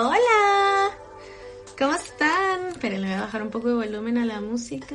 [0.00, 0.96] Hola,
[1.76, 2.68] ¿cómo están?
[2.68, 4.94] Esperen, le voy a bajar un poco de volumen a la música.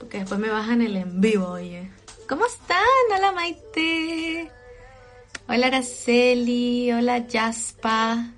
[0.00, 1.88] Porque después me bajan el en vivo, oye.
[2.28, 2.80] ¿Cómo están?
[3.16, 4.50] Hola Maite.
[5.46, 6.90] Hola Araceli.
[6.90, 8.32] Hola Jaspa.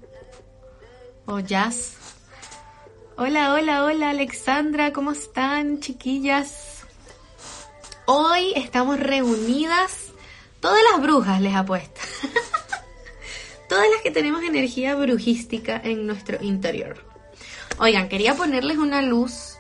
[1.25, 1.95] O Jazz.
[3.17, 4.93] Hola, hola, hola Alexandra.
[4.93, 6.83] ¿Cómo están, chiquillas?
[8.05, 10.13] Hoy estamos reunidas.
[10.61, 12.03] Todas las brujas les apuesto.
[13.73, 17.03] Todas las que tenemos energía brujística en nuestro interior.
[17.79, 19.55] Oigan, quería ponerles una luz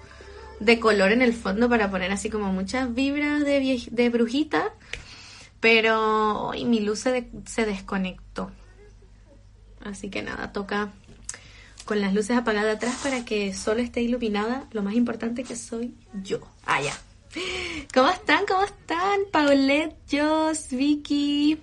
[0.60, 4.74] de color en el fondo para poner así como muchas vibras de, de brujita.
[5.60, 8.50] Pero hoy mi luz se, se desconectó.
[9.82, 10.92] Así que nada, toca
[11.86, 14.66] con las luces apagadas atrás para que solo esté iluminada.
[14.72, 16.40] Lo más importante que soy yo.
[16.66, 16.92] Ah, ya.
[17.94, 18.44] ¿Cómo están?
[18.44, 19.20] ¿Cómo están?
[19.30, 21.58] Paulette, Joss, Vicky,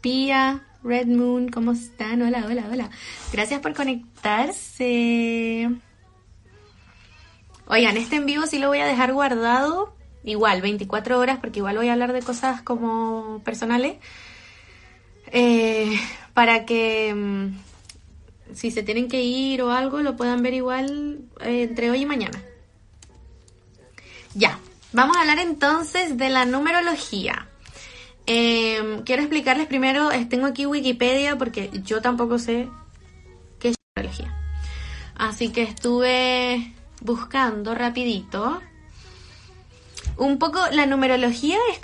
[0.00, 2.22] Pia, Red Moon, ¿cómo están?
[2.22, 2.90] Hola, hola, hola.
[3.32, 5.70] Gracias por conectarse.
[7.66, 9.94] Oigan, este en vivo sí lo voy a dejar guardado.
[10.24, 13.96] Igual, 24 horas, porque igual voy a hablar de cosas como personales.
[15.28, 15.98] Eh,
[16.34, 21.62] para que mm, si se tienen que ir o algo, lo puedan ver igual eh,
[21.62, 22.42] entre hoy y mañana.
[24.34, 24.58] Ya,
[24.92, 27.48] vamos a hablar entonces de la numerología.
[28.26, 32.68] Em, quiero explicarles primero, tengo aquí Wikipedia porque yo tampoco sé
[33.58, 34.34] qué es numerología.
[35.14, 38.60] Así que estuve buscando rapidito.
[40.16, 41.80] Un poco, la numerología es...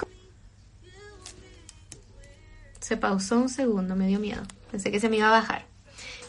[2.80, 4.42] Se pausó un segundo, me dio miedo.
[4.70, 5.66] Pensé que se me iba a bajar.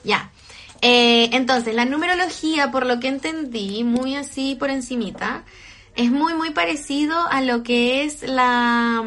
[0.04, 0.32] Ya.
[0.82, 5.44] Eh, entonces, la numerología, por lo que entendí, muy así por encimita,
[5.96, 9.04] es muy, muy parecido a lo que es la...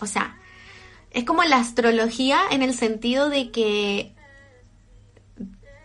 [0.00, 0.38] O sea,
[1.10, 4.14] es como la astrología en el sentido de que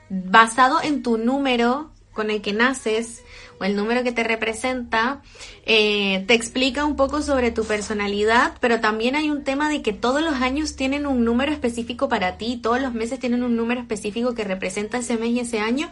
[0.10, 3.24] basado en tu número con el que naces
[3.60, 5.22] o el número que te representa,
[5.66, 9.94] eh, te explica un poco sobre tu personalidad, pero también hay un tema de que
[9.94, 13.80] todos los años tienen un número específico para ti, todos los meses tienen un número
[13.80, 15.90] específico que representa ese mes y ese año,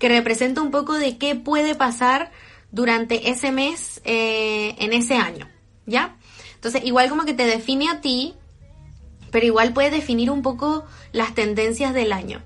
[0.00, 2.32] que representa un poco de qué puede pasar
[2.72, 5.48] durante ese mes eh, en ese año,
[5.86, 6.16] ¿ya?
[6.60, 8.34] Entonces, igual como que te define a ti,
[9.30, 12.42] pero igual puede definir un poco las tendencias del año.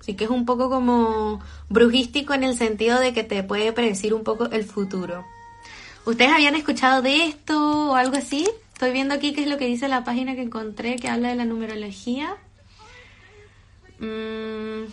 [0.00, 4.14] Así que es un poco como brujístico en el sentido de que te puede predecir
[4.14, 5.22] un poco el futuro.
[6.06, 8.48] ¿Ustedes habían escuchado de esto o algo así?
[8.72, 11.36] Estoy viendo aquí qué es lo que dice la página que encontré que habla de
[11.36, 12.36] la numerología.
[13.98, 14.84] Mm.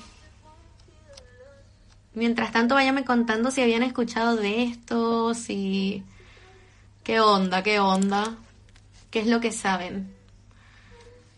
[2.13, 6.03] Mientras tanto, váyame contando si habían escuchado de esto, si...
[7.03, 7.63] ¿Qué onda?
[7.63, 8.35] ¿Qué onda?
[9.09, 10.13] ¿Qué es lo que saben?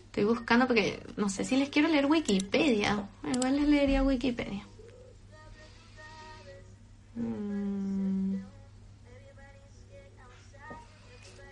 [0.05, 3.07] Estoy buscando porque no sé si les quiero leer Wikipedia.
[3.33, 4.63] Igual les leería Wikipedia.
[7.15, 8.35] Mm.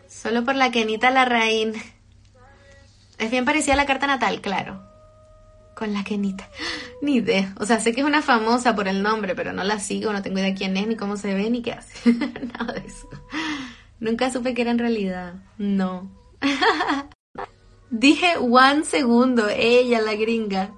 [0.08, 1.74] Solo por la Kenita Larraín.
[3.18, 4.84] Es bien parecida a la carta natal, claro.
[5.74, 6.48] Con la Kenita.
[7.02, 7.56] Ni idea.
[7.60, 10.22] O sea, sé que es una famosa por el nombre, pero no la sigo, no
[10.22, 12.14] tengo idea quién es, ni cómo se ve, ni qué hace.
[12.60, 13.10] Nada de eso.
[14.02, 15.36] Nunca supe que era en realidad.
[15.60, 16.12] No.
[17.92, 20.72] Dije one segundo, ella, la gringa.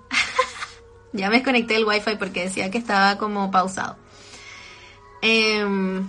[1.13, 3.95] ya me desconecté el wifi porque decía que estaba como pausado.
[5.21, 6.05] Em,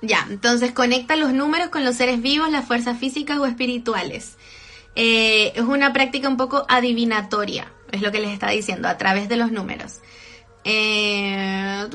[0.00, 4.38] ya, entonces conecta los números con los seres vivos, las fuerzas físicas o espirituales.
[4.96, 9.28] Eh, es una práctica un poco adivinatoria, es lo que les está diciendo, a través
[9.28, 10.00] de los números.
[10.64, 11.86] Eh,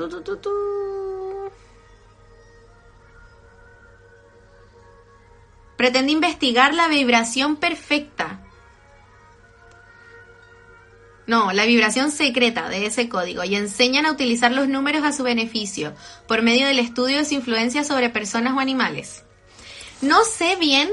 [5.76, 8.40] Pretende investigar la vibración perfecta.
[11.26, 15.24] No, la vibración secreta de ese código y enseñan a utilizar los números a su
[15.24, 15.92] beneficio
[16.28, 19.24] por medio del estudio de su influencia sobre personas o animales.
[20.02, 20.88] No sé bien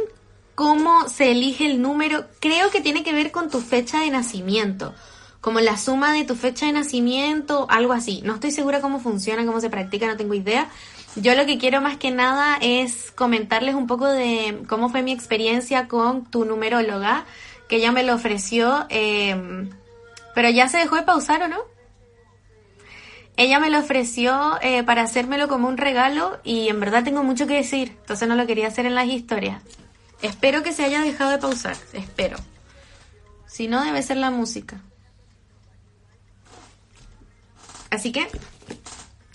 [0.55, 4.94] cómo se elige el número, creo que tiene que ver con tu fecha de nacimiento,
[5.39, 8.21] como la suma de tu fecha de nacimiento, algo así.
[8.24, 10.69] No estoy segura cómo funciona, cómo se practica, no tengo idea,
[11.15, 15.12] yo lo que quiero más que nada es comentarles un poco de cómo fue mi
[15.12, 17.25] experiencia con tu numeróloga,
[17.68, 19.69] que ella me lo ofreció, em,
[20.33, 21.60] pero ya se dejó de pausar o no.
[23.36, 27.48] Ella me lo ofreció eh, para hacérmelo como un regalo y en verdad tengo mucho
[27.48, 29.62] que decir, entonces no lo quería hacer en las historias.
[30.21, 32.38] Espero que se haya dejado de pausar, espero.
[33.48, 34.81] Si no, debe ser la música.
[37.89, 38.27] Así que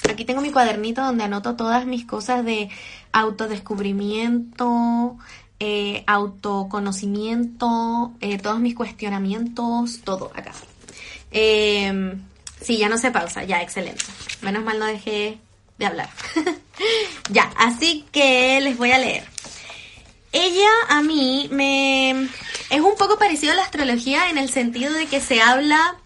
[0.08, 2.69] Aquí tengo mi cuadernito donde anoto todas mis cosas de
[3.12, 5.16] autodescubrimiento,
[5.60, 10.52] eh, autoconocimiento, eh, todos mis cuestionamientos, todo acá.
[11.31, 12.16] Eh,
[12.60, 14.05] sí, ya no se pausa, ya, excelente.
[14.40, 15.38] Menos mal no dejé
[15.78, 16.11] de hablar.
[17.31, 19.25] ya, así que les voy a leer.
[20.32, 22.28] Ella a mí me
[22.70, 25.96] es un poco parecido a la astrología en el sentido de que se habla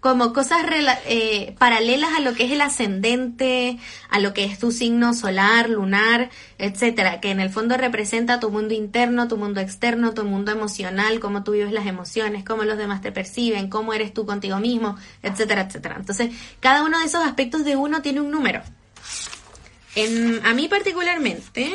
[0.00, 0.58] como cosas
[1.06, 3.78] eh, paralelas a lo que es el ascendente,
[4.08, 8.50] a lo que es tu signo solar, lunar, etcétera, que en el fondo representa tu
[8.50, 12.78] mundo interno, tu mundo externo, tu mundo emocional, cómo tú vives las emociones, cómo los
[12.78, 15.96] demás te perciben, cómo eres tú contigo mismo, etcétera, etcétera.
[15.98, 16.30] Entonces,
[16.60, 18.62] cada uno de esos aspectos de uno tiene un número.
[19.96, 21.72] En, a mí particularmente,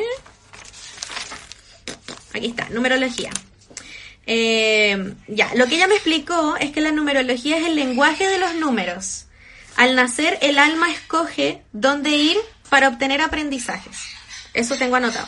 [2.34, 3.32] aquí está, numerología.
[4.26, 8.40] Eh, ya, lo que ella me explicó es que la numerología es el lenguaje de
[8.40, 9.26] los números.
[9.76, 12.38] Al nacer, el alma escoge dónde ir
[12.70, 13.98] para obtener aprendizajes.
[14.54, 15.28] Eso tengo anotado.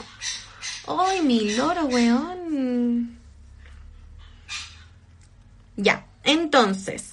[0.88, 3.20] ¡Ay, mi loro, weón!
[5.76, 7.04] Ya, entonces,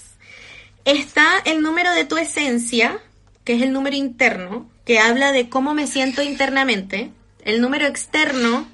[0.84, 3.00] está el número de tu esencia,
[3.44, 7.10] que es el número interno, que habla de cómo me siento internamente.
[7.44, 8.68] El número externo,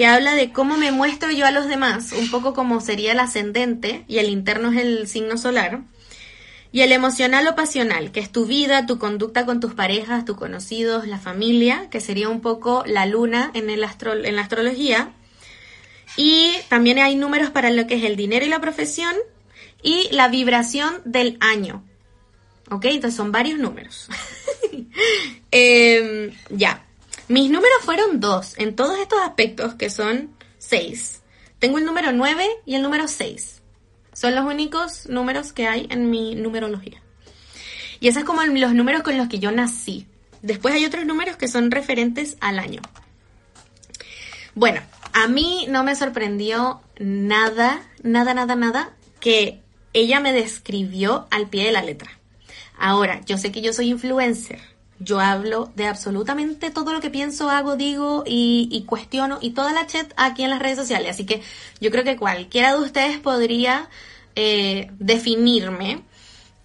[0.00, 3.20] que habla de cómo me muestro yo a los demás, un poco como sería el
[3.20, 5.82] ascendente, y el interno es el signo solar.
[6.72, 10.38] Y el emocional o pasional, que es tu vida, tu conducta con tus parejas, tus
[10.38, 15.12] conocidos, la familia, que sería un poco la luna en, el en la astrología.
[16.16, 19.14] Y también hay números para lo que es el dinero y la profesión
[19.82, 21.84] y la vibración del año.
[22.70, 22.86] ¿Ok?
[22.86, 24.08] Entonces son varios números.
[25.50, 26.86] Em, ya.
[27.30, 31.22] Mis números fueron dos en todos estos aspectos que son seis.
[31.60, 33.62] Tengo el número 9 y el número 6.
[34.12, 37.00] Son los únicos números que hay en mi numerología.
[38.00, 40.08] Y esos es como los números con los que yo nací.
[40.42, 42.82] Después hay otros números que son referentes al año.
[44.56, 44.80] Bueno,
[45.12, 48.90] a mí no me sorprendió nada, nada, nada, nada
[49.20, 49.60] que
[49.92, 52.10] ella me describió al pie de la letra.
[52.76, 54.58] Ahora, yo sé que yo soy influencer
[55.00, 59.86] yo hablo de absolutamente todo lo que pienso, hago, digo y, cuestiono y toda la
[59.86, 61.10] chat aquí en las redes sociales.
[61.10, 61.42] Así que
[61.80, 63.88] yo creo que cualquiera de ustedes podría
[64.36, 66.02] eh, definirme.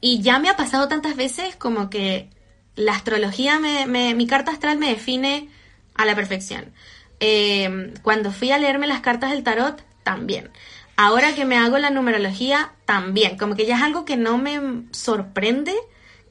[0.02, 2.30] Y ya me ha pasado tantas veces como que
[2.76, 5.50] la astrología, me, mi carta astral me define
[5.96, 6.74] a la perfección.
[7.22, 10.52] Eh, cuando fui a leerme las cartas del tarot, también.
[10.98, 13.38] Ahora que me hago la numerología, también.
[13.38, 15.74] Como que ya es algo que no me sorprende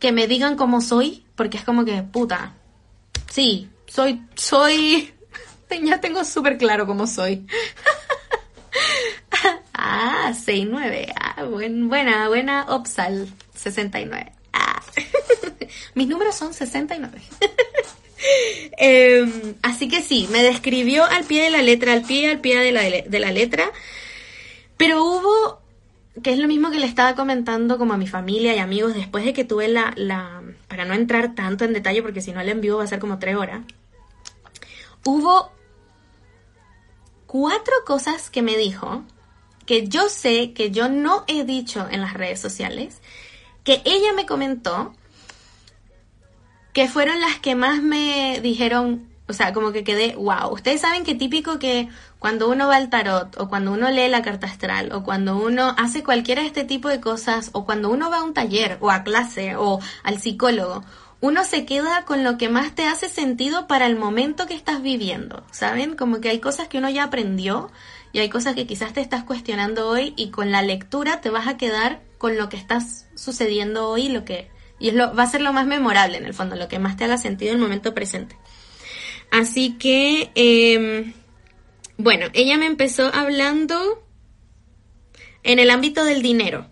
[0.05, 2.53] que me digan cómo soy, porque es como que, puta,
[3.33, 5.15] sí, soy, soy,
[5.83, 7.47] ya tengo súper claro cómo soy.
[9.73, 14.31] ah, 69, ah, buena, buena Opsal, 69.
[14.53, 14.83] Ah.
[15.95, 17.23] Mis números son 69.
[18.77, 22.59] Em, así que sí, me describió al pie de la letra, al pie, al pie
[22.59, 23.73] de la, de la letra,
[24.77, 25.64] pero hubo
[26.23, 29.25] que es lo mismo que le estaba comentando como a mi familia y amigos después
[29.25, 32.49] de que tuve la, la para no entrar tanto en detalle porque si no el
[32.49, 33.63] envío va a ser como tres horas,
[35.05, 35.53] hubo
[37.27, 39.05] cuatro cosas que me dijo
[39.67, 43.01] que yo sé que yo no he dicho en las redes sociales,
[43.65, 44.95] que ella me comentó,
[46.73, 51.03] que fueron las que más me dijeron, o sea, como que quedé, wow, ustedes saben
[51.03, 51.89] que típico que
[52.19, 55.75] cuando uno va al tarot o cuando uno lee la carta astral o cuando uno
[55.79, 58.91] hace cualquiera de este tipo de cosas o cuando uno va a un taller o
[58.91, 60.85] a clase o al psicólogo,
[61.23, 64.83] uno se queda con lo que más te hace sentido para el momento que estás
[64.83, 65.97] viviendo, ¿saben?
[65.97, 67.71] Como que hay cosas que uno ya aprendió
[68.13, 71.49] y hay cosas que quizás te estás cuestionando hoy y con la lectura te vas
[71.49, 75.29] a quedar con lo que estás sucediendo hoy, lo que y es lo va a
[75.31, 77.63] ser lo más memorable en el fondo, lo que más te haga sentido en el
[77.63, 78.37] momento presente.
[79.35, 81.13] Así que eh,
[81.97, 84.03] bueno, ella me empezó hablando
[85.43, 86.67] en el ámbito del dinero.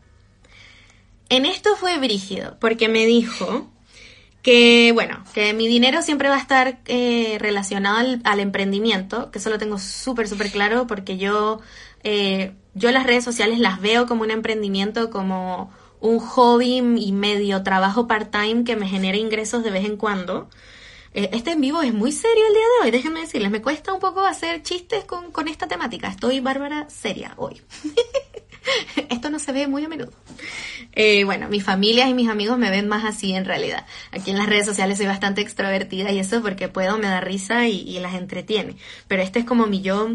[1.29, 3.69] En esto fue brígido, porque me dijo
[4.43, 9.51] que, bueno, que mi dinero siempre va a estar eh, relacionado al, emprendimiento, que eso
[9.51, 11.61] lo tengo súper, súper claro, porque yo,
[12.05, 17.65] eh, yo las redes sociales las veo como un emprendimiento, como un hobby y medio
[17.65, 20.49] trabajo part-time que me genera ingresos de vez en cuando.
[21.15, 23.93] Eh, este en vivo es muy serio el día de hoy, déjenme decirles, me cuesta
[23.93, 26.09] un poco hacer chistes con, con esta temática.
[26.09, 27.61] Estoy bárbara seria hoy.
[29.09, 30.13] Esto no se ve muy a menudo.
[30.93, 33.87] Eh, bueno, mis familias y mis amigos me ven más así en realidad.
[34.11, 37.69] Aquí en las redes sociales soy bastante extrovertida y eso porque puedo, me da risa
[37.69, 38.77] y, las entretiene.
[39.09, 40.11] Pero este es como mi yo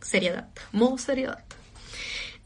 [0.00, 1.44] seriedad, modo seriedad.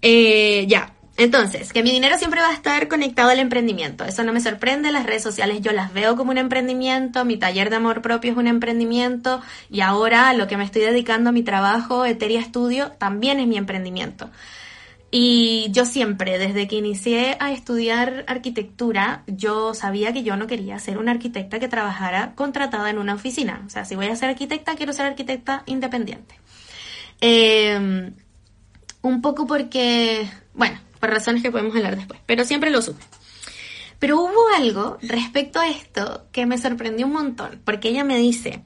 [0.03, 4.05] Eh, ya, Entonces, que mi dinero siempre va a estar conectado al emprendimiento.
[4.05, 4.93] Eso no me sorprende.
[4.93, 7.25] Las redes sociales yo las veo como un emprendimiento.
[7.25, 9.41] Mi taller de amor propio es un emprendimiento.
[9.71, 13.57] Y ahora lo que me estoy dedicando a mi trabajo, Eteria Studio, también es mi
[13.57, 14.31] emprendimiento.
[15.11, 20.79] Y yo siempre, desde que inicié a estudiar arquitectura, yo sabía que yo no quería
[20.79, 23.63] ser una arquitecta que trabajara contratada en una oficina.
[23.67, 26.35] O sea, si voy a ser arquitecta, quiero ser arquitecta independiente.
[27.23, 28.11] Eh,
[29.01, 33.03] un poco porque, bueno, por razones que podemos hablar después, pero siempre lo supe.
[33.99, 38.63] Pero hubo algo respecto a esto que me sorprendió un montón, porque ella me dice,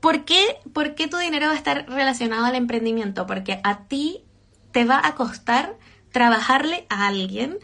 [0.00, 3.26] ¿por qué, ¿por qué tu dinero va a estar relacionado al emprendimiento?
[3.26, 4.24] Porque a ti
[4.72, 5.76] te va a costar
[6.10, 7.58] trabajarle a alguien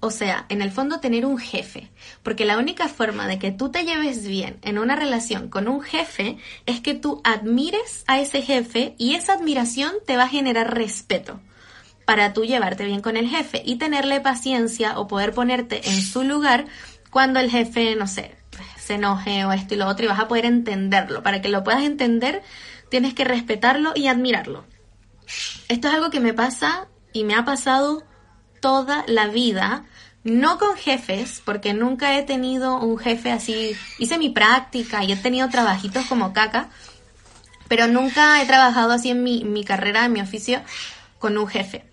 [0.00, 1.90] o sea, en el fondo tener un jefe,
[2.22, 5.82] porque la única forma de que tú te lleves bien en una relación con un
[5.82, 10.74] jefe es que tú admires a ese jefe y esa admiración te va a generar
[10.74, 11.40] respeto
[12.10, 16.24] para tú llevarte bien con el jefe y tenerle paciencia o poder ponerte en su
[16.24, 16.66] lugar
[17.08, 18.34] cuando el jefe, no sé,
[18.80, 21.22] se enoje o esto y lo otro y vas a poder entenderlo.
[21.22, 22.42] Para que lo puedas entender,
[22.88, 24.64] tienes que respetarlo y admirarlo.
[25.68, 28.02] Esto es algo que me pasa y me ha pasado
[28.60, 29.84] toda la vida,
[30.24, 35.16] no con jefes, porque nunca he tenido un jefe así, hice mi práctica y he
[35.16, 36.70] tenido trabajitos como caca,
[37.68, 40.60] pero nunca he trabajado así en mi, mi carrera, en mi oficio,
[41.20, 41.88] con un jefe.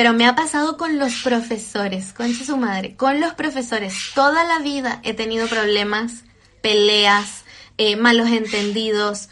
[0.00, 3.92] Pero me ha pasado con los profesores, concha su madre, con los profesores.
[4.14, 6.24] Toda la vida he tenido problemas,
[6.62, 7.44] peleas,
[7.76, 9.28] eh, malos entendidos,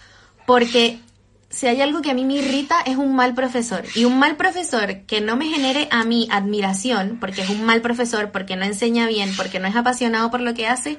[0.46, 1.00] porque
[1.48, 3.82] si hay algo que a mí me irrita es un mal profesor.
[3.94, 7.80] Y un mal profesor que no me genere a mí admiración, porque es un mal
[7.80, 10.98] profesor, porque no enseña bien, porque no es apasionado por lo que hace,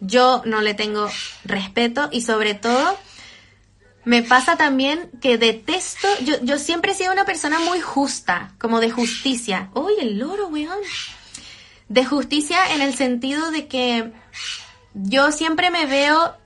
[0.00, 1.08] yo no le tengo
[1.44, 2.98] respeto y sobre todo
[4.04, 8.80] me pasa también que detesto, yo, yo siempre he sido una persona muy justa, como
[8.80, 9.70] de justicia.
[9.74, 10.78] Uy, el loro, weón.
[11.88, 14.12] De justicia en el sentido de que
[14.94, 16.36] yo siempre me veo,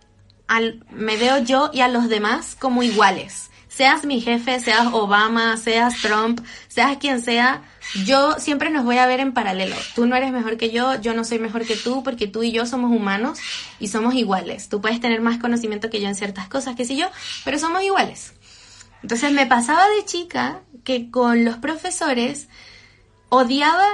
[0.46, 3.50] al, me veo yo y a los demás como iguales.
[3.68, 7.62] Seas mi jefe, seas Obama, seas Trump, seas quien sea,
[8.04, 9.76] yo siempre nos voy a ver en paralelo.
[9.94, 12.52] Tú no eres mejor que yo, yo no soy mejor que tú, porque tú y
[12.52, 13.38] yo somos humanos
[13.80, 14.68] y somos iguales.
[14.68, 17.06] Tú puedes tener más conocimiento que yo en ciertas cosas, que sé yo,
[17.44, 18.34] pero somos iguales.
[19.02, 22.48] Entonces me pasaba de chica que con los profesores
[23.28, 23.86] odiaba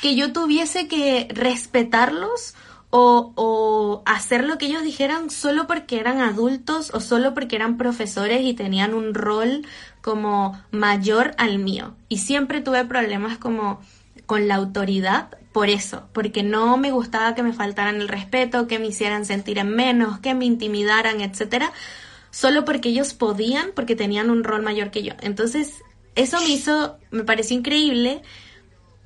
[0.00, 2.54] que yo tuviese que respetarlos
[2.90, 7.76] o, o, hacer lo que ellos dijeran solo porque eran adultos o solo porque eran
[7.76, 9.66] profesores y tenían un rol
[10.04, 11.96] como mayor al mío.
[12.10, 13.80] Y siempre tuve problemas como
[14.26, 18.78] con la autoridad por eso, porque no me gustaba que me faltaran el respeto, que
[18.78, 21.72] me hicieran sentir en menos, que me intimidaran, etcétera,
[22.30, 25.14] solo porque ellos podían, porque tenían un rol mayor que yo.
[25.22, 25.82] Entonces,
[26.16, 28.20] eso me hizo, me pareció increíble,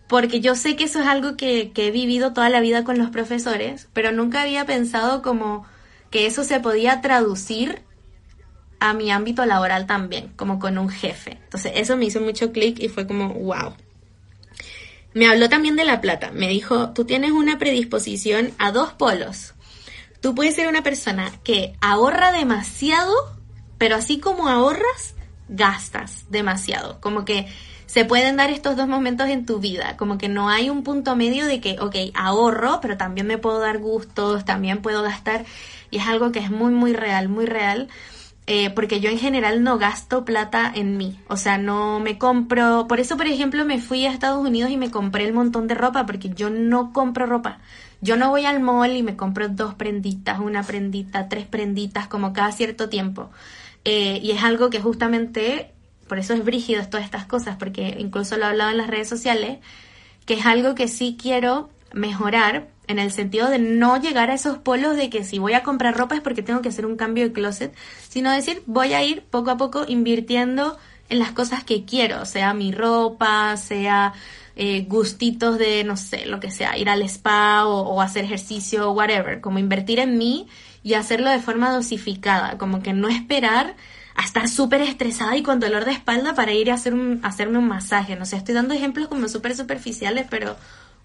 [0.08, 2.98] porque yo sé que eso es algo que, que he vivido toda la vida con
[2.98, 5.64] los profesores, pero nunca había pensado como
[6.10, 7.84] que eso se podía traducir
[8.80, 11.38] a mi ámbito laboral también, como con un jefe.
[11.44, 13.74] Entonces eso me hizo mucho clic y fue como, wow.
[15.14, 16.30] Me habló también de la plata.
[16.32, 19.54] Me dijo, tú tienes una predisposición a dos polos.
[20.20, 23.14] Tú puedes ser una persona que ahorra demasiado,
[23.78, 25.14] pero así como ahorras,
[25.48, 27.00] gastas demasiado.
[27.00, 27.46] Como que
[27.86, 31.16] se pueden dar estos dos momentos en tu vida, como que no hay un punto
[31.16, 35.46] medio de que, ok, ahorro, pero también me puedo dar gustos, también puedo gastar,
[35.90, 37.88] y es algo que es muy, muy real, muy real.
[38.50, 42.86] Eh, porque yo en general no gasto plata en mí, o sea, no me compro,
[42.88, 45.74] por eso por ejemplo me fui a Estados Unidos y me compré el montón de
[45.74, 47.58] ropa, porque yo no compro ropa,
[48.00, 52.32] yo no voy al mall y me compro dos prenditas, una prendita, tres prenditas, como
[52.32, 53.28] cada cierto tiempo,
[53.84, 55.74] eh, y es algo que justamente,
[56.08, 59.10] por eso es brígido todas estas cosas, porque incluso lo he hablado en las redes
[59.10, 59.58] sociales,
[60.24, 64.58] que es algo que sí quiero mejorar en el sentido de no llegar a esos
[64.58, 67.24] polos de que si voy a comprar ropa es porque tengo que hacer un cambio
[67.24, 67.74] de closet,
[68.08, 70.76] sino decir voy a ir poco a poco invirtiendo
[71.08, 74.14] en las cosas que quiero, sea mi ropa, sea
[74.56, 79.40] eh, gustitos de, no sé, lo que sea, ir al spa o, hacer ejercicio, whatever,
[79.40, 80.48] como invertir en mí
[80.82, 83.76] y hacerlo de forma dosificada, como que no esperar
[84.16, 87.58] a estar súper estresada y con dolor de espalda para ir a hacer un, hacerme
[87.58, 88.16] un masaje.
[88.16, 90.56] No sé, estoy dando ejemplos como súper superficiales, pero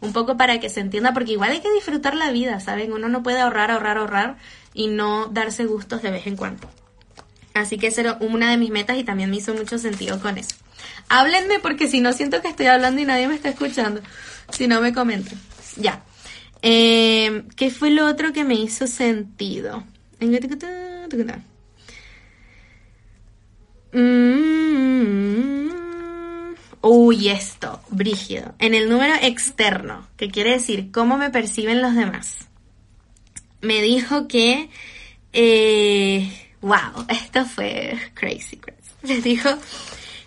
[0.02, 2.92] un poco para que se entienda, porque igual hay que disfrutar la vida, ¿saben?
[2.92, 4.38] Uno no puede ahorrar, ahorrar, ahorrar
[4.74, 6.70] y no darse gustos de vez en cuando.
[7.54, 10.38] Así que esa era una de mis metas y también me hizo mucho sentido con
[10.38, 10.56] eso.
[11.10, 14.02] Háblenme porque si no siento que estoy hablando y nadie me está escuchando.
[14.52, 15.40] Si no me comentan.
[15.78, 16.04] Ya.
[16.62, 19.84] Eh, ¿Qué fue lo otro que me hizo sentido?
[23.92, 25.70] Mm,
[26.86, 28.56] Uy, esto, brígido.
[28.60, 32.50] En el número externo, que quiere decir cómo me perciben los demás,
[33.62, 34.70] me dijo que,
[35.32, 38.82] eh, wow, esto fue crazy, crazy.
[39.04, 39.50] Me dijo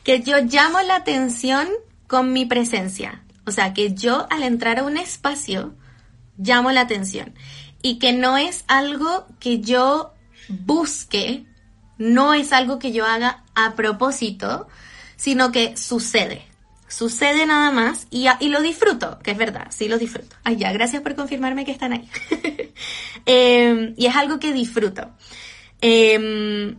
[0.03, 1.69] que yo llamo la atención
[2.07, 3.23] con mi presencia.
[3.45, 5.75] O sea, que yo al entrar a un espacio
[6.39, 7.35] llamo la atención.
[7.83, 10.15] Y que no es algo que yo
[10.49, 11.45] busque,
[11.99, 14.69] no es algo que yo haga a propósito,
[15.17, 16.46] sino que sucede.
[16.89, 20.37] Sucede nada más y, y lo disfruto, que es verdad, sí lo disfruto.
[20.45, 22.09] Ay, ya, gracias por confirmarme que están ahí.
[23.27, 25.11] Em, y es algo que disfruto.
[25.81, 26.77] Em,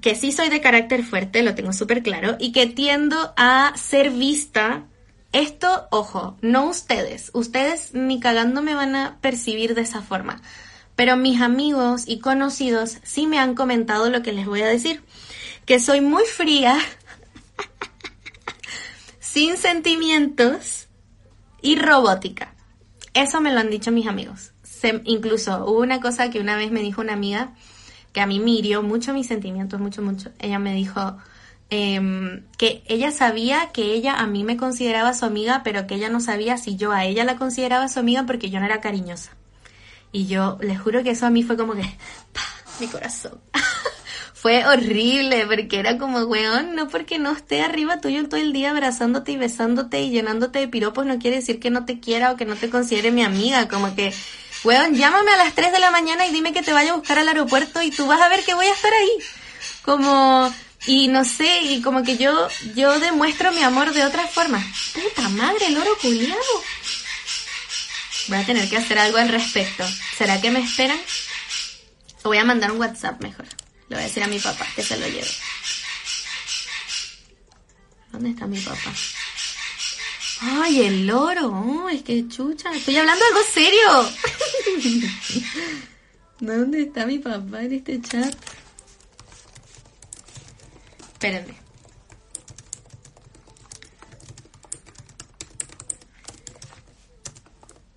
[0.00, 4.10] que sí soy de carácter fuerte, lo tengo súper claro, y que tiendo a ser
[4.10, 4.86] vista.
[5.32, 7.30] Esto, ojo, no ustedes.
[7.34, 10.42] Ustedes ni cagando me van a percibir de esa forma.
[10.96, 15.02] Pero mis amigos y conocidos sí me han comentado lo que les voy a decir.
[15.66, 16.78] Que soy muy fría,
[19.32, 20.88] sin sentimientos
[21.62, 22.54] y robótica.
[23.14, 24.52] Eso me lo han dicho mis amigos.
[25.04, 27.52] incluso hubo una cosa que una vez me dijo una amiga
[28.12, 30.30] que a mí me mucho mis sentimientos, mucho, mucho.
[30.40, 31.16] Ella me dijo
[31.68, 36.08] em, que ella sabía que ella a mí me consideraba su amiga, pero que ella
[36.08, 39.30] no sabía si yo a ella la consideraba su amiga porque yo no era cariñosa.
[40.10, 41.84] Y yo les juro que eso a mí fue como que,
[42.80, 43.40] mi corazón.
[44.40, 48.70] fue horrible porque era como, weón, no porque no esté arriba tuyo todo el día
[48.70, 52.36] abrazándote y besándote y llenándote de piropos no quiere decir que no te quiera o
[52.36, 53.68] que no te considere mi amiga.
[53.68, 54.14] Como que
[54.64, 57.18] weón, llámame a las 3 de la mañana y dime que te vaya a buscar
[57.18, 59.10] al aeropuerto y tú vas a ver que voy a estar ahí.
[59.82, 60.50] Como,
[60.86, 64.64] y no sé, y como que yo, yo demuestro mi amor de otra forma.
[64.94, 66.40] Puta madre, el oro culiado.
[68.28, 69.84] Voy a tener que hacer algo al respecto.
[70.16, 70.98] ¿Será que me esperan?
[72.22, 73.46] O voy a mandar un WhatsApp mejor.
[73.90, 75.26] Le voy a decir a mi papá que se lo lleve.
[78.12, 78.94] ¿Dónde está mi papá?
[80.42, 81.88] Ay, el loro.
[81.88, 82.70] Ay, qué chucha.
[82.72, 84.08] Estoy hablando algo serio.
[86.38, 88.32] ¿Dónde está mi papá en este chat?
[91.12, 91.56] Espérenme.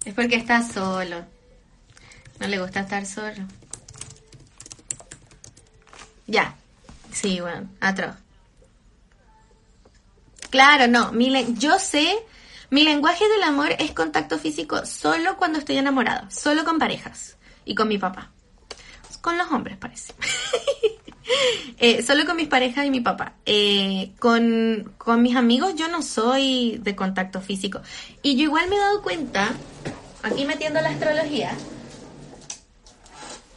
[0.06, 1.24] Es porque está solo.
[2.40, 3.48] No le gusta estar solo.
[6.34, 6.56] Ya.
[7.12, 8.16] Sí, bueno, atroz.
[10.50, 11.12] Claro, no.
[11.12, 12.18] Mi yo sé
[12.72, 17.76] mi lenguaje del amor es contacto físico solo cuando estoy enamorado, solo con parejas y
[17.76, 18.32] con mi papá.
[19.22, 20.14] Con los hombres, parece.
[21.78, 23.36] Eh, solo con mis parejas y mi papá.
[23.46, 27.82] Eh, con, con mis amigos yo no soy de contacto físico.
[28.22, 29.54] Y yo igual me he dado cuenta,
[30.22, 31.56] aquí metiendo la astrología,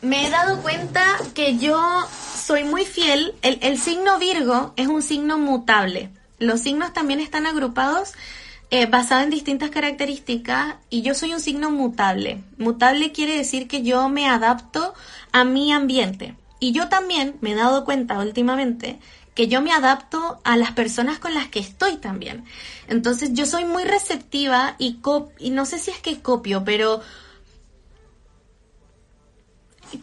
[0.07, 1.81] me he dado cuenta que yo
[2.37, 3.35] soy muy fiel.
[3.43, 6.11] El, signo Virgo es un signo mutable.
[6.39, 8.13] Los signos también están agrupados
[8.71, 12.45] eh, en distintas características y yo soy un signo mutable.
[12.57, 14.95] Mutable quiere decir que yo me adapto
[15.33, 16.37] a mi ambiente.
[16.61, 19.01] Y yo también me he dado cuenta últimamente
[19.35, 22.45] que yo me adapto a las personas con las que estoy también.
[22.87, 25.01] Entonces yo soy muy receptiva y,
[25.41, 27.03] y no sé si es que copio, pero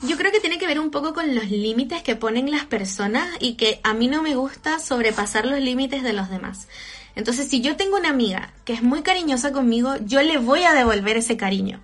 [0.02, 3.30] yo creo que tiene que ver un poco con los límites que ponen las personas
[3.40, 6.68] y que a mí no me gusta sobrepasar los límites de los demás.
[7.16, 10.74] Entonces, si yo tengo una amiga que es muy cariñosa conmigo, yo le voy a
[10.74, 11.82] devolver ese cariño.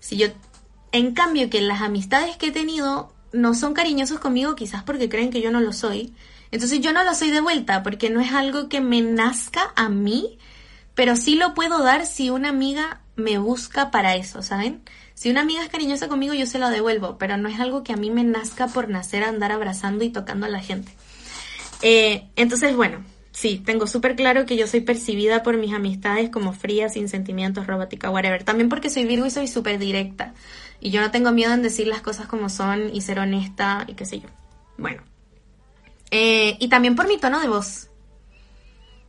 [0.00, 0.28] Si yo,
[0.92, 5.30] en cambio, que las amistades que he tenido no son cariñosos conmigo, quizás porque creen
[5.30, 6.14] que yo no lo soy,
[6.50, 9.88] entonces yo no lo soy de vuelta, porque no es algo que me nazca a
[9.88, 10.38] mí,
[10.94, 14.82] pero sí lo puedo dar si una amiga me busca para eso, ¿saben?
[15.22, 17.92] Si una amiga es cariñosa conmigo, yo se lo devuelvo, pero no es algo que
[17.92, 20.90] a mí me nazca por nacer andar abrazando y tocando a la gente.
[21.80, 26.52] Eh, entonces, bueno, sí, tengo súper claro que yo soy percibida por mis amistades como
[26.52, 28.42] fría, sin sentimientos, robótica, whatever.
[28.42, 30.34] También porque soy Virgo y soy súper directa.
[30.80, 33.94] Y yo no tengo miedo en decir las cosas como son y ser honesta y
[33.94, 34.28] qué sé yo.
[34.76, 35.04] Bueno.
[36.10, 37.90] Eh, y también por mi tono de voz.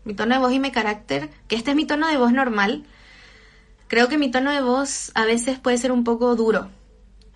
[0.03, 2.85] Mi tono de voz y mi carácter, que este es mi tono de voz normal.
[3.87, 6.69] Creo que mi tono de voz a veces puede ser un poco duro.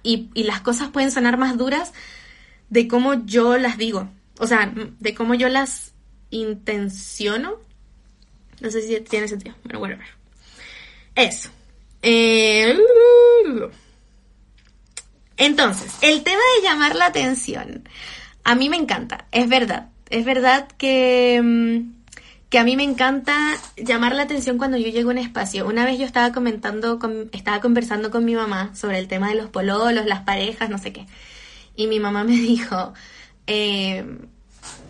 [0.04, 1.92] Y, las cosas pueden sonar más duras
[2.70, 4.10] de cómo yo las digo.
[4.40, 5.94] O sea, de cómo yo las
[6.30, 7.56] intenciono.
[8.62, 9.98] No sé si tiene sentido, pero bueno,
[11.16, 11.50] Eso.
[12.02, 12.78] Eh,
[15.38, 17.88] entonces, el tema de llamar la atención.
[18.44, 19.90] A mí me encanta, es verdad.
[20.10, 21.97] Es verdad que, mm,
[22.50, 25.68] que a mí me encanta llamar la atención cuando yo llego a un espacio.
[25.68, 29.36] Una vez yo estaba comentando, con, estaba conversando con mi mamá sobre el tema de
[29.36, 31.06] los pololos, las parejas, no sé qué.
[31.76, 32.94] Y mi mamá me dijo,
[33.48, 34.06] eh,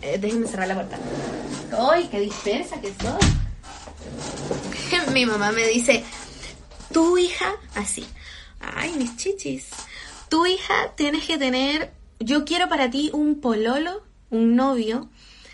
[0.02, 0.98] Eh, déjenme cerrar la puerta.
[1.90, 3.18] ¡Ay, qué dispersa que soy!
[5.12, 6.04] Mi mamá me dice,
[6.92, 8.06] tu hija, así.
[8.60, 9.68] Ay, mis chichis.
[10.28, 15.08] Tu hija tienes que tener, yo quiero para ti un pololo, un novio,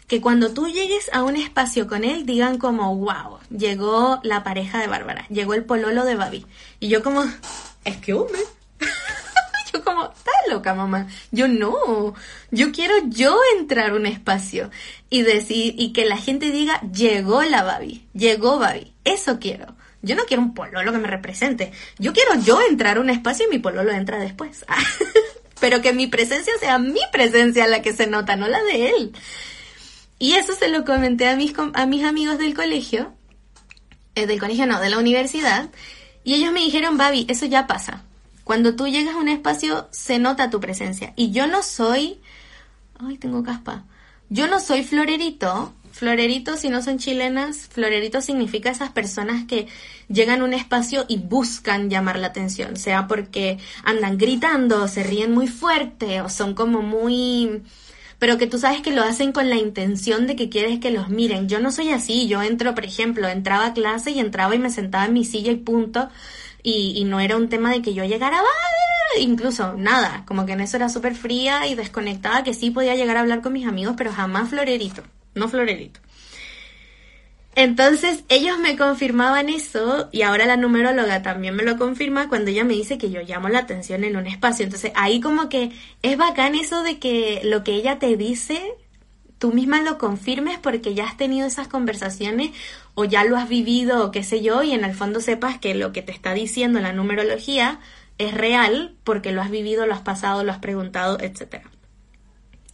[0.07, 4.81] que cuando tú llegues a un espacio con él digan como, wow, llegó la pareja
[4.81, 6.47] de Bárbara, llegó el pololo de Babi.
[6.81, 7.25] Y yo como,
[7.85, 8.41] es que hombre.
[9.73, 11.07] yo como, estás loca mamá.
[11.31, 12.15] Yo no,
[12.51, 14.71] yo quiero yo entrar a un espacio
[15.09, 18.93] y decir, y que la gente diga, llegó la Babi, llegó Babi.
[19.05, 19.75] Eso quiero.
[20.03, 21.73] Yo no quiero un pololo que me represente.
[21.99, 24.67] Yo quiero yo entrar a un espacio y mi pololo entra después.
[25.61, 29.13] Pero que mi presencia sea mi presencia la que se nota, no la de él.
[30.19, 33.13] Y eso se lo comenté a mis, a mis amigos del colegio,
[34.15, 35.71] eh, del colegio no, de la universidad,
[36.23, 38.03] y ellos me dijeron, Babi, eso ya pasa.
[38.45, 41.13] Cuando tú llegas a un espacio, se nota tu presencia.
[41.17, 42.21] Y yo no soy,
[42.99, 43.85] ay, tengo caspa,
[44.29, 45.75] yo no soy florerito.
[45.93, 49.69] Florerito, si no son chilenas, florerito significa esas personas que
[50.09, 55.31] llegan a un espacio y buscan llamar la atención, sea porque andan gritando, se ríen
[55.31, 57.63] muy fuerte o son como muy
[58.19, 61.09] pero que tú sabes que lo hacen con la intención de que quieres que los
[61.09, 61.49] miren.
[61.49, 64.71] Yo no soy así, yo entro, por ejemplo, entraba a clase y entraba y me
[64.71, 66.09] sentaba en mi silla y punto,
[66.63, 68.39] y, y no era un tema de que yo llegara,
[69.21, 73.17] incluso nada, como que en eso era súper fría y desconectada, que sí podía llegar
[73.17, 75.03] a hablar con mis amigos, pero jamás florerito,
[75.35, 76.01] no florerito.
[77.57, 82.65] Entonces ellos me confirmaban eso y ahora la numeróloga también me lo confirma cuando ella
[82.65, 84.65] me dice que yo llamo la atención en un espacio.
[84.65, 85.71] Entonces ahí como que
[86.03, 88.61] es bacán eso de que lo que ella te dice,
[89.39, 92.51] tú misma lo confirmes porque ya has tenido esas conversaciones
[92.95, 95.77] o ya lo has vivido o qué sé yo y en el fondo sepas que
[95.77, 97.79] lo que te está diciendo la numerología
[98.19, 101.63] es real porque lo has vivido, lo has pasado, lo has preguntado, etc.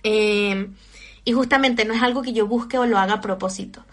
[0.04, 0.70] Eh,
[1.26, 3.84] y justamente no es algo que yo busque o lo haga a propósito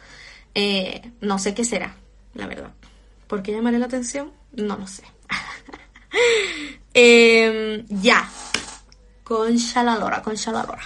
[0.59, 1.95] eh, no sé qué será,
[2.33, 2.71] la verdad.
[3.27, 4.33] ¿Por qué llamaré la atención?
[4.53, 5.03] No lo sé.
[6.95, 8.27] eh, ya.
[9.23, 10.81] Conchaladora, conchaladora.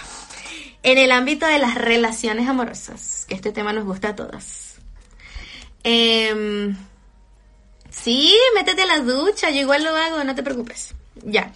[0.82, 4.74] En el ámbito de las relaciones amorosas, que este tema nos gusta a todas.
[5.84, 6.74] Eh,
[7.88, 10.94] sí, métete a la ducha, yo igual lo hago, no te preocupes.
[11.24, 11.50] Ya.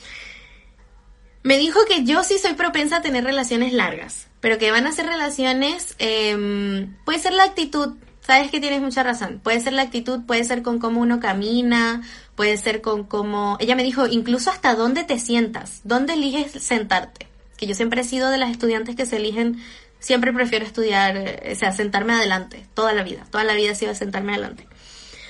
[1.42, 4.92] Me dijo que yo sí soy propensa a tener relaciones largas, pero que van a
[4.92, 7.96] ser relaciones, eh, puede ser la actitud,
[8.26, 9.40] sabes que tienes mucha razón.
[9.40, 12.02] Puede ser la actitud, puede ser con cómo uno camina,
[12.34, 13.56] puede ser con cómo...
[13.60, 17.28] Ella me dijo, incluso hasta dónde te sientas, dónde eliges sentarte.
[17.56, 19.62] Que yo siempre he sido de las estudiantes que se eligen,
[20.00, 23.24] siempre prefiero estudiar, eh, o sea, sentarme adelante, toda la vida.
[23.30, 24.66] Toda la vida he sido sentarme adelante.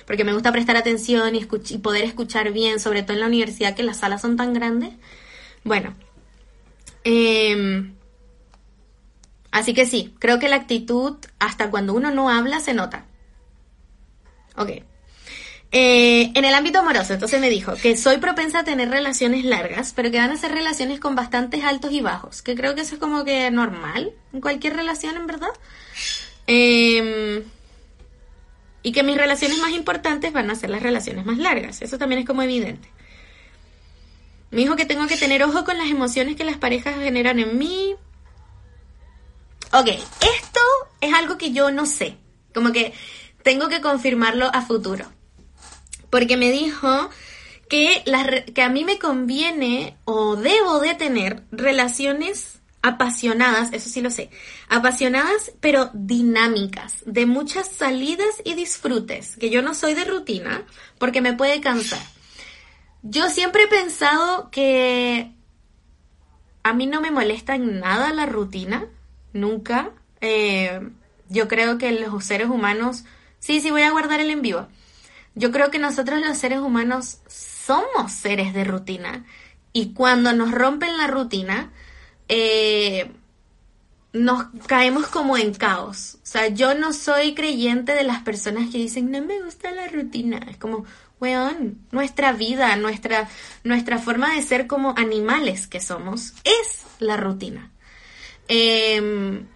[0.07, 3.75] Porque me gusta prestar atención y, y poder escuchar bien, sobre todo en la universidad
[3.75, 4.95] que las salas son tan grandes.
[5.65, 5.95] Bueno.
[7.05, 7.93] Eh,
[9.57, 13.07] Así que sí, creo que la actitud, hasta cuando uno no habla, se nota.
[14.55, 14.69] Ok.
[15.73, 19.95] Eh, en el ámbito amoroso, entonces me dijo que soy propensa a tener relaciones largas,
[19.97, 22.97] pero que van a ser relaciones con bastantes altos y bajos, que creo que eso
[22.97, 25.49] es como que normal en cualquier relación, en verdad.
[26.47, 27.43] Em,
[28.83, 32.21] y que mis relaciones más importantes van a ser las relaciones más largas, eso también
[32.21, 32.91] es como evidente.
[34.51, 37.57] Me dijo que tengo que tener ojo con las emociones que las parejas generan en
[37.57, 37.97] mí,
[39.73, 40.61] Ok, esto
[41.01, 42.17] es algo que yo no sé.
[42.55, 42.93] Como que
[43.43, 45.07] tengo que confirmarlo a futuro.
[46.11, 47.11] Porque me dijo
[47.69, 48.05] que,
[48.55, 54.31] que a mí me conviene o debo de tener relaciones apasionadas, eso sí lo sé,
[54.69, 60.65] apasionadas pero dinámicas, de muchas salidas y disfrutes, que yo no soy de rutina
[60.99, 62.01] porque me puede cansar.
[63.03, 65.33] Yo siempre he pensado que
[66.63, 68.89] a mí no me molesta en nada la rutina,
[69.37, 69.93] nunca.
[70.21, 70.81] Eh,
[71.29, 73.05] yo creo que los seres humanos,
[73.39, 74.69] sí, sí, voy a guardar el en vivo.
[75.35, 79.25] Yo creo que nosotros los seres humanos somos seres de rutina
[79.73, 81.71] y cuando nos rompen la rutina,
[82.29, 83.11] eh,
[84.15, 86.15] nos caemos como en caos.
[86.23, 89.89] O sea, yo no soy creyente de las personas que dicen, no me gusta la
[89.89, 90.39] rutina.
[90.49, 90.87] Es como,
[91.21, 93.29] weón, nuestra vida, nuestra,
[93.65, 97.71] nuestra forma de ser como animales que somos, es la rutina.
[98.49, 99.47] Em,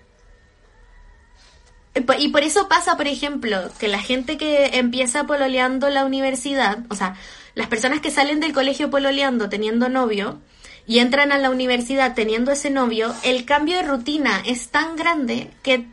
[2.18, 6.94] y por eso pasa, por ejemplo, que la gente que empieza pololeando la universidad, o
[6.94, 7.16] sea,
[7.54, 10.40] las personas que salen del colegio pololeando teniendo novio
[10.86, 15.50] y entran a la universidad teniendo ese novio, el cambio de rutina es tan grande
[15.62, 15.86] que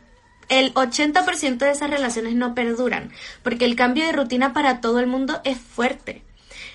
[0.48, 5.06] el 80% de esas relaciones no perduran, porque el cambio de rutina para todo el
[5.06, 6.22] mundo es fuerte.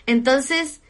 [0.05, 0.81] Entonces,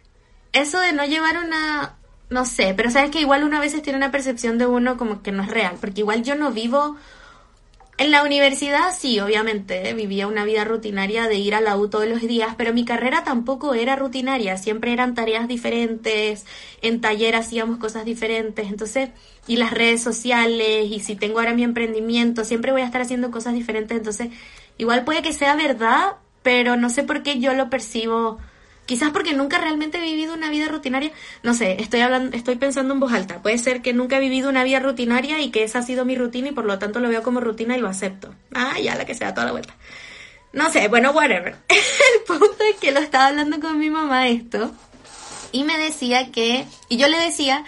[0.52, 1.96] eso de no llevar una
[2.29, 5.21] no sé, pero sabes que igual uno a veces tiene una percepción de uno como
[5.21, 6.97] que no es real, porque igual yo no vivo
[7.99, 12.07] en la universidad sí, obviamente, vivía una vida rutinaria de ir a la U todos
[12.07, 16.45] los días, pero mi carrera tampoco era rutinaria, siempre eran tareas diferentes,
[16.81, 19.12] en taller hacíamos cosas diferentes, entonces,
[19.47, 23.29] y las redes sociales, y si tengo ahora mi emprendimiento, siempre voy a estar haciendo
[23.29, 24.29] cosas diferentes, entonces,
[24.79, 28.39] igual puede que sea verdad, pero no sé por qué yo lo percibo
[28.86, 31.12] Quizás porque nunca realmente he vivido una vida rutinaria.
[31.41, 33.41] No sé, estoy hablando, estoy pensando en voz alta.
[33.41, 36.15] Puede ser que nunca he vivido una vida rutinaria y que esa ha sido mi
[36.15, 38.36] rutina y por lo tanto lo veo como rutina y lo acepto.
[38.54, 39.74] Ah, ya la que sea toda la vuelta.
[40.52, 41.56] No sé, bueno, whatever.
[41.69, 44.72] El punto es que lo estaba hablando con mi mamá esto
[45.54, 47.63] y me decía que, y yo le decía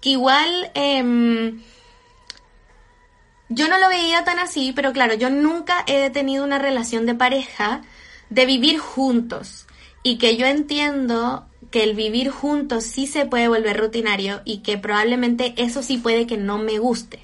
[0.00, 1.62] que igual em,
[3.48, 7.14] yo no lo veía tan así, pero claro, yo nunca he tenido una relación de
[7.14, 7.82] pareja
[8.28, 9.66] de vivir juntos
[10.02, 14.78] y que yo entiendo que el vivir juntos sí se puede volver rutinario y que
[14.78, 17.20] probablemente eso sí puede que no me guste.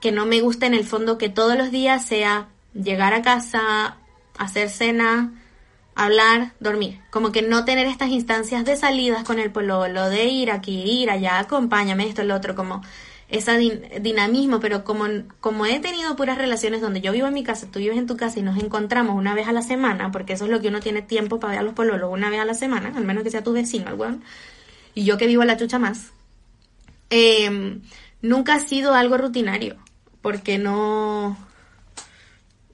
[0.00, 3.98] Que no me guste en el fondo que todos los días sea llegar a casa,
[4.38, 5.32] hacer cena,
[5.94, 7.00] hablar, dormir.
[7.10, 11.10] Como que no tener estas instancias de salidas con el pololo, de ir aquí, ir
[11.10, 12.82] allá, acompáñame, esto, lo otro, como
[13.30, 13.56] ese
[14.00, 15.06] dinamismo, pero como,
[15.40, 18.16] como he tenido puras relaciones donde yo vivo en mi casa, tú vives en tu
[18.16, 20.80] casa y nos encontramos una vez a la semana, porque eso es lo que uno
[20.80, 23.30] tiene tiempo para ver a los pololos una vez a la semana, al menos que
[23.30, 24.24] sea tu vecino, el weón,
[24.94, 26.10] y yo que vivo la chucha más,
[27.08, 27.82] em,
[28.20, 29.76] nunca ha sido algo rutinario,
[30.22, 31.36] porque no,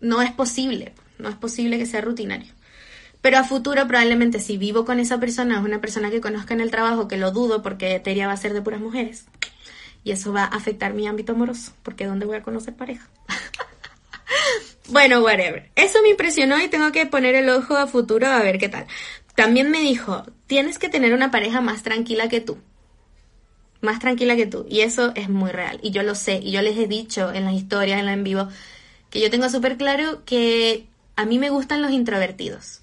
[0.00, 2.54] no es posible, no es posible que sea rutinario.
[3.20, 6.60] Pero a futuro probablemente si vivo con esa persona, es una persona que conozca en
[6.60, 9.26] el trabajo, que lo dudo porque Teria va a ser de puras mujeres
[10.06, 13.08] y eso va a afectar mi ámbito amoroso, porque ¿dónde voy a conocer pareja?
[14.88, 15.68] bueno, whatever.
[15.74, 18.86] Eso me impresionó y tengo que poner el ojo a futuro a ver qué tal.
[19.34, 22.56] También me dijo, tienes que tener una pareja más tranquila que tú.
[23.80, 24.64] Más tranquila que tú.
[24.68, 25.80] Y eso es muy real.
[25.82, 26.38] Y yo lo sé.
[26.40, 28.48] Y yo les he dicho en las historias, en la en vivo,
[29.10, 32.80] que yo tengo súper claro que a mí me gustan los introvertidos.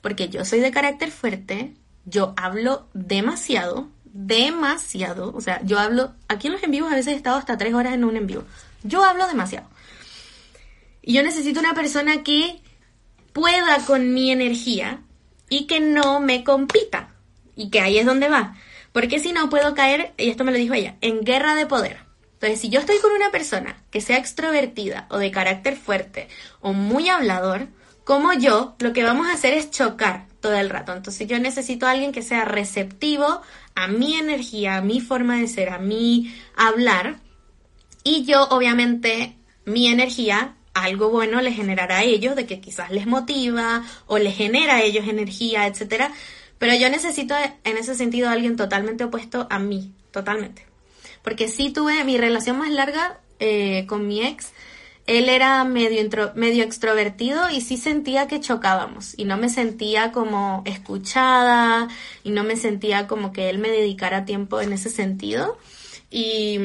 [0.00, 1.74] Porque yo soy de carácter fuerte,
[2.06, 5.32] yo hablo demasiado, demasiado.
[5.34, 7.74] O sea, yo hablo, aquí en los en vivos a veces he estado hasta tres
[7.74, 8.44] horas en un en vivo.
[8.82, 9.68] Yo hablo demasiado.
[11.02, 12.60] Y yo necesito una persona que
[13.32, 15.00] pueda con mi energía
[15.48, 17.10] y que no me compita.
[17.54, 18.56] Y que ahí es donde va.
[18.92, 21.98] Porque si no puedo caer, y esto me lo dijo ella, en guerra de poder.
[22.34, 26.28] Entonces, si yo estoy con una persona que sea extrovertida o de carácter fuerte
[26.60, 27.68] o muy hablador,
[28.04, 30.92] como yo, lo que vamos a hacer es chocar todo el rato.
[30.92, 33.42] Entonces yo necesito a alguien que sea receptivo
[33.76, 37.20] a mi energía, a mi forma de ser, a mi hablar.
[38.02, 43.06] Y yo, obviamente, mi energía, algo bueno le generará a ellos, de que quizás les
[43.06, 46.10] motiva o les genera a ellos energía, etcétera.
[46.58, 47.34] Pero yo necesito,
[47.64, 50.66] en ese sentido, a alguien totalmente opuesto a mí, totalmente.
[51.22, 54.52] Porque sí tuve mi relación más larga eh, con mi ex,
[55.06, 60.62] él era medio, medio extrovertido y sí sentía que chocábamos y no me sentía como
[60.66, 61.88] escuchada
[62.24, 65.58] y no me sentía como que él me dedicara tiempo en ese sentido.
[66.10, 66.58] Y,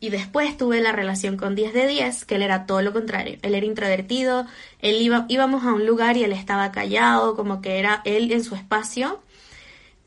[0.00, 3.38] y, después tuve la relación con 10 de 10, que él era todo lo contrario.
[3.42, 4.46] Él era introvertido,
[4.80, 8.42] él iba, íbamos a un lugar y él estaba callado, como que era él en
[8.42, 9.20] su espacio.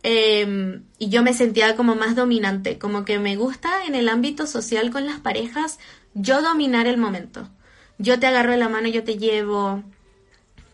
[0.01, 4.47] Em, y yo me sentía como más dominante, como que me gusta en el ámbito
[4.47, 5.79] social con las parejas
[6.15, 7.47] yo dominar el momento
[7.99, 9.83] yo te agarro de la mano, yo te llevo,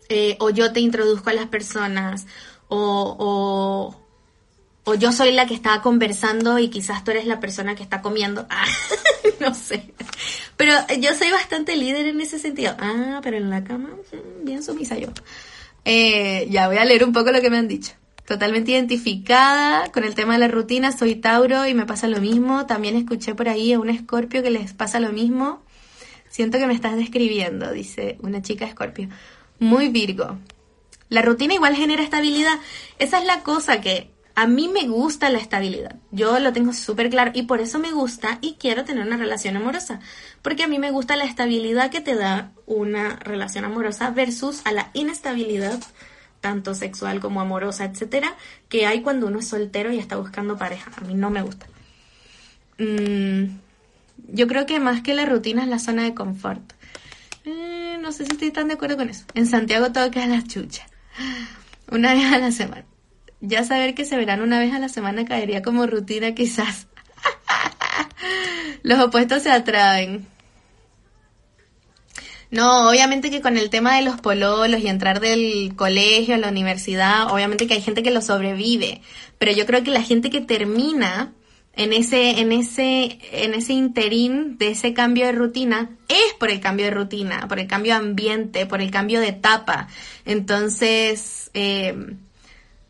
[0.08, 2.26] eh, o yo te introduzco a las personas,
[2.68, 3.94] o,
[4.84, 8.00] o, yo soy la que está conversando y quizás tú eres la persona que está
[8.00, 8.46] comiendo.
[8.58, 8.64] Ah,
[9.40, 9.92] no sé.
[10.56, 12.74] Pero yo soy bastante líder en ese sentido.
[12.78, 15.08] Ah, pero en la cama, mm, bien sumisa yo.
[15.84, 17.92] Eh, ya voy a leer un poco lo que me han dicho.
[18.26, 22.66] Totalmente identificada con el tema de la rutina, soy Tauro y me pasa lo mismo.
[22.66, 25.62] También escuché por ahí a un escorpio que les pasa lo mismo.
[26.36, 29.08] Siento que me estás describiendo, dice una chica escorpio.
[29.58, 30.36] Muy Virgo.
[31.08, 32.58] La rutina igual genera estabilidad.
[32.98, 35.96] Esa es la cosa que a mí me gusta la estabilidad.
[36.10, 39.56] Yo lo tengo súper claro y por eso me gusta y quiero tener una relación
[39.56, 40.00] amorosa.
[40.42, 44.72] Porque a mí me gusta la estabilidad que te da una relación amorosa versus a
[44.72, 45.80] la inestabilidad,
[46.42, 48.36] tanto sexual como amorosa, etcétera,
[48.68, 50.90] que hay cuando uno es soltero y está buscando pareja.
[50.98, 51.66] A mí no me gusta.
[52.76, 53.64] Mm,
[54.28, 56.72] yo creo que más que la rutina es la zona de confort.
[57.44, 59.24] Eh, no sé si estoy tan de acuerdo con eso.
[59.34, 60.86] En Santiago todo queda la chucha.
[61.90, 62.84] Una vez a la semana.
[63.40, 66.88] Ya saber que se verán una vez a la semana caería como rutina quizás.
[68.82, 70.26] Los opuestos se atraen.
[72.50, 76.48] No, obviamente que con el tema de los pololos y entrar del colegio a la
[76.48, 79.02] universidad, obviamente que hay gente que lo sobrevive,
[79.38, 81.32] pero yo creo que la gente que termina
[81.76, 86.58] en ese, en ese, en ese interín de ese cambio de rutina, es por el
[86.58, 89.88] cambio de rutina, por el cambio de ambiente, por el cambio de etapa.
[90.24, 91.94] Entonces, eh,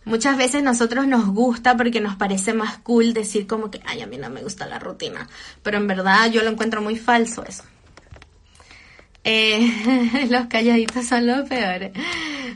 [0.04, 4.06] muchas veces nosotros nos gusta porque nos parece más cool decir como que, ay, a
[4.06, 5.28] mí no me gusta la rutina.
[5.64, 7.64] Pero en verdad yo lo encuentro muy falso eso.
[9.24, 11.90] Eh, los calladitos son los peores.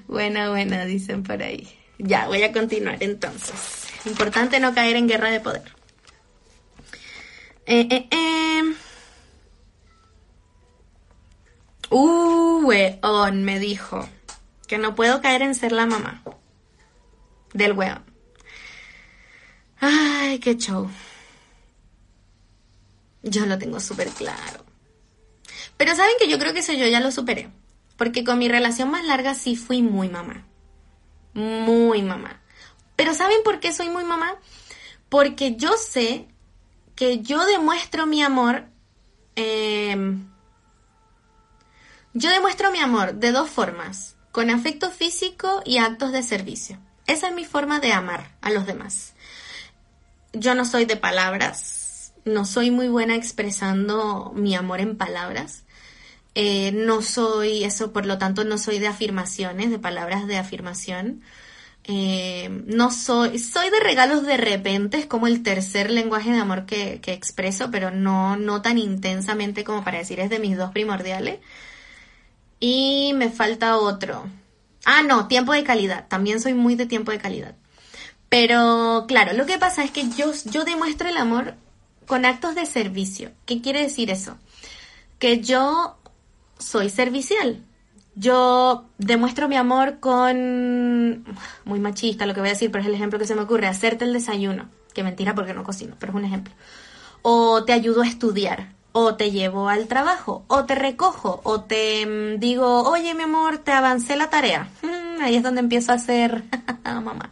[0.06, 1.68] Bueno, bueno, dicen por ahí.
[1.98, 3.88] Ya, voy a continuar entonces.
[4.06, 5.79] Importante no caer en guerra de poder.
[7.66, 8.74] Eh, eh, eh.
[11.90, 14.08] Uh, weón, me dijo
[14.66, 16.22] que no puedo caer en ser la mamá
[17.52, 18.04] del weón.
[19.80, 20.88] Ay, qué show.
[23.22, 24.64] Yo lo tengo súper claro.
[25.76, 27.50] Pero saben que yo creo que eso yo ya lo superé.
[27.96, 30.46] Porque con mi relación más larga sí fui muy mamá.
[31.34, 32.40] Muy mamá.
[32.96, 34.36] Pero ¿saben por qué soy muy mamá?
[35.08, 36.28] Porque yo sé
[37.00, 38.66] que yo demuestro mi amor.
[39.34, 40.28] Em,
[42.12, 44.16] yo demuestro mi amor de dos formas.
[44.32, 46.78] Con afecto físico y actos de servicio.
[47.06, 49.14] Esa es mi forma de amar a los demás.
[50.34, 52.12] Yo no soy de palabras.
[52.26, 55.64] No soy muy buena expresando mi amor en palabras.
[56.34, 61.22] Eh, no soy eso, por lo tanto, no soy de afirmaciones, de palabras de afirmación.
[61.84, 66.66] Eh, no soy, soy de regalos de repente, es como el tercer lenguaje de amor
[66.66, 70.70] que, que, expreso, pero no, no tan intensamente como para decir es de mis dos
[70.70, 71.40] primordiales.
[72.60, 74.26] Y me falta otro.
[74.84, 76.06] Ah, no, tiempo de calidad.
[76.08, 77.54] También soy muy de tiempo de calidad.
[78.28, 81.54] Pero claro, lo que pasa es que yo, yo demuestro el amor
[82.06, 83.32] con actos de servicio.
[83.46, 84.38] ¿Qué quiere decir eso?
[85.18, 85.96] Que yo
[86.58, 87.64] soy servicial.
[88.20, 91.24] Yo demuestro mi amor con...
[91.64, 93.66] Muy machista lo que voy a decir, pero es el ejemplo que se me ocurre.
[93.66, 94.68] Hacerte el desayuno.
[94.92, 96.52] Que mentira porque no cocino, pero es un ejemplo.
[97.22, 98.74] O te ayudo a estudiar.
[98.92, 100.44] O te llevo al trabajo.
[100.48, 101.40] O te recojo.
[101.44, 104.68] O te mm, digo, oye mi amor, te avancé la tarea.
[105.20, 106.44] Ahí es donde empiezo a hacer,
[106.84, 107.30] mamá,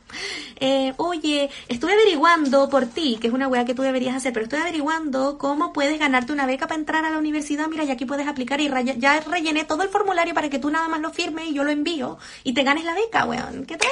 [0.60, 4.44] eh, oye, estuve averiguando por ti, que es una weá que tú deberías hacer, pero
[4.44, 8.04] estoy averiguando cómo puedes ganarte una beca para entrar a la universidad, mira, y aquí
[8.04, 11.48] puedes aplicar y ya rellené todo el formulario para que tú nada más lo firmes
[11.48, 13.90] y yo lo envío y te ganes la beca, weón, ¿qué tal?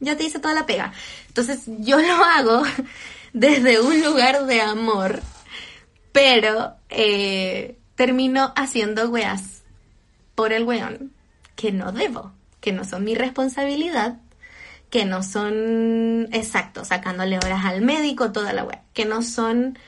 [0.00, 0.92] Ya te hice toda la pega.
[1.28, 2.62] Entonces yo lo hago
[3.32, 5.20] desde un lugar de amor,
[6.12, 9.62] pero eh, termino haciendo weas
[10.34, 11.12] por el weón
[11.54, 14.16] que no debo que no son mi responsabilidad,
[14.88, 19.78] que no son, exacto, sacándole horas al médico, toda la web, que no son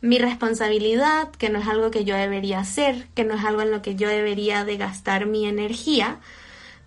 [0.00, 3.70] mi responsabilidad, que no es algo que yo debería hacer, que no es algo en
[3.70, 6.18] lo que yo debería de gastar mi energía,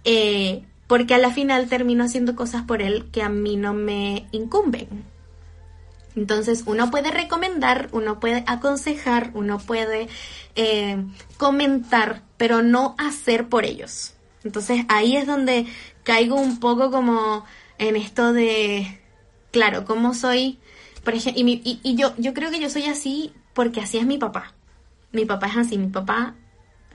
[0.04, 4.26] eh, porque a la final termino haciendo cosas por él que a mí no me
[4.32, 4.88] incumben.
[6.16, 10.08] Entonces uno puede recomendar, uno puede aconsejar, uno puede
[10.56, 10.98] eh,
[11.38, 14.16] comentar, pero no hacer por ellos.
[14.44, 15.66] Entonces ahí es donde
[16.04, 17.46] caigo un poco como
[17.78, 19.00] en esto de,
[19.52, 20.60] claro, cómo soy,
[21.04, 24.18] por ejemplo, y, y, yo, yo creo que yo soy así porque así es mi
[24.18, 24.54] papá.
[25.12, 26.36] Mi papá es así, mi papá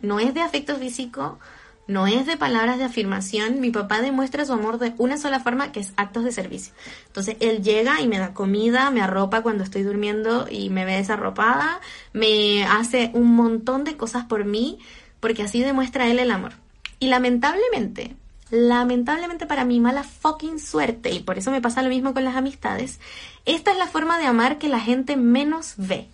[0.02, 1.38] no es de afecto físico,
[1.86, 5.72] no es de palabras de afirmación, mi papá demuestra su amor de una sola forma,
[5.72, 6.72] que es actos de servicio.
[7.06, 10.96] Entonces, él llega y me da comida, me arropa cuando estoy durmiendo y me ve
[10.96, 11.80] desarropada,
[12.12, 14.78] me hace un montón de cosas por mí,
[15.20, 16.63] porque así demuestra él el amor.
[16.98, 18.16] Y lamentablemente,
[18.50, 22.36] lamentablemente para mi mala fucking suerte, y por eso me pasa lo mismo con las
[22.36, 23.00] amistades,
[23.44, 26.08] esta es la forma de amar que la gente menos ve.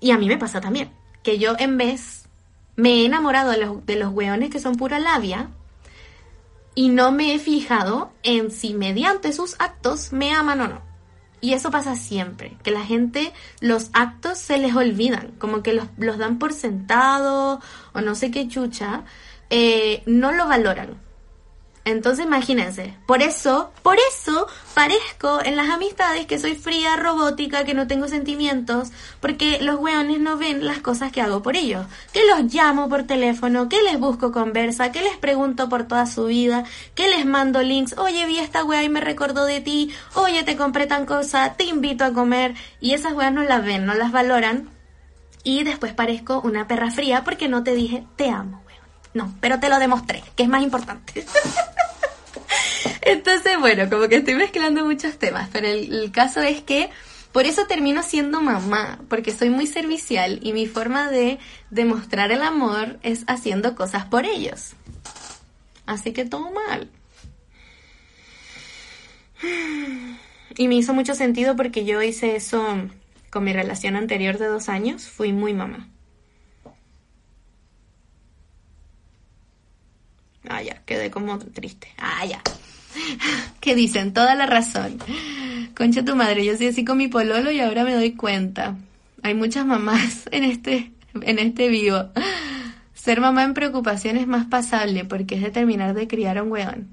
[0.00, 0.90] Y a mí me pasa también,
[1.22, 2.24] que yo en vez
[2.76, 5.50] me he enamorado de los, de los weones que son pura labia
[6.74, 10.89] y no me he fijado en si mediante sus actos me aman o no.
[11.40, 15.86] Y eso pasa siempre, que la gente, los actos se les olvidan, como que los,
[15.96, 17.60] los dan por sentado
[17.94, 19.04] o no sé qué chucha,
[19.48, 20.98] eh, no lo valoran.
[21.86, 27.72] Entonces imagínense, por eso, por eso parezco en las amistades que soy fría, robótica, que
[27.72, 28.90] no tengo sentimientos,
[29.20, 31.86] porque los weones no ven las cosas que hago por ellos.
[32.12, 36.26] Que los llamo por teléfono, que les busco conversa, que les pregunto por toda su
[36.26, 36.64] vida,
[36.94, 40.56] que les mando links, oye vi esta wea y me recordó de ti, oye te
[40.56, 44.12] compré tan cosa, te invito a comer, y esas weas no las ven, no las
[44.12, 44.68] valoran,
[45.44, 48.62] y después parezco una perra fría porque no te dije te amo.
[49.12, 51.24] No, pero te lo demostré, que es más importante.
[53.02, 56.90] Entonces, bueno, como que estoy mezclando muchos temas, pero el, caso es que
[57.32, 61.38] por eso termino siendo mamá, porque soy muy servicial y mi forma de
[61.70, 64.74] demostrar el amor es haciendo cosas por ellos.
[65.86, 66.88] Así que todo mal.
[70.56, 72.64] Y me hizo mucho sentido porque yo hice eso
[73.30, 75.08] con mi relación anterior de dos años.
[75.08, 75.88] Fui muy mamá.
[80.50, 81.86] Ah, ya, quedé como triste.
[81.96, 82.42] Ah, ya.
[83.60, 84.12] ¿Qué dicen?
[84.12, 84.98] Toda la razón.
[85.76, 88.76] Concha tu madre, yo soy así con mi pololo y ahora me doy cuenta.
[89.22, 92.10] Hay muchas mamás en este, en este vivo.
[92.94, 96.88] Ser mamá en preocupación es más pasable porque es determinar de criar a un weón.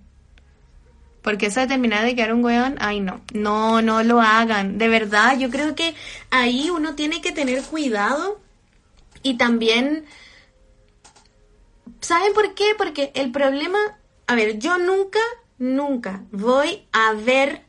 [1.24, 4.78] Porque eso de terminar de criar un weón, ay no, no, no lo hagan.
[4.78, 5.96] De verdad, yo creo que
[6.30, 8.40] ahí uno tiene que tener cuidado
[9.24, 10.06] y también
[12.02, 12.74] ¿Saben por qué?
[12.78, 13.80] Porque el problema,
[14.28, 15.20] a ver, yo nunca,
[15.58, 17.66] nunca voy a ver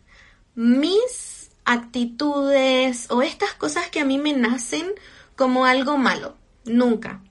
[0.54, 4.92] mis actitudes o estas cosas que a mí me nacen
[5.36, 6.36] como algo malo.
[6.64, 7.22] Nunca.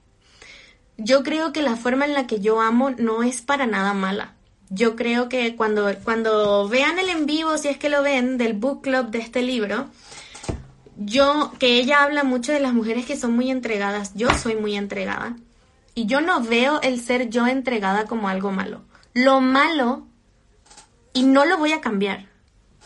[0.97, 4.35] Yo creo que la forma en la que yo amo no es para nada mala.
[4.69, 8.53] Yo creo que cuando, cuando vean el en vivo, si es que lo ven, del
[8.53, 9.87] book club de este libro,
[10.97, 14.75] yo, que ella habla mucho de las mujeres que son muy entregadas, yo soy muy
[14.75, 15.37] entregada.
[15.97, 18.83] Y yo no veo el ser yo entregada como algo malo.
[19.15, 20.05] Lo malo,
[21.11, 22.29] y no lo voy a cambiar,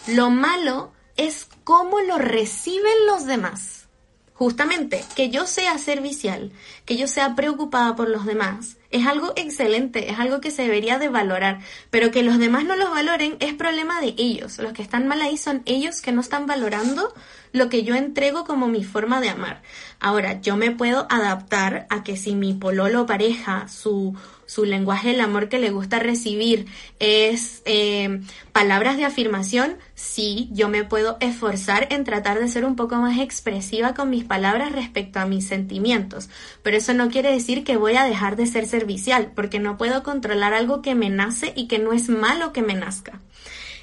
[0.07, 3.89] lo malo es cómo lo reciben los demás.
[4.31, 6.53] Justamente, que yo sea servicial,
[6.85, 10.97] que yo sea preocupada por los demás, es algo excelente, es algo que se debería
[10.97, 11.59] de valorar,
[11.89, 14.57] pero que los demás no los valoren es problema de ellos.
[14.57, 17.13] Los que están mal ahí son ellos que no están valorando
[17.51, 19.61] lo que yo entrego como mi forma de amar.
[19.99, 25.21] Ahora, yo me puedo adaptar a que si mi pololo pareja, su, su lenguaje del
[25.21, 26.65] amor que le gusta recibir
[26.99, 28.21] es eh,
[28.51, 33.19] palabras de afirmación, sí, yo me puedo esforzar en tratar de ser un poco más
[33.19, 36.29] expresiva con mis palabras respecto a mis sentimientos.
[36.63, 40.03] Pero eso no quiere decir que voy a dejar de ser servicial, porque no puedo
[40.03, 43.19] controlar algo que me nace y que no es malo que me nazca.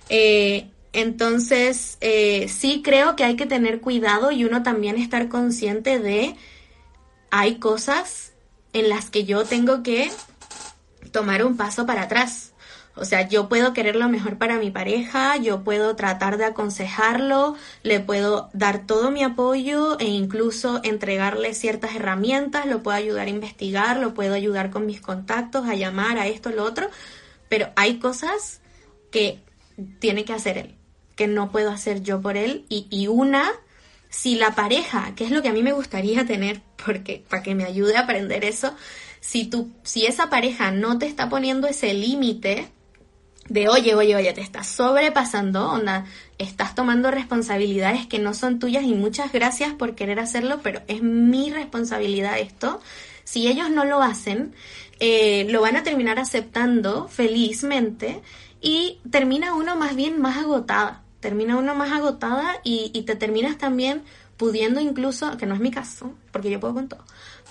[0.08, 0.68] Eh,
[1.00, 6.34] entonces, eh, sí creo que hay que tener cuidado y uno también estar consciente de
[7.30, 8.32] hay cosas
[8.72, 10.10] en las que yo tengo que
[11.12, 12.52] tomar un paso para atrás.
[12.96, 17.54] O sea, yo puedo querer lo mejor para mi pareja, yo puedo tratar de aconsejarlo,
[17.84, 23.30] le puedo dar todo mi apoyo e incluso entregarle ciertas herramientas, lo puedo ayudar a
[23.30, 26.90] investigar, lo puedo ayudar con mis contactos, a llamar a esto, lo otro,
[27.48, 28.62] pero hay cosas
[29.12, 29.38] que
[30.00, 30.77] tiene que hacer él
[31.18, 33.50] que no puedo hacer yo por él y, una,
[34.08, 37.56] si la pareja, que es lo que a mí me gustaría tener, porque para que
[37.56, 38.72] me ayude a aprender eso,
[39.18, 42.68] si tú, si esa pareja no te está poniendo ese límite
[43.48, 46.06] de oye, oye, oye, te estás sobrepasando, onda,
[46.38, 51.02] estás tomando responsabilidades que no son tuyas y muchas gracias por querer hacerlo, pero es
[51.02, 52.80] mi responsabilidad esto.
[53.24, 54.54] Si ellos no lo hacen,
[55.00, 58.22] eh, lo van a terminar aceptando felizmente
[58.60, 64.02] y termina uno más bien más agotada termina uno más agotada y, te terminas también
[64.36, 67.04] pudiendo incluso, que no es mi caso, porque yo puedo con todo,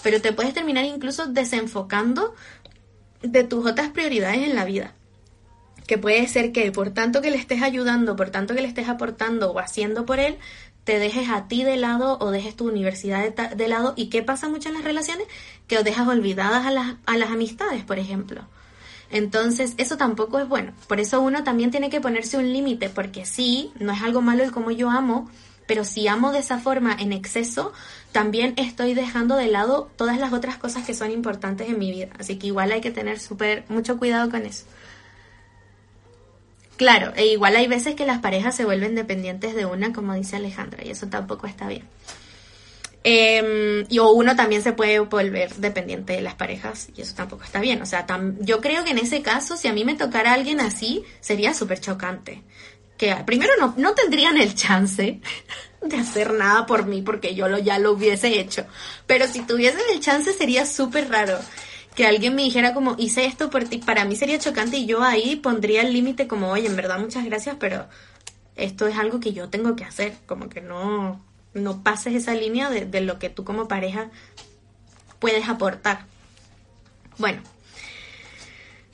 [0.04, 2.34] pero te puedes terminar incluso desenfocando
[3.22, 4.94] de tus otras prioridades en la vida.
[5.86, 8.90] Que puede ser que por tanto que le estés ayudando, por tanto que le estés
[8.90, 10.38] aportando o haciendo por él,
[10.84, 13.94] te dejes a ti de lado o dejes tu universidad de, lado.
[13.98, 15.28] ¿Y qué pasa mucho en las relaciones?
[15.68, 18.48] Que os dejas olvidadas a las, a las amistades, por ejemplo.
[19.10, 20.74] Entonces, eso tampoco es bueno.
[20.88, 24.44] Por eso uno también tiene que ponerse un límite, porque sí, no es algo malo
[24.44, 25.30] el como yo amo,
[25.66, 27.74] pero si amo de esa forma en exceso,
[28.12, 32.10] también estoy dejando de lado todas las otras cosas que son importantes en mi vida.
[32.18, 34.66] Así que igual hay que tener súper mucho cuidado con eso.
[36.78, 40.36] Claro, e igual hay veces que las parejas se vuelven dependientes de una, como dice
[40.36, 41.84] Alejandra, y eso tampoco está bien.
[43.10, 47.46] Eh, y o uno también se puede volver dependiente de las parejas y eso tampoco
[47.46, 47.82] está bien.
[47.82, 48.06] O sea,
[48.42, 51.80] yo creo que en ese caso, si a mí me tocara alguien así, sería súper
[51.80, 52.44] chocante.
[52.98, 55.22] Que primero no, no tendrían el chance
[55.82, 58.66] de hacer nada por mí porque yo lo, ya lo hubiese hecho.
[59.06, 61.40] Pero si tuviesen el chance sería súper raro
[61.96, 63.78] que alguien me dijera como hice esto por ti.
[63.78, 67.24] Para mí sería chocante y yo ahí pondría el límite como, oye, en verdad muchas
[67.24, 67.88] gracias, pero
[68.58, 70.18] esto es algo que yo tengo que hacer.
[70.26, 71.26] Como que no,
[71.58, 74.10] no pases esa línea de, lo que tú como pareja
[75.20, 76.06] puedes aportar.
[77.18, 77.42] Bueno,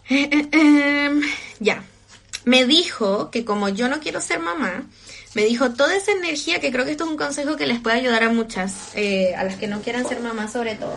[1.59, 1.83] ya.
[2.45, 4.83] Me dijo que como yo no quiero ser mamá,
[5.33, 7.97] me dijo toda esa energía, que creo que esto es un consejo que les puede
[7.97, 10.95] ayudar a muchas, eh, a las que no quieran ser mamá sobre todo.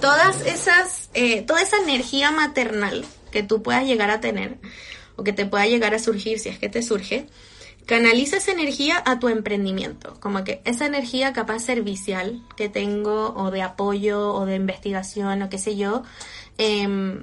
[0.00, 4.56] Todas esas, eh, toda esa energía maternal que tú puedas llegar a tener
[5.16, 7.26] o que te pueda llegar a surgir si es que te surge,
[7.86, 13.50] canaliza esa energía a tu emprendimiento, como que esa energía capaz servicial que tengo o
[13.50, 16.02] de apoyo o de investigación o qué sé yo,
[16.58, 17.22] eh,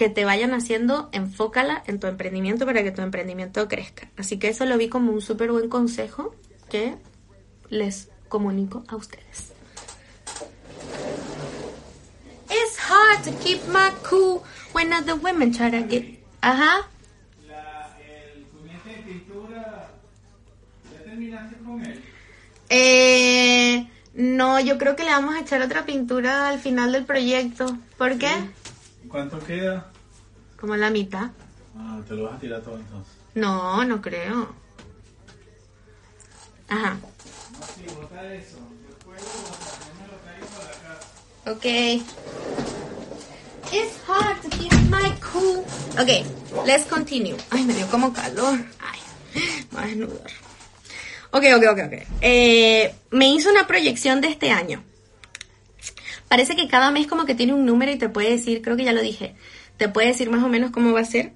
[0.00, 4.08] que te vayan haciendo, enfócala en tu emprendimiento para que tu emprendimiento crezca.
[4.16, 6.34] Así que eso lo vi como un súper buen consejo
[6.70, 6.96] que
[7.68, 9.52] les comunico a ustedes.
[12.48, 16.18] It's hard to keep my cool when other women try to get...
[16.40, 16.88] Ajá.
[17.46, 19.90] La, el cuñete de pintura,
[20.90, 22.02] ¿ya terminaste con él?
[22.68, 27.76] Eh, no, yo creo que le vamos a echar otra pintura al final del proyecto.
[27.98, 28.30] ¿Por qué?
[29.08, 29.90] ¿Cuánto queda?
[30.58, 31.30] Como la mitad.
[31.76, 33.12] Ah, te lo vas a tirar todo entonces.
[33.34, 34.54] No, no creo.
[36.68, 36.94] Ajá.
[36.94, 38.58] No, sí, bota eso.
[38.88, 39.20] Después
[40.10, 40.46] lo traigo
[41.44, 42.00] para.
[43.72, 45.64] It's hard to keep my cool.
[45.98, 46.24] Okay,
[46.66, 47.36] let's continue.
[47.50, 48.58] Ay, me dio como calor.
[48.80, 49.00] Ay,
[49.70, 50.49] me voy a desnudar.
[51.32, 51.92] Ok, ok, ok, ok.
[52.20, 54.82] Eh, me hizo una proyección de este año.
[56.28, 58.84] Parece que cada mes como que tiene un número y te puede decir, creo que
[58.84, 59.34] ya lo dije,
[59.76, 61.32] te puede decir más o menos cómo va a ser.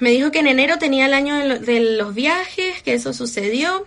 [0.00, 3.86] Me dijo que en enero tenía el año de, de los viajes, que eso sucedió.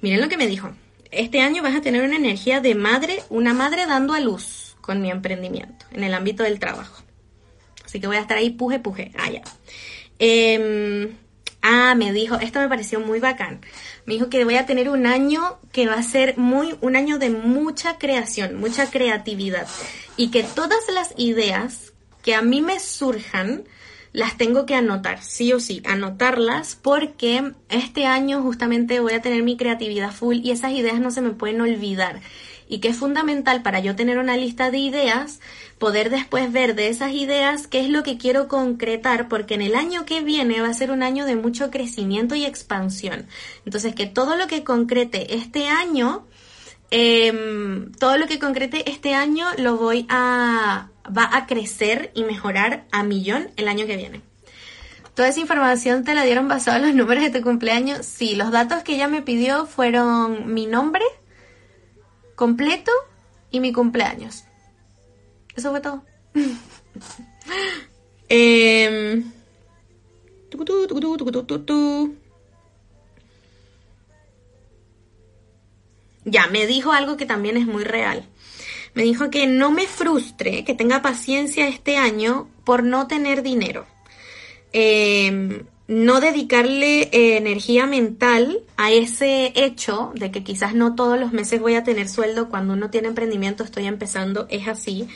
[0.00, 0.70] Miren lo que me dijo.
[1.10, 5.02] Este año vas a tener una energía de madre, una madre dando a luz con
[5.02, 7.02] mi emprendimiento en el ámbito del trabajo.
[7.84, 9.10] Así que voy a estar ahí puje, puje.
[9.18, 9.42] Ah, ya.
[10.20, 11.16] Em,
[11.62, 13.60] ah, me dijo, esto me pareció muy bacán.
[14.04, 17.18] Me dijo que voy a tener un año que va a ser muy, un año
[17.18, 19.66] de mucha creación, mucha creatividad.
[20.16, 21.92] Y que todas las ideas
[22.22, 23.64] que a mí me surjan,
[24.12, 29.42] las tengo que anotar, sí o sí, anotarlas porque este año justamente voy a tener
[29.42, 32.20] mi creatividad full y esas ideas no se me pueden olvidar.
[32.70, 35.40] Y que es fundamental para yo tener una lista de ideas,
[35.78, 39.74] poder después ver de esas ideas qué es lo que quiero concretar, porque en el
[39.74, 43.26] año que viene va a ser un año de mucho crecimiento y expansión.
[43.66, 46.28] Entonces, que todo lo que concrete este año,
[46.92, 52.84] em, todo lo que concrete este año lo voy a va a crecer y mejorar
[52.92, 54.22] a millón el año que viene.
[55.14, 58.06] Toda esa información te la dieron basada en los números de tu cumpleaños.
[58.06, 61.04] Sí, los datos que ella me pidió fueron mi nombre
[62.40, 62.90] completo
[63.50, 64.44] y mi cumpleaños.
[65.54, 66.02] Eso fue todo.
[71.46, 72.14] Tutú.
[76.24, 78.26] Ya, me dijo algo que también es muy real.
[78.94, 83.84] Me dijo que no me frustre, que tenga paciencia este año por no tener dinero.
[84.72, 91.32] Eh, no dedicarle eh, energía mental a ese hecho de que quizás no todos los
[91.32, 95.08] meses voy a tener sueldo cuando uno tiene emprendimiento, estoy empezando, es así.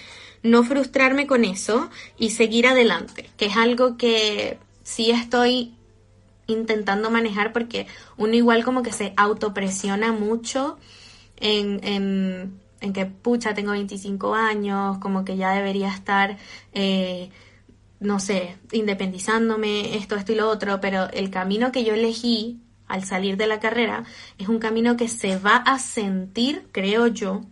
[0.43, 5.75] No frustrarme con eso y seguir adelante, que es algo que sí estoy
[6.49, 10.77] intentando manejar porque uno igual como que se autopresiona mucho
[11.37, 16.37] en, en, que, pucha, tengo 25 años, como que ya debería estar,
[16.73, 17.31] eh,
[18.01, 23.05] no sé, independizándome, esto, esto y lo otro, pero el camino que yo elegí al
[23.05, 24.05] salir de la carrera
[24.39, 27.43] es un camino que se va a sentir, creo yo,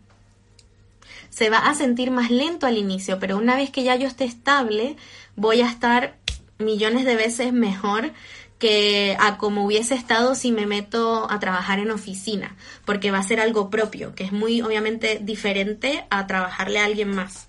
[1.30, 4.24] se va a sentir más lento al inicio, pero una vez que ya yo esté
[4.24, 4.96] estable,
[5.34, 6.18] voy a estar
[6.58, 8.12] millones de veces mejor
[8.58, 13.22] que a como hubiese estado si me meto a trabajar en oficina, porque va a
[13.24, 17.48] ser algo propio, que es muy obviamente diferente a trabajarle a alguien más.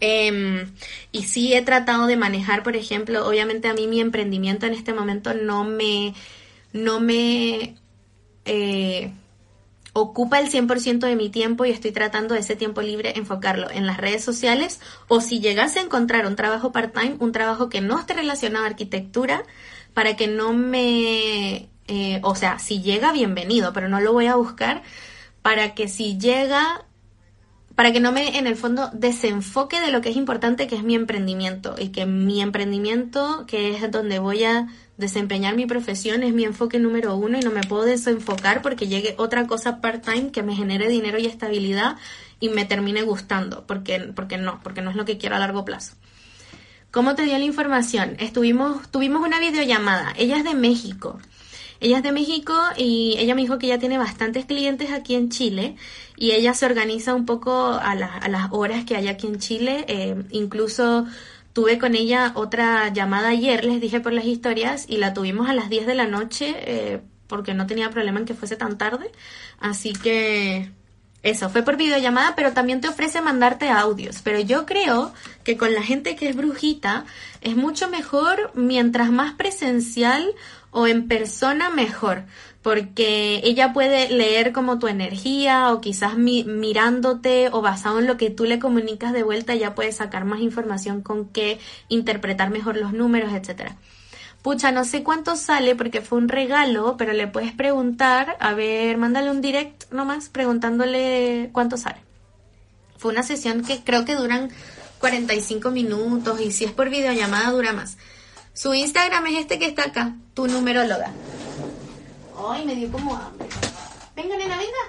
[0.00, 0.72] Em,
[1.12, 4.92] y sí he tratado de manejar, por ejemplo, obviamente a mí mi emprendimiento en este
[4.92, 6.14] momento no me,
[6.72, 7.76] no me
[8.44, 9.12] eh,
[9.92, 13.86] ocupa el 100% de mi tiempo y estoy tratando de ese tiempo libre enfocarlo en
[13.86, 17.98] las redes sociales o si llegase a encontrar un trabajo part-time, un trabajo que no
[17.98, 19.44] esté relacionado a arquitectura,
[19.94, 24.36] para que no me, eh, o sea, si llega, bienvenido, pero no lo voy a
[24.36, 24.82] buscar
[25.42, 26.84] para que si llega,
[27.78, 30.82] para que no me, en el fondo, desenfoque de lo que es importante, que es
[30.82, 34.66] mi emprendimiento, y que mi emprendimiento, que es donde voy a
[34.96, 39.14] desempeñar mi profesión, es mi enfoque número uno y no me puedo desenfocar porque llegue
[39.16, 41.96] otra cosa part-time que me genere dinero y estabilidad
[42.40, 45.64] y me termine gustando, porque, porque no, porque no es lo que quiero a largo
[45.64, 45.94] plazo.
[46.90, 48.16] ¿Cómo te dio la información?
[48.18, 50.14] Estuvimos, tuvimos una videollamada.
[50.16, 51.20] Ella es de México.
[51.80, 55.30] Ella es de México y ella me dijo que ya tiene bastantes clientes aquí en
[55.30, 55.76] Chile
[56.16, 59.84] y ella se organiza un poco a, a las horas que hay aquí en Chile.
[59.88, 61.06] Eh, incluso
[61.52, 65.54] tuve con ella otra llamada ayer, les dije por las historias, y la tuvimos a
[65.54, 69.10] las 10 de la noche eh, porque no tenía problema en que fuese tan tarde.
[69.58, 70.70] Así que
[71.22, 74.22] eso, fue por videollamada, pero también te ofrece mandarte audios.
[74.22, 75.12] Pero yo creo
[75.42, 77.04] que con la gente que es brujita
[77.40, 80.32] es mucho mejor mientras más presencial
[80.70, 82.24] o en persona mejor,
[82.62, 88.30] porque ella puede leer como tu energía o quizás mirándote o basado en lo que
[88.30, 91.58] tú le comunicas de vuelta, ya puede sacar más información con qué
[91.88, 93.76] interpretar mejor los números, etcétera.
[94.42, 98.96] Pucha, no sé cuánto sale porque fue un regalo, pero le puedes preguntar, a ver,
[98.96, 101.98] mándale un direct nomás preguntándole cuánto sale.
[102.96, 104.50] Fue una sesión que creo que duran
[105.00, 107.96] 45 minutos y si es por videollamada dura más.
[108.58, 111.12] Su Instagram es este que está acá, tu numeróloga.
[112.50, 113.46] Ay, me dio como hambre.
[114.16, 114.84] Venga, nena, venga.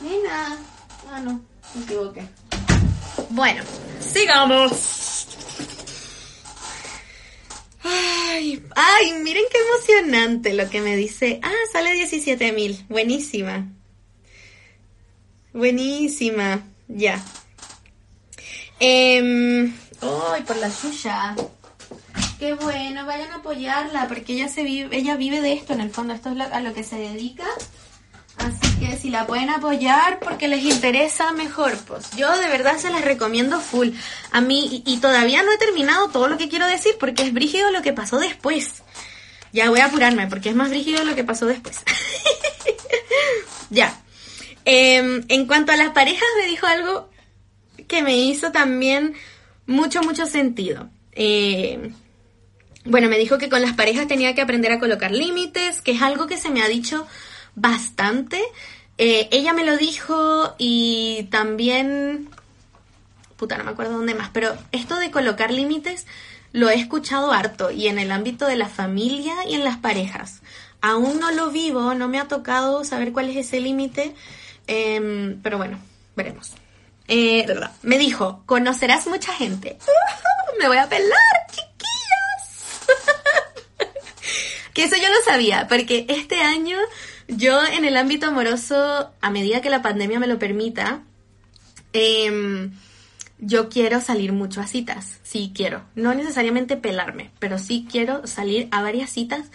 [0.00, 0.58] Nena.
[1.12, 1.40] Ah, no,
[1.76, 2.26] me equivoqué.
[3.30, 3.62] Bueno,
[4.00, 5.28] sigamos.
[7.84, 11.38] Ay, ay, miren qué emocionante lo que me dice.
[11.40, 12.84] Ah, sale 17 mil.
[12.88, 13.68] Buenísima.
[15.52, 16.66] Buenísima.
[16.88, 17.24] Ya.
[18.80, 19.72] Eh,
[20.32, 21.34] ¡Ay, por la suya!
[22.38, 25.90] Qué bueno, vayan a apoyarla porque ella se vive, ella vive de esto en el
[25.90, 27.44] fondo, esto es a lo que se dedica.
[28.36, 31.76] Así que si la pueden apoyar porque les interesa, mejor.
[31.86, 33.90] Pues yo de verdad se las recomiendo full.
[34.32, 37.70] A mí, y, todavía no he terminado todo lo que quiero decir porque es brígido
[37.70, 38.82] lo que pasó después.
[39.52, 41.82] Ya voy a apurarme porque es más brígido lo que pasó después.
[43.70, 43.96] ya.
[44.64, 47.08] Em, en cuanto a las parejas, me dijo algo
[47.86, 49.14] que me hizo también
[49.66, 50.88] mucho, mucho sentido.
[51.12, 51.90] Eh,
[52.84, 56.02] bueno, me dijo que con las parejas tenía que aprender a colocar límites, que es
[56.02, 57.06] algo que se me ha dicho
[57.54, 58.42] bastante.
[58.98, 62.28] Eh, ella me lo dijo y también...
[63.36, 66.06] Puta, no me acuerdo dónde más, pero esto de colocar límites
[66.52, 70.40] lo he escuchado harto y en el ámbito de la familia y en las parejas.
[70.80, 74.14] Aún no lo vivo, no me ha tocado saber cuál es ese límite,
[74.68, 75.78] em, pero bueno,
[76.14, 76.52] veremos.
[77.08, 77.46] Eh,
[77.82, 79.78] me dijo, conocerás mucha gente.
[80.60, 81.10] me voy a pelar,
[81.50, 82.88] chiquillos.
[84.74, 86.78] que eso yo lo sabía, porque este año
[87.28, 91.02] yo en el ámbito amoroso, a medida que la pandemia me lo permita,
[91.92, 92.72] em,
[93.38, 95.18] yo quiero salir mucho a citas.
[95.22, 95.84] Sí quiero.
[95.94, 99.46] No necesariamente pelarme, pero sí quiero salir a varias citas.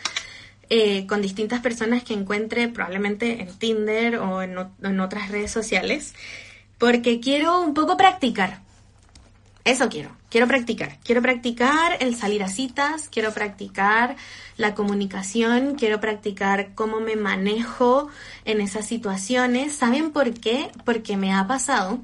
[0.71, 6.13] Eh, con distintas personas que encuentre probablemente en Tinder o en otras redes sociales
[6.79, 8.61] porque quiero un poco practicar.
[9.65, 10.97] Eso quiero, quiero practicar.
[11.03, 14.15] Quiero practicar el salir a citas, quiero practicar
[14.57, 18.09] la comunicación, quiero practicar cómo me manejo
[18.45, 19.75] en esas situaciones.
[19.75, 20.71] ¿Saben por qué?
[20.85, 21.99] Porque me ha pasado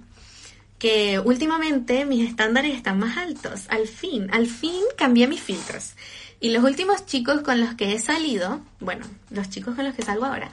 [0.78, 3.64] que últimamente mis estándares están más altos.
[3.70, 5.94] Al fin, al fin cambié mis filtros.
[6.42, 10.04] Y los últimos chicos con los que he salido, bueno, los chicos con los que
[10.04, 10.52] salgo ahora,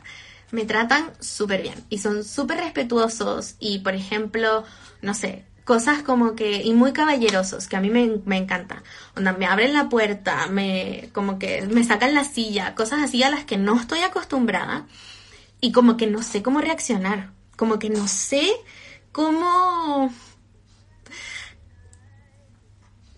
[0.52, 4.64] me tratan súper bien y son súper respetuosos y, por ejemplo,
[5.00, 8.82] no sé, cosas como que, y muy caballerosos, que a mí me, me encanta.
[9.16, 13.30] Onda, me abren la puerta, me, como que me sacan la silla, cosas así a
[13.30, 14.86] las que no estoy acostumbrada
[15.60, 18.52] y como que no sé cómo reaccionar, como que no sé
[19.10, 20.12] cómo...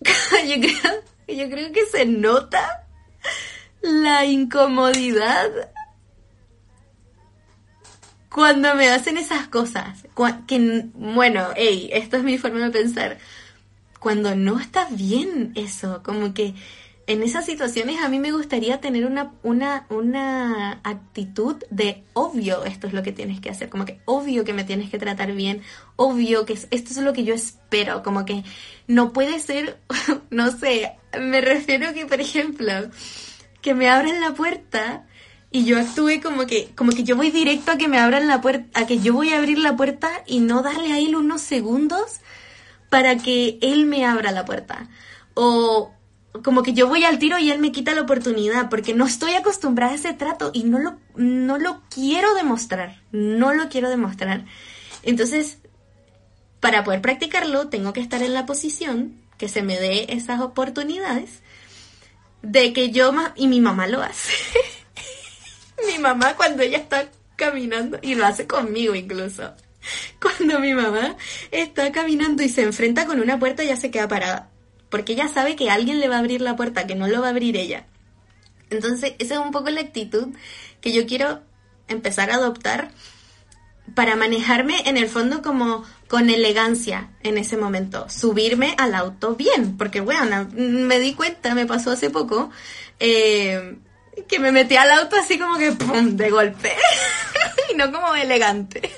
[0.47, 2.87] yo, creo, yo creo que se nota
[3.81, 5.49] la incomodidad
[8.35, 10.03] cuando me hacen esas cosas,
[10.45, 13.17] que, bueno, hey, esto es mi forma de pensar,
[13.97, 16.53] cuando no está bien eso, como que
[17.07, 22.87] en esas situaciones a mí me gustaría tener una, una, una actitud de obvio esto
[22.87, 25.61] es lo que tienes que hacer, como que obvio que me tienes que tratar bien,
[25.95, 28.43] obvio que esto es lo que yo espero, como que
[28.85, 29.79] no puede ser,
[30.29, 32.73] no sé, me refiero que, por ejemplo,
[33.61, 35.05] que me abran la puerta
[35.55, 38.41] y yo actúe como que, como que yo voy directo a que me abran la
[38.41, 41.39] puerta, a que yo voy a abrir la puerta y no darle a él unos
[41.39, 42.19] segundos
[42.89, 44.89] para que él me abra la puerta.
[45.33, 45.93] O
[46.43, 49.31] como que yo voy al tiro y él me quita la oportunidad porque no estoy
[49.31, 54.43] acostumbrada a ese trato y no lo, no lo quiero demostrar, no lo quiero demostrar.
[55.03, 55.59] Entonces,
[56.59, 61.39] para poder practicarlo, tengo que estar en la posición que se me dé esas oportunidades
[62.41, 64.33] de que yo, y mi mamá lo hace.
[65.87, 69.53] mi mamá cuando ella está caminando, y lo hace conmigo incluso,
[70.21, 71.15] cuando mi mamá
[71.51, 74.49] está caminando y se enfrenta con una puerta, ya se queda parada,
[74.89, 77.27] porque ella sabe que alguien le va a abrir la puerta, que no lo va
[77.27, 77.85] a abrir ella.
[78.69, 80.29] Entonces, esa es un poco la actitud
[80.81, 81.41] que yo quiero
[81.87, 82.91] empezar a adoptar
[83.93, 89.77] para manejarme en el fondo como con elegancia en ese momento, subirme al auto bien,
[89.77, 92.49] porque bueno, me di cuenta, me pasó hace poco,
[92.99, 93.77] eh,
[94.27, 96.15] que me metí al auto así como que ¡pum!
[96.15, 96.73] de golpe.
[97.71, 98.91] y no como elegante.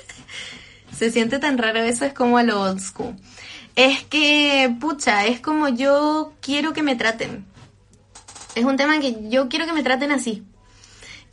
[0.96, 3.14] Se siente tan raro eso, es como lo old school.
[3.76, 7.46] Es que, pucha, es como yo quiero que me traten.
[8.54, 10.44] Es un tema que yo quiero que me traten así.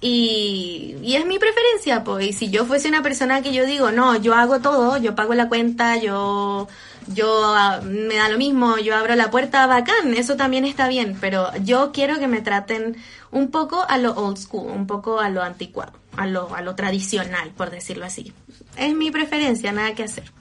[0.02, 2.28] Y, y es mi preferencia, pues.
[2.28, 5.34] Y si yo fuese una persona que yo digo, no, yo hago todo, yo pago
[5.34, 6.68] la cuenta, yo,
[7.08, 11.18] yo ah, me da lo mismo, yo abro la puerta, bacán, eso también está bien.
[11.20, 12.98] Pero yo quiero que me traten
[13.32, 16.76] un poco a lo old school, un poco a lo anticuado, a lo, a lo
[16.76, 18.34] tradicional, por decirlo así.
[18.78, 20.32] Es mi preferencia, nada que hacer.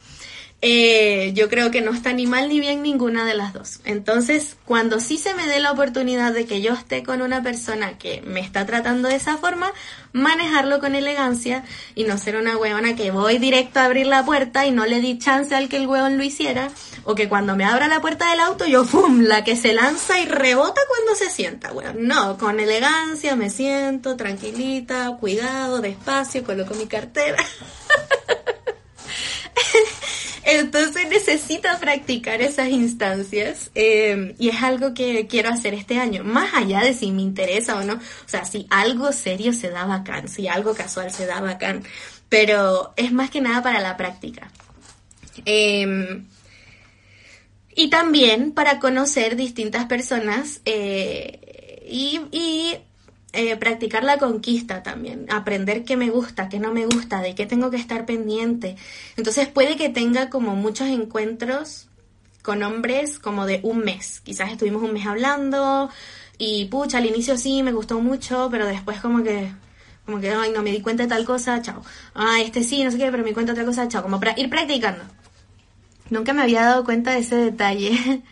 [0.66, 3.80] Eh, yo creo que no está ni mal ni bien ninguna de las dos.
[3.84, 7.98] Entonces, cuando sí se me dé la oportunidad de que yo esté con una persona
[7.98, 9.70] que me está tratando de esa forma,
[10.14, 14.64] manejarlo con elegancia y no ser una huevona que voy directo a abrir la puerta
[14.64, 16.70] y no le di chance al que el huevón lo hiciera,
[17.04, 20.18] o que cuando me abra la puerta del auto yo, ¡pum!, la que se lanza
[20.18, 22.08] y rebota cuando se sienta, weón.
[22.08, 27.44] No, con elegancia me siento, tranquilita, cuidado, despacio, coloco mi cartera.
[30.46, 36.52] Entonces necesito practicar esas instancias eh, y es algo que quiero hacer este año, más
[36.54, 37.94] allá de si me interesa o no.
[37.94, 41.82] O sea, si algo serio se da bacán, si algo casual se da bacán,
[42.28, 44.50] pero es más que nada para la práctica.
[45.46, 46.26] Em,
[47.74, 52.76] y también para conocer distintas personas eh, y, y
[53.34, 57.46] eh, practicar la conquista también, aprender qué me gusta, qué no me gusta, de qué
[57.46, 58.76] tengo que estar pendiente.
[59.16, 61.88] Entonces puede que tenga como muchos encuentros
[62.42, 64.20] con hombres como de un mes.
[64.20, 65.90] Quizás estuvimos un mes hablando
[66.38, 69.50] y pucha, al inicio sí me gustó mucho, pero después como que
[70.06, 71.82] como que ay, no me di cuenta de tal cosa, chao.
[72.14, 74.20] Ah, este sí, no sé qué, pero me di cuenta de otra cosa, chao, como
[74.20, 75.02] para ir practicando.
[76.10, 78.22] Nunca me había dado cuenta de ese detalle.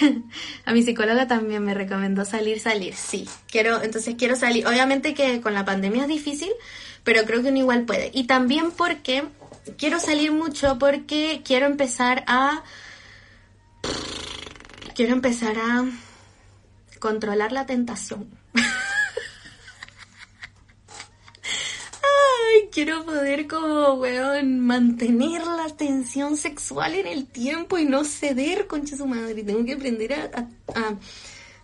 [0.64, 2.94] a mi psicóloga también me recomendó salir, salir.
[2.94, 4.66] Sí, quiero, entonces quiero salir.
[4.66, 6.50] Obviamente que con la pandemia es difícil,
[7.04, 8.10] pero creo que uno igual puede.
[8.14, 9.24] Y también porque
[9.76, 12.62] quiero salir mucho porque quiero empezar a
[14.94, 15.84] quiero empezar a
[16.98, 18.41] controlar la tentación.
[22.72, 28.96] quiero poder como, weón, mantener la tensión sexual en el tiempo y no ceder, concha
[28.96, 29.42] su madre.
[29.42, 30.94] Tengo que aprender a, a,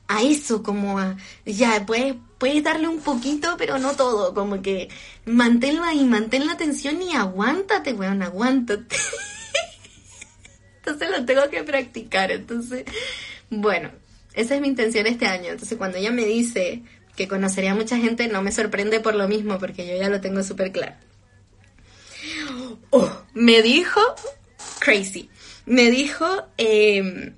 [0.09, 4.88] a, eso, como a, ya, puedes, puedes darle un poquito, pero no todo, como que
[5.26, 8.96] manténlo ahí, mantén la tensión y aguántate, weón, aguántate.
[10.78, 12.84] Entonces lo tengo que practicar, entonces,
[13.51, 13.90] bueno,
[14.32, 15.51] esa es mi intención este año.
[15.51, 16.82] Entonces cuando ella me dice,
[17.18, 20.20] que conocería a mucha gente, no me sorprende por lo mismo, porque yo ya lo
[20.20, 20.94] tengo súper claro.
[22.90, 24.00] Oh, me dijo,
[24.78, 25.28] crazy,
[25.66, 26.24] me dijo
[26.58, 27.34] em,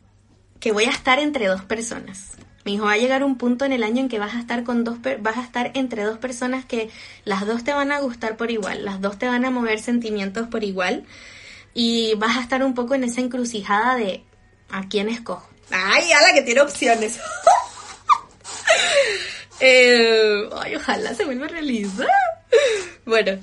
[0.60, 2.32] que voy a estar entre dos personas.
[2.66, 4.64] Me dijo, va a llegar un punto en el año en que vas a estar
[4.64, 6.90] con dos, vas a estar entre dos personas que
[7.24, 10.46] las dos te van a gustar por igual, las dos te van a mover sentimientos
[10.48, 11.06] por igual
[11.72, 14.24] y vas a estar un poco en esa encrucijada de
[14.68, 15.48] a quién escojo.
[15.70, 17.18] Ay, a la que tiene opciones.
[19.60, 22.08] Eh, ay, ojalá se vuelva a realizar.
[23.04, 23.38] Bueno,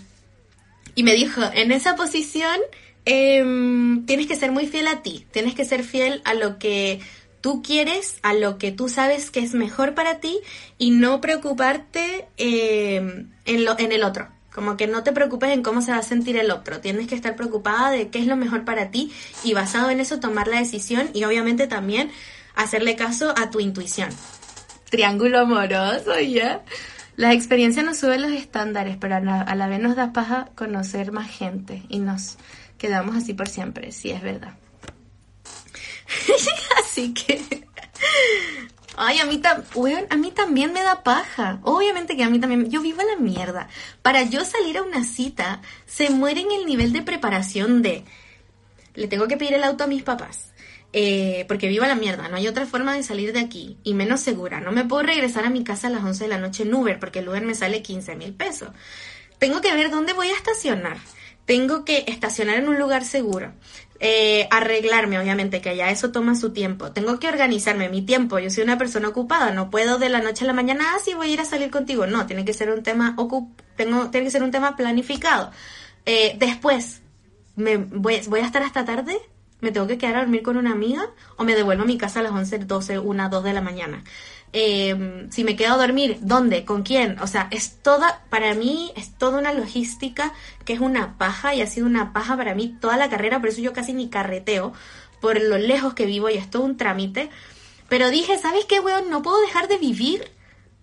[0.95, 2.59] y me dijo, en esa posición
[3.05, 6.99] em, tienes que ser muy fiel a ti, tienes que ser fiel a lo que
[7.41, 10.39] tú quieres, a lo que tú sabes que es mejor para ti
[10.78, 14.28] y no preocuparte em, en, lo, en el otro.
[14.51, 16.80] Como que no te preocupes en cómo se va a sentir el otro.
[16.80, 19.11] Tienes que estar preocupada de qué es lo mejor para ti
[19.43, 22.09] y basado en eso tomar la decisión y obviamente también
[22.55, 24.09] hacerle caso a tu intuición
[24.89, 26.63] triángulo amoroso, ¿ya?
[27.15, 31.29] Las experiencias nos suben los estándares, pero a la, vez nos da paja conocer más
[31.29, 32.38] gente y nos
[32.77, 34.53] quedamos así por siempre, sí, es verdad.
[36.83, 37.65] así que...
[38.99, 39.39] Ay, a mí,
[40.09, 41.59] a mí también me da paja.
[41.61, 42.71] Obviamente que a mí también.
[42.71, 43.69] Yo vivo a la mierda.
[44.01, 48.05] Para yo salir a una cita, se muere en el nivel de preparación de.
[48.95, 50.47] Le tengo que pedir el auto a mis papás
[50.93, 54.21] eh, porque viva la mierda, no hay otra forma de salir de aquí y menos
[54.21, 54.61] segura.
[54.61, 56.99] No me puedo regresar a mi casa a las 11 de la noche en Uber
[56.99, 58.69] porque el Uber me sale 15 mil pesos.
[59.38, 60.97] Tengo que ver dónde voy a estacionar.
[61.45, 63.53] Tengo que estacionar en un lugar seguro.
[63.99, 66.91] Eh, arreglarme, obviamente, que ya eso toma su tiempo.
[66.91, 68.39] Tengo que organizarme mi tiempo.
[68.39, 71.29] Yo soy una persona ocupada, no puedo de la noche a la mañana, ah, voy
[71.29, 72.05] a ir a salir contigo.
[72.05, 73.15] No, tiene que ser un tema
[73.75, 75.51] tengo, tiene que ser un tema planificado.
[76.05, 77.01] Eh, después,
[77.55, 79.19] me voy, voy a estar hasta tarde
[79.60, 82.20] me tengo que quedar a dormir con una amiga o me devuelvo a mi casa
[82.20, 84.03] a las 11, 12, 1, 2 de la mañana.
[84.53, 86.64] Em, si me quedo a dormir, ¿dónde?
[86.64, 87.20] ¿Con quién?
[87.20, 90.34] O sea, es toda, para mí es toda una logística
[90.64, 93.49] que es una paja y ha sido una paja para mí toda la carrera, por
[93.49, 94.74] eso yo casi ni carreteo
[95.20, 97.30] por lo lejos que vivo y es todo un trámite.
[97.89, 99.10] Pero dije, ¿sabes qué, weón?
[99.10, 100.32] No puedo dejar de vivir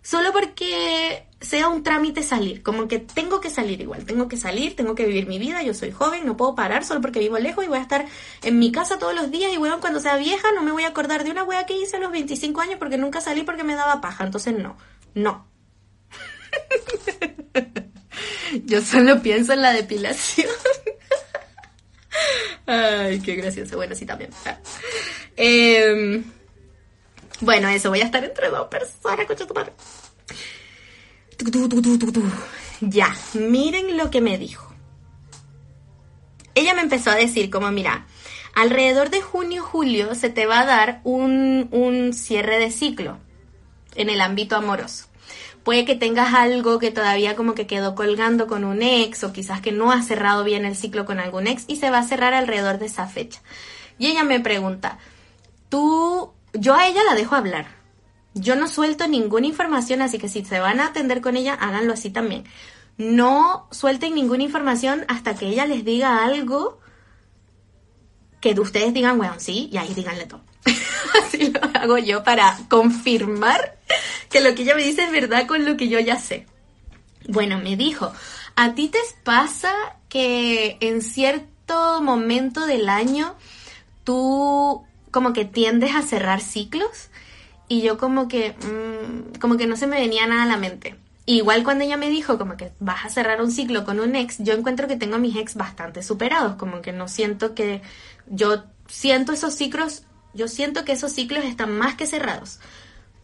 [0.03, 4.77] solo porque sea un trámite salir, como que tengo que salir igual, tengo que salir,
[4.77, 7.65] tengo que vivir mi vida, yo soy joven, no puedo parar solo porque vivo lejos
[7.65, 8.07] y voy a estar
[8.43, 10.89] en mi casa todos los días y bueno, cuando sea vieja no me voy a
[10.89, 13.75] acordar de una wea que hice a los 25 años porque nunca salí porque me
[13.75, 14.77] daba paja, entonces no,
[15.15, 15.47] no.
[18.65, 20.49] yo solo pienso en la depilación.
[22.67, 23.77] Ay, qué gracioso.
[23.77, 24.31] Bueno, sí, también.
[25.37, 26.25] Em,
[27.41, 29.73] bueno, eso, voy a estar entre dos personas, coche tu madre.
[32.81, 34.73] Ya, miren lo que me dijo.
[36.55, 38.07] Ella me empezó a decir como, mira,
[38.55, 43.19] alrededor de junio, julio se te va a dar un, un cierre de ciclo
[43.97, 45.07] en el ámbito amoroso.
[45.65, 49.63] Puede que tengas algo que todavía como que quedó colgando con un ex o quizás
[49.63, 52.35] que no ha cerrado bien el ciclo con algún ex y se va a cerrar
[52.35, 53.41] alrededor de esa fecha.
[53.99, 54.99] Y ella me pregunta,
[55.71, 57.67] tú, yo a ella la dejo hablar,
[58.35, 61.93] yo no suelto ninguna información, así que si se van a atender con ella, háganlo
[61.93, 62.45] así también.
[62.97, 66.81] No suelten ninguna información hasta que ella les diga algo
[68.41, 70.43] que ustedes digan, bueno, sí, y ahí díganle todo.
[71.25, 73.79] así lo hago yo para confirmar
[74.29, 76.47] que lo que ella me dice es verdad con lo que yo ya sé.
[77.27, 78.13] Bueno, me dijo,
[78.57, 79.73] ¿a ti te pasa
[80.09, 83.35] que en cierto momento del año
[84.05, 87.09] tú como que tiendes a cerrar ciclos?
[87.69, 90.97] Y yo como que, mm, como que no se me venía nada a la mente.
[91.27, 94.39] Igual cuando ella me dijo como que vas a cerrar un ciclo con un ex,
[94.39, 97.81] yo encuentro que tengo a mis ex bastante superados, como que no siento que
[98.27, 100.03] yo siento esos ciclos,
[100.35, 102.61] yo siento que esos ciclos están más que cerrados.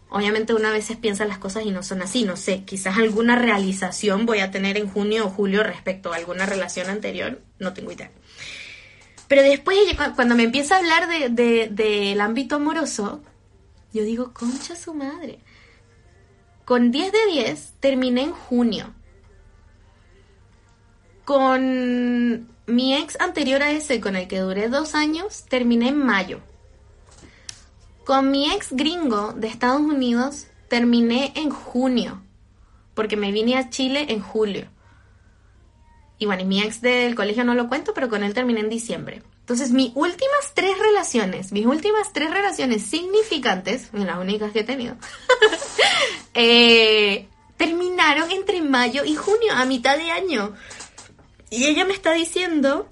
[0.08, 4.26] Obviamente una vez piensa las cosas y no son así, no sé, quizás alguna realización
[4.26, 8.10] voy a tener en junio o julio respecto a alguna relación anterior, no tengo idea.
[9.28, 9.78] Pero después,
[10.16, 13.22] cuando me empieza a hablar del de, de, ámbito amoroso,
[13.92, 15.40] yo digo, concha su madre.
[16.64, 18.94] Con 10 de 10 terminé en junio.
[21.24, 26.40] Con mi ex anterior a ese, con el que duré dos años, terminé en mayo.
[28.04, 32.22] Con mi ex gringo de Estados Unidos, terminé en junio.
[32.94, 34.68] Porque me vine a Chile en julio.
[36.18, 38.68] Y bueno, y mi ex del colegio no lo cuento, pero con él terminé en
[38.68, 39.22] diciembre.
[39.50, 44.94] Entonces, mis últimas tres relaciones, mis últimas tres relaciones significantes, las únicas que he tenido,
[46.34, 47.26] eh,
[47.56, 50.54] terminaron entre mayo y junio, a mitad de año.
[51.50, 52.88] Y ella me está diciendo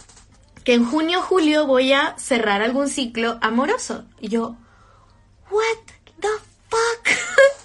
[0.65, 4.07] que en junio o julio voy a cerrar algún ciclo amoroso.
[4.21, 4.57] Y yo,
[5.53, 5.63] what
[6.19, 6.27] the
[6.69, 7.09] fuck?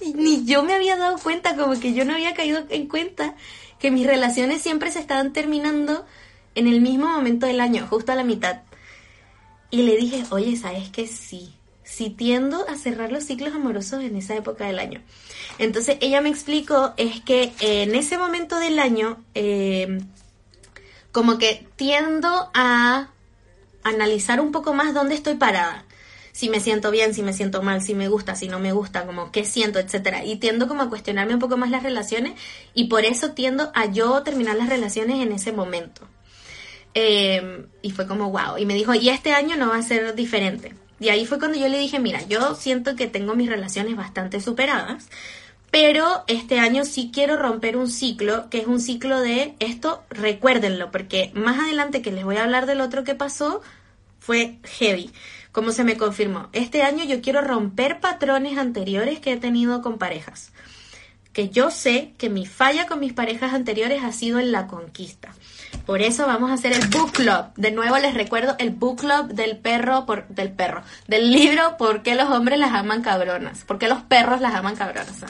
[0.13, 3.33] Ni yo me había dado cuenta, como que yo no había caído en cuenta
[3.79, 6.05] que mis relaciones siempre se estaban terminando
[6.53, 8.61] en el mismo momento del año, justo a la mitad.
[9.73, 11.07] Y le dije, oye, ¿sabes qué?
[11.07, 11.51] Sí,
[11.83, 15.01] sí tiendo a cerrar los ciclos amorosos en esa época del año.
[15.57, 19.99] Entonces ella me explicó, es que en ese momento del año, eh,
[21.11, 23.09] como que tiendo a
[23.81, 25.85] analizar un poco más dónde estoy parada.
[26.33, 29.07] Si me siento bien, si me siento mal, si me gusta, si no me gusta,
[29.07, 30.23] como qué siento, etcétera.
[30.23, 32.39] Y tiendo como a cuestionarme un poco más las relaciones
[32.75, 36.07] y por eso tiendo a yo terminar las relaciones en ese momento.
[36.93, 38.57] Em, y fue como, wow.
[38.57, 40.73] Y me dijo, y este año no va a ser diferente.
[40.99, 44.39] Y ahí fue cuando yo le dije, mira, yo siento que tengo mis relaciones bastante
[44.39, 45.09] superadas,
[45.71, 50.91] pero este año sí quiero romper un ciclo, que es un ciclo de esto, recuérdenlo,
[50.91, 53.61] porque más adelante que les voy a hablar del otro que pasó,
[54.19, 55.11] fue heavy,
[55.51, 56.47] como se me confirmó.
[56.53, 60.53] Este año yo quiero romper patrones anteriores que he tenido con parejas.
[61.33, 65.33] Que yo sé que mi falla con mis parejas anteriores ha sido en la conquista.
[65.85, 67.45] Por eso vamos a hacer el book club.
[67.55, 72.03] De nuevo les recuerdo el book club del perro, por, del perro, del libro ¿Por
[72.03, 73.63] qué los hombres las aman cabronas?
[73.65, 75.23] ¿Por qué los perros las aman cabronas?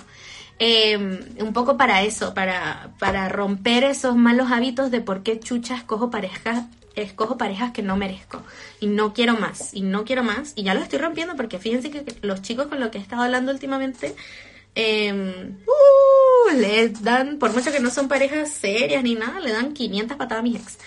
[0.60, 5.76] Em, un poco para eso, para, para romper esos malos hábitos de por qué chucha
[5.76, 6.66] escojo parejas,
[6.96, 8.44] escojo parejas que no merezco.
[8.80, 10.54] Y no quiero más, y no quiero más.
[10.56, 13.24] Y ya lo estoy rompiendo porque fíjense que los chicos con los que he estado
[13.24, 14.16] hablando últimamente
[14.76, 19.74] eh, uh, le dan, por mucho que no son parejas serias ni nada, le dan
[19.74, 20.78] 500 patadas a mis ex.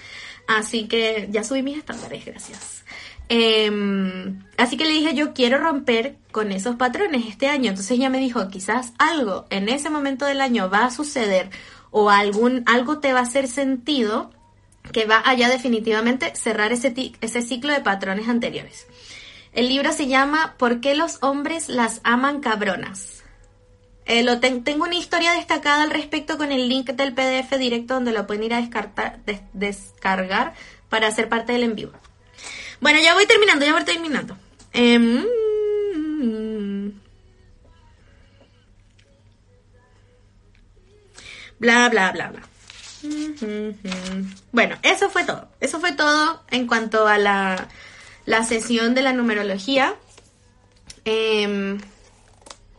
[0.46, 2.84] Así que ya subí mis estándares, gracias.
[3.28, 7.70] Em, así que le dije, yo quiero romper con esos patrones este año.
[7.70, 11.50] Entonces ella me dijo, quizás algo en ese momento del año va a suceder
[11.90, 14.30] o algún, algo te va a hacer sentido
[14.92, 18.86] que va allá definitivamente cerrar ese, ese ciclo de patrones anteriores.
[19.52, 23.15] El libro se llama ¿Por qué los hombres las aman cabronas?
[24.06, 28.12] Eh, lo tengo una historia destacada al respecto con el link del PDF directo donde
[28.12, 28.60] lo pueden ir a
[29.52, 30.54] descargar
[30.88, 31.92] para hacer parte del en vivo.
[32.80, 34.38] Bueno, ya voy terminando, ya voy terminando.
[34.72, 35.24] Em,
[41.58, 42.42] bla, bla, bla, bla.
[44.52, 45.48] Bueno, eso fue todo.
[45.60, 47.68] Eso fue todo en cuanto a la,
[48.24, 49.96] la sesión de la numerología.
[51.04, 51.78] Em,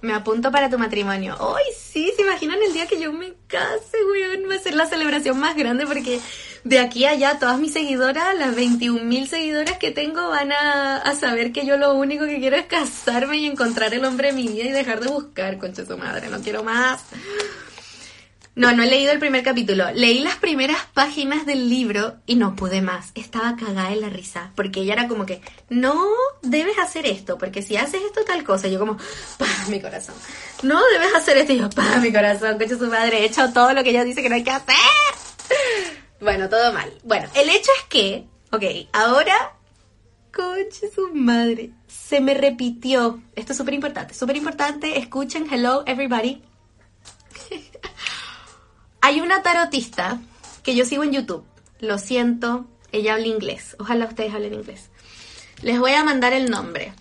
[0.02, 1.36] me apunto para tu matrimonio.
[1.40, 2.12] ¡Ay, sí!
[2.16, 4.50] ¿Se imaginan el día que yo me case, weón?
[4.50, 6.20] Va a ser la celebración más grande porque
[6.64, 10.98] de aquí a allá todas mis seguidoras, las 21 mil seguidoras que tengo, van a,
[10.98, 14.34] a, saber que yo lo único que quiero es casarme y encontrar el hombre de
[14.34, 16.28] mi vida y dejar de buscar, concha su madre.
[16.30, 17.02] No quiero más.
[18.58, 19.86] No, no he leído el primer capítulo.
[19.94, 23.12] Leí las primeras páginas del libro y no pude más.
[23.14, 24.52] Estaba cagada en la risa.
[24.56, 25.96] Porque ella era como que, no
[26.42, 28.98] debes hacer esto, porque si haces esto tal cosa, yo como,
[29.38, 30.16] pa, mi corazón.
[30.64, 33.74] No debes hacer esto, y yo, pa, mi corazón, coche su madre, he hecho todo
[33.74, 34.76] lo que ella dice que no hay que hacer.
[36.20, 36.92] Bueno, todo mal.
[37.04, 39.54] Bueno, el hecho es que, ok, ahora,
[40.34, 43.22] coche su madre, se me repitió.
[43.36, 44.98] Esto es súper importante, súper importante.
[44.98, 46.42] Escuchen, hello everybody.
[49.02, 50.20] Hay una tarotista
[50.64, 51.44] que yo sigo en YouTube.
[51.80, 53.76] Lo siento, ella habla inglés.
[53.80, 54.90] Ojalá ustedes hablen inglés.
[55.62, 56.94] Les voy a mandar el nombre.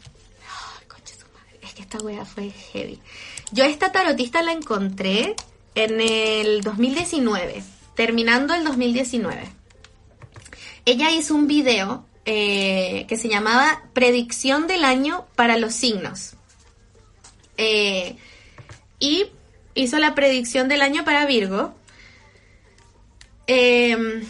[1.04, 1.58] Su madre.
[1.62, 3.00] Es que esta wea fue heavy.
[3.52, 5.34] Yo esta tarotista la encontré
[5.74, 7.62] en el 2019,
[7.94, 9.48] terminando el 2019.
[10.84, 16.34] Ella hizo un video eh, que se llamaba Predicción del año para los signos.
[17.56, 18.16] Eh,
[18.98, 19.26] y
[19.74, 21.74] hizo la predicción del año para Virgo.
[23.46, 24.24] Eh,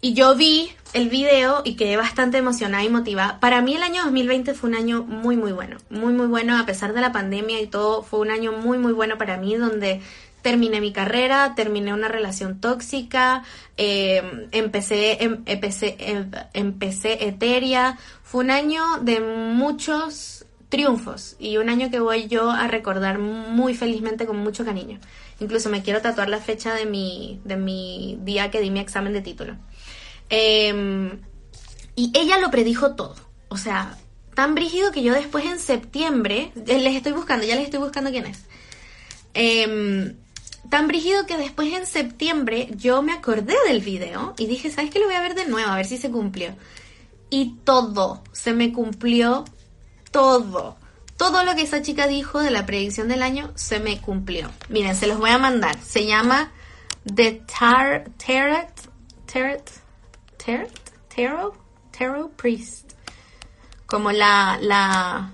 [0.00, 3.40] y yo vi el video y quedé bastante emocionada y motivada.
[3.40, 5.78] Para mí el año 2020 fue un año muy, muy bueno.
[5.90, 8.02] Muy, muy bueno a pesar de la pandemia y todo.
[8.02, 10.00] Fue un año muy, muy bueno para mí donde
[10.42, 13.44] terminé mi carrera, terminé una relación tóxica,
[13.78, 17.98] eh, empecé, em, empecé, em, empecé Eteria.
[18.22, 23.74] Fue un año de muchos triunfos y un año que voy yo a recordar muy
[23.74, 24.98] felizmente con mucho cariño.
[25.40, 29.12] Incluso me quiero tatuar la fecha de mi, de mi día que di mi examen
[29.12, 29.56] de título.
[30.30, 31.18] Eh,
[31.96, 33.16] y ella lo predijo todo.
[33.48, 33.96] O sea,
[34.34, 38.10] tan brígido que yo después en septiembre, eh, les estoy buscando, ya les estoy buscando
[38.10, 38.44] quién es.
[39.34, 40.14] Eh,
[40.70, 44.98] tan brígido que después en septiembre yo me acordé del video y dije, ¿sabes qué?
[44.98, 46.54] Lo voy a ver de nuevo, a ver si se cumplió.
[47.30, 49.44] Y todo, se me cumplió
[50.10, 50.76] todo.
[51.16, 54.50] Todo lo que esa chica dijo de la predicción del año se me cumplió.
[54.68, 55.78] Miren, se los voy a mandar.
[55.80, 56.52] Se llama
[57.04, 58.72] The Tar Tarot
[59.32, 59.70] Tarot
[60.44, 61.54] Tarot Tarot
[61.96, 62.92] Tarot Priest.
[63.86, 65.30] Como la la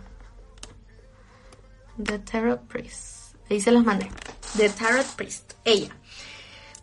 [2.02, 3.34] The Tarot Priest.
[3.48, 4.08] Ahí se los mandé.
[4.56, 5.54] The Tarot Priest.
[5.64, 5.96] Ella.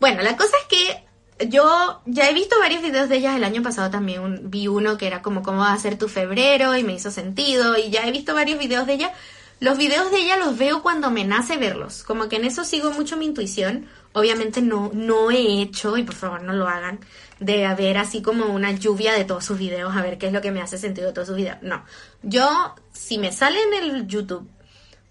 [0.00, 1.07] Bueno, la cosa es que
[1.46, 5.06] yo ya he visto varios videos de ellas el año pasado también vi uno que
[5.06, 8.12] era como cómo va a ser tu febrero y me hizo sentido y ya he
[8.12, 9.12] visto varios videos de ella.
[9.60, 12.92] Los videos de ella los veo cuando me nace verlos, como que en eso sigo
[12.92, 13.86] mucho mi intuición.
[14.12, 17.00] Obviamente no no he hecho y por favor no lo hagan
[17.40, 20.40] de ver así como una lluvia de todos sus videos a ver qué es lo
[20.40, 21.58] que me hace sentido de todos sus videos.
[21.62, 21.84] No.
[22.22, 24.48] Yo si me sale en el YouTube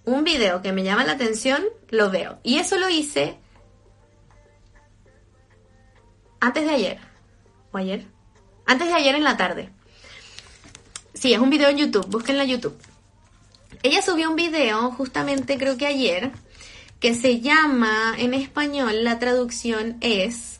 [0.06, 2.40] un video que me llama la atención, lo veo.
[2.44, 3.38] Y eso lo hice
[6.40, 7.00] antes de ayer.
[7.72, 8.06] ¿O ayer?
[8.66, 9.70] Antes de ayer en la tarde.
[11.14, 12.78] Sí, es un video en YouTube, búsquenla en YouTube.
[13.84, 16.32] Ella subió un video justamente creo que ayer
[17.00, 20.60] que se llama en español, la traducción es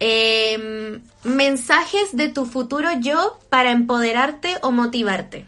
[0.00, 5.46] eh, mensajes de tu futuro yo para empoderarte o motivarte.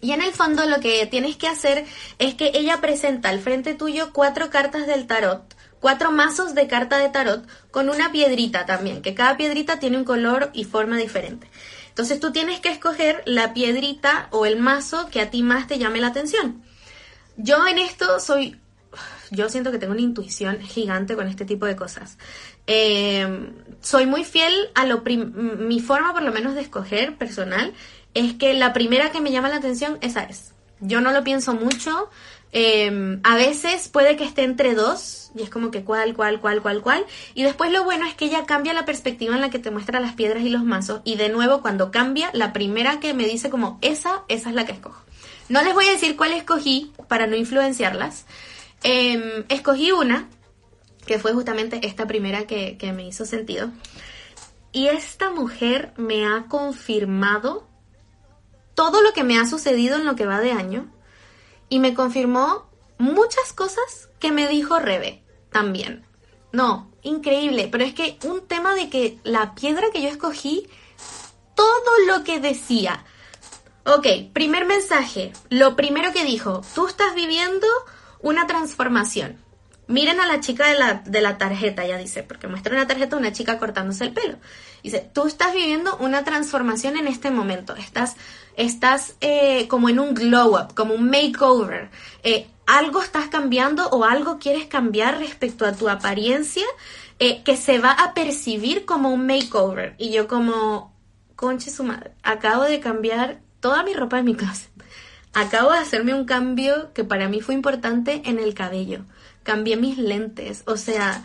[0.00, 1.86] Y en el fondo lo que tienes que hacer
[2.18, 5.53] es que ella presenta al frente tuyo cuatro cartas del tarot,
[5.84, 10.04] cuatro mazos de carta de tarot con una piedrita también, que cada piedrita tiene un
[10.04, 11.50] color y forma diferente.
[11.90, 15.78] Entonces tú tienes que escoger la piedrita o el mazo que a ti más te
[15.78, 16.62] llame la atención.
[17.36, 18.58] Yo en esto soy,
[19.30, 22.16] yo siento que tengo una intuición gigante con este tipo de cosas.
[22.66, 27.74] Eh, soy muy fiel a lo mi forma por lo menos de escoger personal
[28.14, 30.54] es que la primera que me llama la atención, esa es.
[30.80, 32.08] Yo no lo pienso mucho.
[32.56, 36.62] Eh, a veces puede que esté entre dos, y es como que cuál, cuál, cuál,
[36.62, 37.04] cuál, cuál.
[37.34, 39.98] Y después lo bueno es que ella cambia la perspectiva en la que te muestra
[39.98, 41.00] las piedras y los mazos.
[41.04, 44.64] Y de nuevo, cuando cambia, la primera que me dice como esa, esa es la
[44.64, 45.02] que escojo.
[45.48, 48.24] No les voy a decir cuál escogí para no influenciarlas.
[48.84, 50.28] Eh, escogí una,
[51.06, 53.70] que fue justamente esta primera que, que me hizo sentido.
[54.70, 57.66] Y esta mujer me ha confirmado
[58.76, 60.94] todo lo que me ha sucedido en lo que va de año
[61.68, 66.06] y me confirmó muchas cosas que me dijo Rebe también.
[66.52, 70.68] No, increíble, pero es que un tema de que la piedra que yo escogí,
[71.54, 73.04] todo lo que decía.
[73.84, 77.66] Ok, primer mensaje, lo primero que dijo, tú estás viviendo
[78.20, 79.38] una transformación.
[79.86, 83.18] Miren a la chica de la, de la tarjeta, ya dice, porque muestra una tarjeta
[83.18, 84.38] una chica cortándose el pelo.
[84.82, 88.16] Dice, tú estás viviendo una transformación en este momento, estás,
[88.56, 91.90] estás eh, como en un glow up, como un makeover.
[92.22, 96.64] Eh, algo estás cambiando o algo quieres cambiar respecto a tu apariencia
[97.18, 99.94] eh, que se va a percibir como un makeover.
[99.98, 100.94] Y yo como,
[101.36, 104.68] conche su madre, acabo de cambiar toda mi ropa de mi casa.
[105.32, 109.04] Acabo de hacerme un cambio que para mí fue importante en el cabello
[109.44, 111.24] cambié mis lentes, o sea,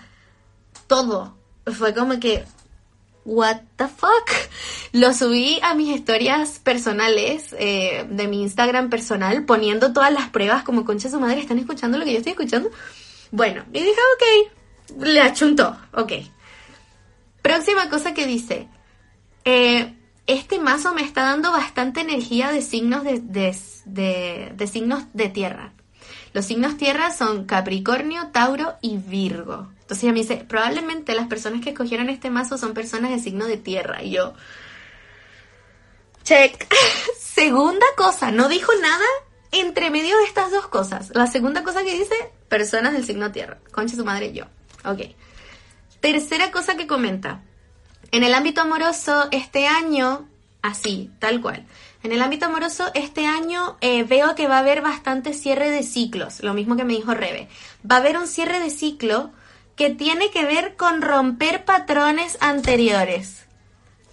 [0.86, 1.36] todo.
[1.66, 2.46] Fue como que,
[3.26, 4.30] what the fuck.
[4.92, 10.64] Lo subí a mis historias personales eh, de mi Instagram personal, poniendo todas las pruebas
[10.64, 12.70] como concha su madre, ¿están escuchando lo que yo estoy escuchando?
[13.32, 16.14] Bueno, y dije, ok, le achuntó, ok.
[17.42, 18.68] Próxima cosa que dice,
[19.46, 19.96] eh,
[20.28, 23.20] este mazo me está dando bastante energía de signos de,
[24.56, 25.74] de signos de tierra.
[26.34, 29.70] Los signos tierra son Capricornio, Tauro y Virgo.
[29.90, 33.48] Entonces ella me dice, probablemente las personas que escogieron este mazo son personas de signo
[33.48, 34.04] de tierra.
[34.04, 34.36] Y yo,
[36.24, 36.72] check.
[37.20, 39.06] segunda cosa, no dijo nada
[39.52, 41.10] entre medio de estas dos cosas.
[41.16, 42.14] La segunda cosa que dice,
[42.50, 43.58] personas del signo tierra.
[43.72, 44.46] Concha su madre yo.
[44.86, 45.16] Ok.
[46.02, 47.42] Tercera cosa que comenta.
[48.12, 50.30] En el ámbito amoroso, este año,
[50.62, 51.66] así, tal cual.
[52.04, 55.82] En el ámbito amoroso, este año eh, veo que va a haber bastante cierre de
[55.82, 57.50] ciclos, lo mismo que me dijo Rebe.
[57.90, 59.32] Va a haber un cierre de ciclo
[59.80, 63.46] que tiene que ver con romper patrones anteriores.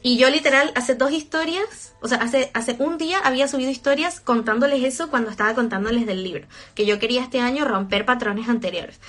[0.01, 4.21] Y yo literal hace dos historias, o sea, hace, hace un día había subido historias
[4.21, 6.47] contándoles eso cuando estaba contándoles del libro,
[6.77, 9.01] que yo quería este año romper patrones anteriores.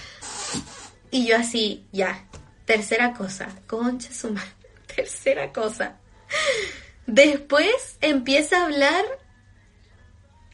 [1.12, 2.26] Y yo así, ya,
[2.66, 4.44] tercera cosa, concha suma,
[4.96, 5.98] tercera cosa.
[7.06, 9.06] Después empieza a hablar.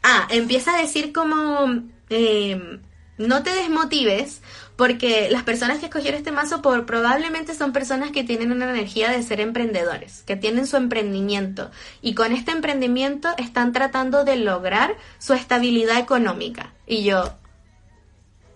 [0.02, 1.82] Ah, empieza a decir como.
[2.10, 2.82] Em,
[3.16, 4.42] no te desmotives,
[4.76, 9.22] porque las personas que escogieron este mazo probablemente son personas que tienen una energía de
[9.22, 11.70] ser emprendedores, que tienen su emprendimiento
[12.02, 16.72] y con este emprendimiento están tratando de lograr su estabilidad económica.
[16.86, 17.22] Y yo,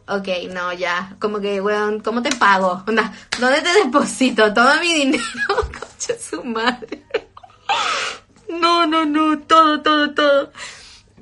[0.09, 2.83] ok, no, ya, como que, weón, ¿cómo te pago?
[3.39, 5.25] ¿Dónde te deposito todo mi dinero?
[5.79, 7.05] Coche su madre.
[8.49, 10.53] No, no, no, todo, todo, todo.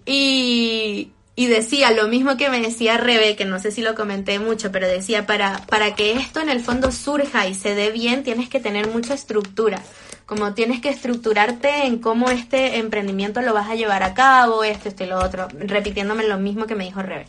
[0.06, 4.38] Y, y decía lo mismo que me decía Rebe, que no sé si lo comenté
[4.38, 8.22] mucho, pero decía, para, para que esto en el fondo surja y se dé bien,
[8.22, 9.82] tienes que tener mucha estructura.
[10.24, 14.88] Como tienes que estructurarte en cómo este emprendimiento lo vas a llevar a cabo, esto,
[14.88, 17.26] esto y lo otro, repitiéndome lo mismo que me dijo Rebe.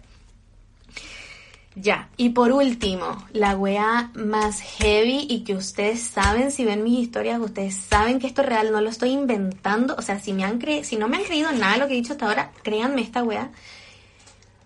[1.76, 7.02] Ya, y por último, la wea más heavy y que ustedes saben, si ven mis
[7.02, 9.96] historias, ustedes saben que esto es real, no lo estoy inventando.
[9.96, 11.94] O sea, si, me han cre si no me han creído nada de lo que
[11.94, 13.52] he dicho hasta ahora, créanme esta wea.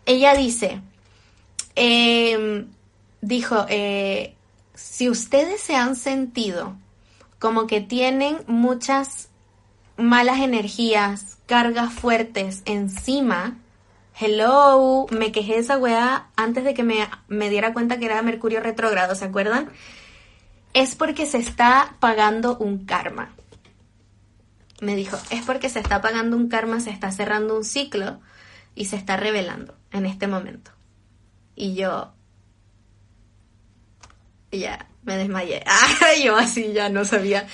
[0.06, 0.82] Ella dice,
[1.76, 2.68] em,
[3.22, 4.36] dijo, eh,
[4.74, 6.76] si ustedes se han sentido
[7.40, 9.30] como que tienen muchas
[9.98, 13.58] malas energías, cargas fuertes encima,
[14.20, 18.22] hello, me quejé de esa weá antes de que me, me diera cuenta que era
[18.22, 19.70] Mercurio retrógrado, ¿se acuerdan?
[20.74, 23.34] Es porque se está pagando un karma.
[24.82, 28.20] Me dijo, es porque se está pagando un karma, se está cerrando un ciclo
[28.74, 30.72] y se está revelando en este momento.
[31.56, 32.14] Y yo,
[34.52, 35.64] ya, me desmayé.
[36.24, 37.48] yo así ya no sabía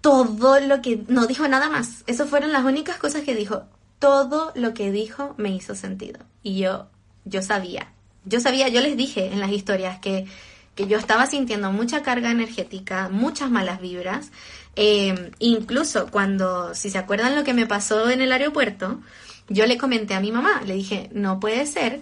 [0.00, 1.04] todo lo que...
[1.08, 2.04] No dijo nada más.
[2.06, 3.64] Esas fueron las únicas cosas que dijo
[3.98, 6.20] todo lo que dijo me hizo sentido.
[6.42, 6.88] Y yo,
[7.24, 7.92] yo sabía,
[8.24, 10.26] yo sabía, yo les dije en las historias que,
[10.74, 14.30] que yo estaba sintiendo mucha carga energética, muchas malas vibras.
[14.76, 19.00] Eh, incluso cuando, si se acuerdan lo que me pasó en el aeropuerto,
[19.48, 22.00] yo le comenté a mi mamá, le dije, no puede ser,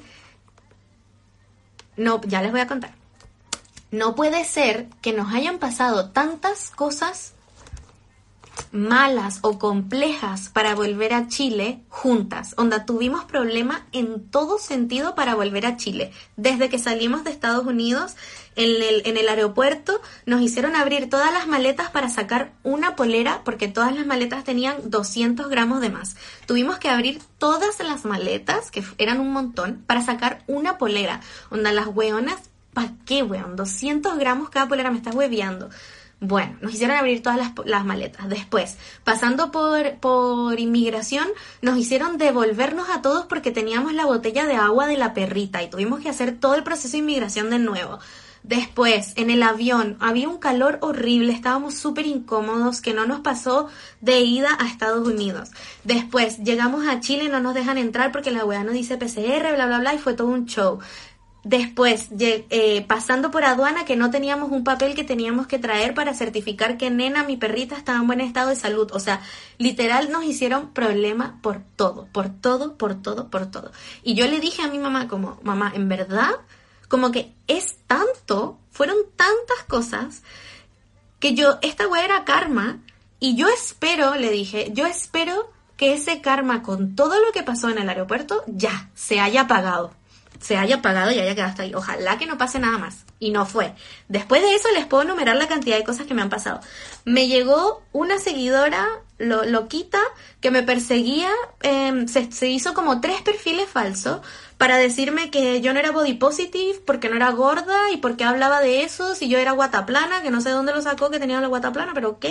[1.97, 2.95] no, ya les voy a contar.
[3.91, 7.34] No puede ser que nos hayan pasado tantas cosas
[8.73, 12.55] malas o complejas para volver a Chile juntas.
[12.57, 16.13] Onda, tuvimos problemas en todo sentido para volver a Chile.
[16.37, 18.17] Desde que salimos de Estados Unidos,
[18.57, 23.95] en el, aeropuerto nos hicieron abrir todas las maletas para sacar una polera, porque todas
[23.95, 26.17] las maletas tenían 200 gramos de más.
[26.47, 31.21] Tuvimos que abrir todas las maletas, que eran un montón, para sacar una polera.
[31.51, 32.39] Onda, las weonas,
[32.73, 33.57] ¿pa' qué, weón?
[33.57, 35.71] 200 gramos cada polera, me estás hueveando.
[36.27, 38.31] Bueno, nos hicieron abrir todas las, maletas.
[38.31, 41.29] Después, pasando por, por inmigración,
[41.61, 45.69] nos hicieron devolvernos a todos porque teníamos la botella de agua de la perrita y
[45.69, 47.99] tuvimos que hacer todo el proceso de inmigración de nuevo.
[48.43, 53.69] Después, en el avión, había un calor horrible, estábamos súper incómodos, que no nos pasó
[54.01, 55.51] de ida a Estados Unidos.
[55.83, 59.67] Después, llegamos a Chile, no nos dejan entrar porque la weá no dice PCR, bla,
[59.67, 60.79] bla, bla, y fue todo un show
[61.45, 66.15] Después, eh, pasando por aduana, que no teníamos un papel que teníamos que traer para
[66.15, 68.91] certificar que nena, mi perrita, estaba en buen estado de salud.
[68.95, 69.21] O sea,
[69.59, 73.73] literal nos hicieron problema por todo, por todo, por todo, por todo.
[74.03, 76.31] Y yo le dije a mi mamá como, mamá, en verdad,
[76.89, 80.23] como que es tanto, fueron tantas cosas,
[81.21, 82.79] que yo, esta weá era karma,
[83.21, 87.69] y yo espero, le dije, yo espero que ese karma con todo lo que pasó
[87.69, 89.93] en el aeropuerto ya se haya pagado
[90.41, 91.75] se haya pagado y haya quedado hasta ahí.
[91.75, 93.05] Ojalá que no pase nada más.
[93.19, 93.73] Y no fue.
[94.09, 96.61] Después de eso les puedo enumerar la cantidad de cosas que me han pasado.
[97.05, 98.87] Me llegó una seguidora
[99.19, 100.01] lo, loquita
[100.41, 101.31] que me perseguía,
[101.63, 104.21] em, se, se, hizo como tres perfiles falsos
[104.59, 108.61] para decirme que yo no era body positive porque no era gorda y porque hablaba
[108.61, 111.49] de eso, si yo era guataplana, que no sé dónde lo sacó que tenía la
[111.49, 112.27] guataplana, pero ok,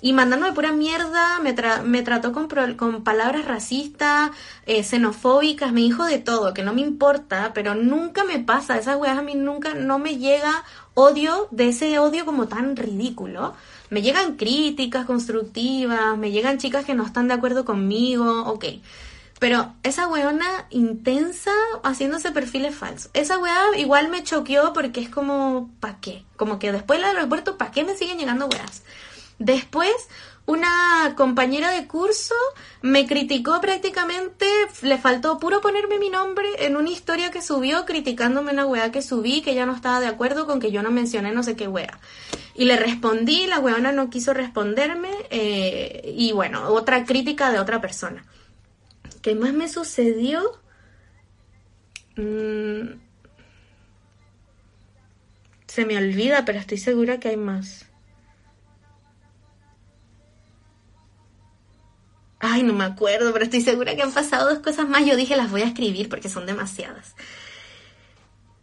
[0.00, 4.30] y mandándome pura mierda, me, me trató con, con palabras racistas,
[4.66, 8.98] eh, xenofóbicas, me dijo de todo, que no me importa, pero nunca me pasa, esas
[8.98, 10.64] weas a mí nunca, no me llega
[10.94, 13.54] odio de ese odio como tan ridículo
[13.90, 18.64] me llegan críticas constructivas, me llegan chicas que no están de acuerdo conmigo, ok.
[19.38, 21.50] Pero esa weona intensa
[21.82, 23.10] haciéndose perfiles falsos.
[23.14, 26.24] Esa weá igual me choqueó porque es como, ¿pa' qué?
[26.36, 28.82] Como que después del aeropuerto, ¿pa' qué me siguen llegando weas?
[29.38, 29.94] Después,
[30.46, 32.34] una compañera de curso
[32.82, 34.46] me criticó prácticamente,
[34.82, 39.00] le faltó puro ponerme mi nombre en una historia que subió criticándome una weá que
[39.00, 41.66] subí, que ya no estaba de acuerdo con que yo no mencioné no sé qué
[41.66, 41.98] weá.
[42.54, 47.80] Y le respondí, la weona no quiso responderme, eh, y bueno, otra crítica de otra
[47.80, 48.24] persona.
[49.22, 50.60] ¿Qué más me sucedió?
[52.16, 53.00] Mm,
[55.66, 57.83] se me olvida, pero estoy segura que hay más.
[62.46, 65.06] Ay, no me acuerdo, pero estoy segura que han pasado dos cosas más.
[65.06, 67.14] Yo dije las voy a escribir porque son demasiadas.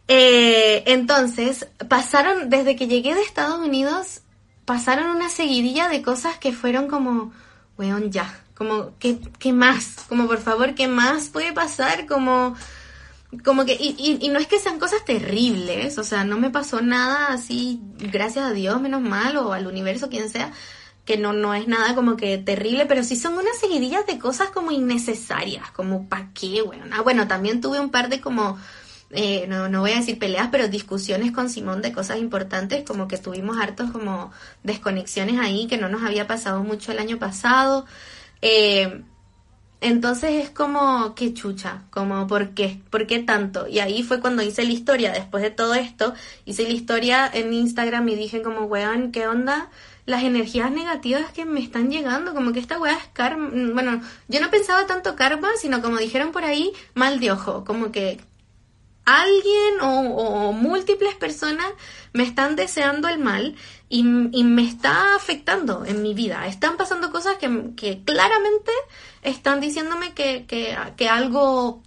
[0.06, 4.20] Eh, entonces, pasaron, desde que llegué de Estados Unidos,
[4.64, 7.32] pasaron una seguidilla de cosas que fueron como,
[7.76, 8.38] weón, ya.
[8.54, 9.96] Como, ¿qué, ¿qué más?
[10.08, 12.06] Como, por favor, ¿qué más puede pasar?
[12.06, 12.54] Como,
[13.44, 17.32] como que, y, no es que sean cosas terribles, o sea, no me pasó nada
[17.32, 20.52] así, gracias a Dios, menos mal, o al universo, quien sea,
[21.04, 24.50] que no, no es nada como que terrible, pero sí son unas seguidillas de cosas
[24.50, 26.84] como innecesarias, como ¿pa' qué, bueno?
[26.92, 28.58] Ah, bueno, también tuve un par de como,
[29.10, 33.08] eh, no, no voy a decir peleas, pero discusiones con Simón de cosas importantes, como
[33.08, 37.84] que tuvimos hartos como desconexiones ahí que no nos había pasado mucho el año pasado.
[38.40, 39.02] Eh,
[39.82, 42.80] entonces es como, qué chucha, como, ¿por qué?
[42.90, 43.66] ¿Por qué tanto?
[43.66, 46.14] Y ahí fue cuando hice la historia, después de todo esto,
[46.44, 49.70] hice la historia en Instagram y dije como, weón, ¿qué onda?
[50.04, 54.40] Las energías negativas que me están llegando, como que esta weá es karma, bueno, yo
[54.40, 58.20] no pensaba tanto karma, sino como dijeron por ahí, mal de ojo, como que
[59.04, 61.66] alguien o, múltiples personas
[62.12, 63.56] me están deseando el mal
[63.88, 66.46] y, me está afectando en mi vida.
[66.46, 68.72] Están pasando cosas que, claramente
[69.22, 71.82] están diciéndome que, que, algo,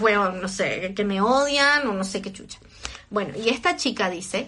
[0.00, 2.58] bueno, no sé, que me odian o no sé qué chucha.
[3.10, 4.46] Bueno, y esta chica dice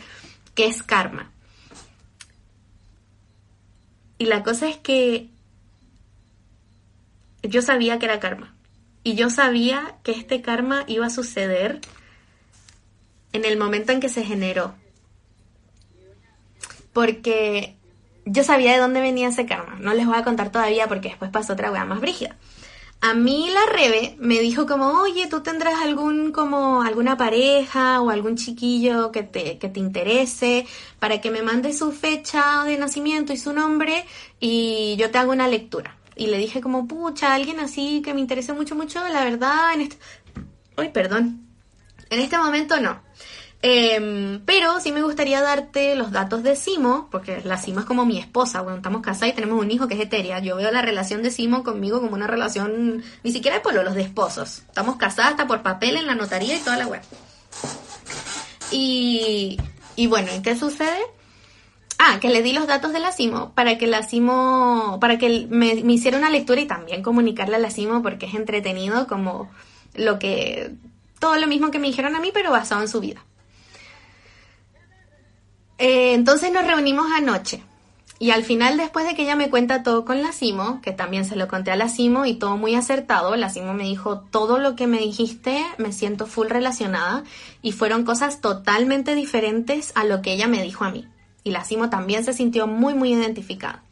[0.55, 1.31] que es karma.
[4.19, 5.29] Y la cosa es que
[7.43, 8.55] yo sabía que era karma.
[9.03, 11.81] Y yo sabía que este karma iba a suceder
[13.33, 14.75] en el momento en que se generó.
[16.93, 17.77] Porque
[18.25, 19.77] yo sabía de dónde venía ese karma.
[19.81, 22.37] No les voy a contar todavía porque después pasó otra weá más brígida
[23.05, 28.09] a mí la Rebe me dijo como, oye, tú tendrás algún, como, alguna pareja o
[28.09, 30.67] algún chiquillo que te, que te interese
[31.01, 34.07] para que me mande su fecha de nacimiento y su nombre
[34.41, 35.99] y yo te hago una lectura.
[36.17, 39.83] Y le dije como, pucha, alguien así que me interese mucho, mucho, la verdad, en
[39.83, 39.99] este...
[40.95, 41.47] Perdón.
[42.09, 43.03] En este momento no.
[43.67, 48.05] Em, pero sí me gustaría darte los datos de Simo, porque la Simo es como
[48.05, 50.39] mi esposa, bueno, estamos casados y tenemos un hijo que es etérea.
[50.41, 53.95] Yo veo la relación de Simo conmigo como una relación, ni siquiera de pueblo, los
[53.95, 54.59] de esposos.
[54.69, 57.01] Estamos casadas hasta por papel en la notaría y toda la web.
[58.71, 59.57] Y,
[59.97, 61.01] y bueno, ¿y qué sucede?
[61.99, 65.47] Ah, que le di los datos de la Simo para que la Simo, para que
[65.49, 69.51] me, me hiciera una lectura y también comunicarle a la Simo porque es entretenido como
[69.95, 70.75] lo que,
[71.19, 73.25] todo lo mismo que me dijeron a mí, pero basado en su vida.
[75.79, 77.63] Eh, entonces nos reunimos anoche.
[78.19, 81.25] Y al final, después de que ella me cuenta todo con la Simo, que también
[81.25, 84.59] se lo conté a la Simo y todo muy acertado, la Simo me dijo, todo
[84.59, 87.25] lo que me dijiste me siento full relacionada
[87.61, 91.09] y fueron cosas totalmente diferentes a lo que ella me dijo a mí.
[91.43, 93.83] Y la Simo también se sintió muy, muy identificada.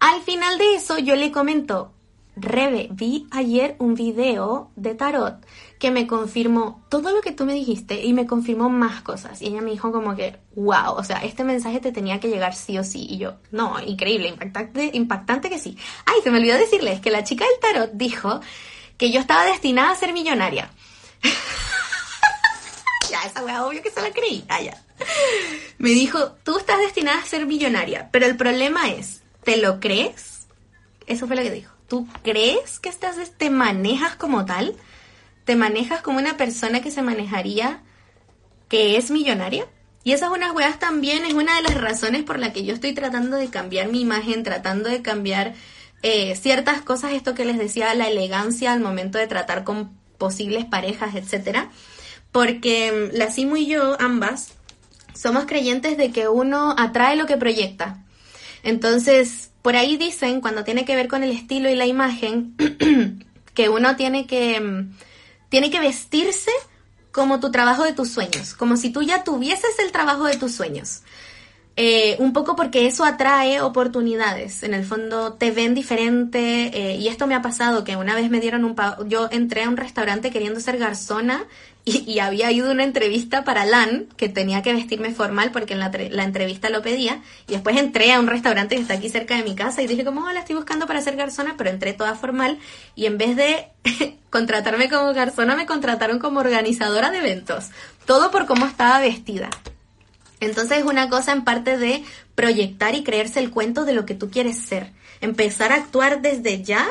[0.00, 1.92] Al final de eso yo le comento,
[2.36, 5.36] Rebe, vi ayer un video de tarot
[5.84, 9.42] que me confirmó todo lo que tú me dijiste y me confirmó más cosas.
[9.42, 12.54] Y ella me dijo como que, wow, o sea, este mensaje te tenía que llegar
[12.54, 13.06] sí o sí.
[13.06, 15.76] Y yo, no, increíble, impactante, impactante que sí.
[16.06, 18.40] Ay, se me olvidó decirles que la chica del tarot dijo
[18.96, 20.70] que yo estaba destinada a ser millonaria.
[23.10, 24.42] ya, esa wea obvio que se la creí.
[24.48, 24.82] Ah, ya.
[25.76, 30.46] Me dijo, tú estás destinada a ser millonaria, pero el problema es, ¿te lo crees?
[31.06, 31.74] Eso fue lo que dijo.
[31.88, 34.78] ¿Tú crees que estás, te manejas como tal?
[35.44, 37.82] ¿Te manejas como una persona que se manejaría
[38.68, 39.66] que es millonaria?
[40.04, 42.92] Y esas unas weas también es una de las razones por la que yo estoy
[42.92, 45.54] tratando de cambiar mi imagen, tratando de cambiar
[46.02, 50.66] eh, ciertas cosas, esto que les decía, la elegancia al momento de tratar con posibles
[50.66, 51.70] parejas, etcétera.
[52.30, 54.52] Porque mm, la Simu y yo, ambas,
[55.14, 58.04] somos creyentes de que uno atrae lo que proyecta.
[58.62, 62.54] Entonces, por ahí dicen, cuando tiene que ver con el estilo y la imagen,
[63.54, 64.92] que uno tiene que, mm,
[65.54, 66.50] tiene que vestirse
[67.12, 70.52] como tu trabajo de tus sueños, como si tú ya tuvieses el trabajo de tus
[70.52, 71.02] sueños.
[71.76, 74.64] Eh, un poco porque eso atrae oportunidades.
[74.64, 78.30] En el fondo te ven diferente eh, y esto me ha pasado que una vez
[78.30, 78.74] me dieron un...
[79.06, 81.44] Yo entré a un restaurante queriendo ser garzona
[82.06, 85.80] y, había ido a una entrevista para LAN que tenía que vestirme formal porque en
[85.80, 87.20] la, la, entrevista lo pedía.
[87.46, 90.04] Y después entré a un restaurante que está aquí cerca de mi casa y dije
[90.04, 92.58] como hola estoy buscando para ser garzona pero entré toda formal.
[92.94, 93.68] Y en vez de
[94.30, 97.66] contratarme como garzona me contrataron como organizadora de eventos.
[98.06, 99.50] Todo por cómo estaba vestida.
[100.40, 102.02] Entonces es una cosa en parte de
[102.34, 104.90] proyectar y creerse el cuento de lo que tú quieres ser.
[105.20, 106.86] Empezar a actuar desde ya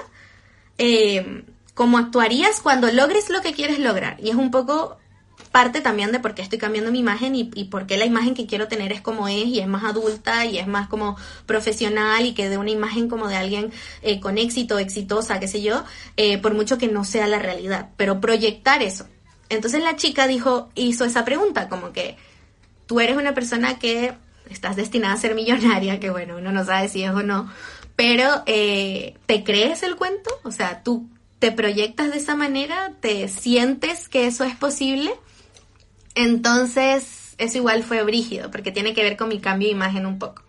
[0.77, 1.43] eh,
[1.73, 4.17] como actuarías cuando logres lo que quieres lograr.
[4.19, 4.97] Y es un poco
[5.51, 8.33] parte también de por qué estoy cambiando mi imagen y, y por qué la imagen
[8.33, 12.25] que quiero tener es como es y es más adulta y es más como profesional
[12.25, 13.71] y que de una imagen como de alguien
[14.01, 15.83] eh, con éxito, exitosa, qué sé yo,
[16.17, 19.05] eh, por mucho que no sea la realidad, pero proyectar eso.
[19.49, 22.17] Entonces la chica dijo, hizo esa pregunta, como que
[22.87, 24.15] tú eres una persona que
[24.49, 27.51] estás destinada a ser millonaria, que bueno, uno no sabe si es o no,
[27.95, 30.31] pero eh, ¿te crees el cuento?
[30.43, 31.07] O sea, tú
[31.43, 35.13] te proyectas de esa manera, te sientes que eso es posible,
[36.15, 40.19] entonces eso igual fue brígido, porque tiene que ver con mi cambio de imagen un
[40.19, 40.41] poco.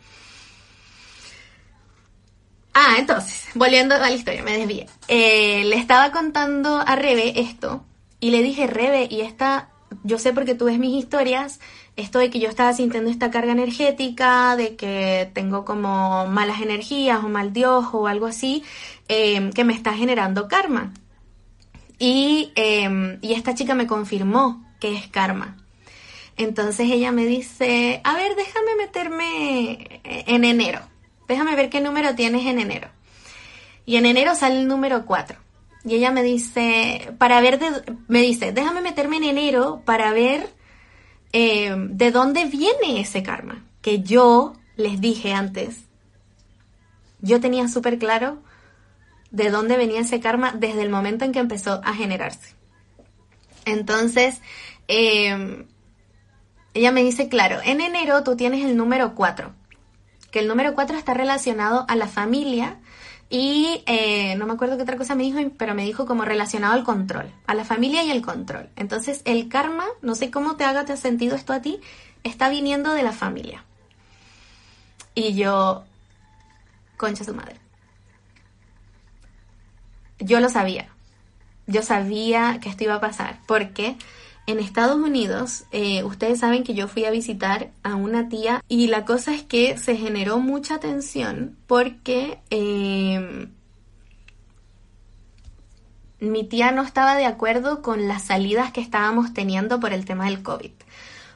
[2.74, 4.86] Ah, entonces, volviendo a la historia, me desvié.
[5.08, 7.84] Eh, le estaba contando a Rebe esto
[8.20, 9.70] y le dije, Rebe, y esta,
[10.04, 11.58] yo sé porque tú ves mis historias,
[11.96, 17.22] esto de que yo estaba sintiendo esta carga energética, de que tengo como malas energías
[17.24, 18.62] o mal dios o algo así,
[19.08, 20.92] Em, que me está generando karma.
[21.98, 25.56] Y, em, y esta chica me confirmó que es karma.
[26.36, 30.80] Entonces ella me dice, a ver, déjame meterme en enero.
[31.28, 32.88] Déjame ver qué número tienes en enero.
[33.86, 35.38] Y en enero sale el número 4.
[35.84, 37.60] Y ella me dice, para ver,
[38.08, 40.48] me dice, déjame meterme en enero para ver
[41.32, 43.64] em, de dónde viene ese karma.
[43.82, 45.84] Que yo les dije antes,
[47.20, 48.38] yo tenía súper claro
[49.34, 52.54] de dónde venía ese karma desde el momento en que empezó a generarse.
[53.64, 54.40] Entonces,
[54.86, 55.66] em,
[56.72, 59.52] ella me dice, claro, en enero tú tienes el número 4,
[60.30, 62.78] que el número 4 está relacionado a la familia
[63.28, 66.74] y eh, no me acuerdo qué otra cosa me dijo, pero me dijo como relacionado
[66.74, 68.68] al control, a la familia y el control.
[68.76, 71.80] Entonces, el karma, no sé cómo te haga te sentido esto a ti,
[72.22, 73.64] está viniendo de la familia.
[75.16, 75.82] Y yo,
[76.96, 77.63] concha su madre
[80.24, 80.88] yo lo sabía.
[81.66, 83.96] Yo sabía que esto iba a pasar porque
[84.46, 88.88] en Estados Unidos, eh, ustedes saben que yo fui a visitar a una tía y
[88.88, 93.48] la cosa es que se generó mucha tensión porque eh,
[96.20, 100.26] mi tía no estaba de acuerdo con las salidas que estábamos teniendo por el tema
[100.26, 100.72] del COVID.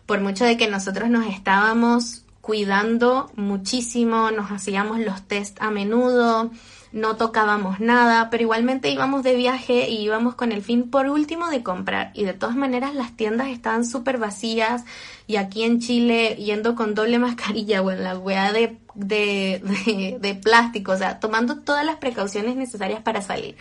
[0.05, 6.51] Por mucho de que nosotros nos estábamos cuidando muchísimo, nos hacíamos los test a menudo,
[6.99, 11.49] no tocábamos nada, pero igualmente íbamos de viaje y íbamos con el fin por último
[11.49, 12.11] de comprar.
[12.15, 14.85] Y de todas maneras las tiendas estaban súper vacías
[15.27, 20.35] y aquí en Chile yendo con doble mascarilla o en la weá de, de, de,
[20.35, 23.57] plástico, o sea, tomando todas las precauciones necesarias para salir.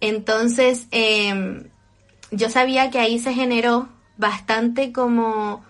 [0.00, 1.68] Entonces, em,
[2.30, 5.64] yo sabía que ahí se generó bastante como...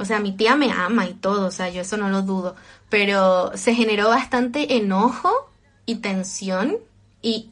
[0.00, 2.54] O sea, mi tía me ama y todo, o sea, yo eso no lo dudo,
[2.88, 5.47] pero se generó bastante enojo
[5.88, 6.76] y tensión
[7.22, 7.50] y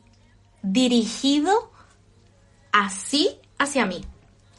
[0.61, 1.73] dirigido
[2.71, 4.05] así hacia mí.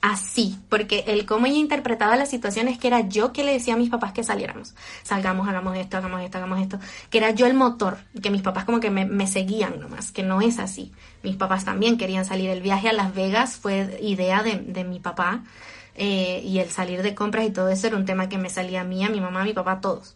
[0.01, 3.73] así, porque el cómo ella interpretaba la situación es que era yo que le decía
[3.73, 4.73] a mis papás que saliéramos,
[5.03, 6.79] salgamos, hagamos esto, hagamos esto, hagamos esto,
[7.09, 10.41] que era yo el motor, que mis papás como que me, seguían nomás, que no
[10.41, 10.91] es así.
[11.23, 15.43] Mis papás también querían salir, el viaje a Las Vegas fue idea de, mi papá
[15.95, 18.81] eh, y el salir de compras y todo eso era un tema que me salía
[18.81, 20.15] a mí, a mi mamá, a mi papá, a todos.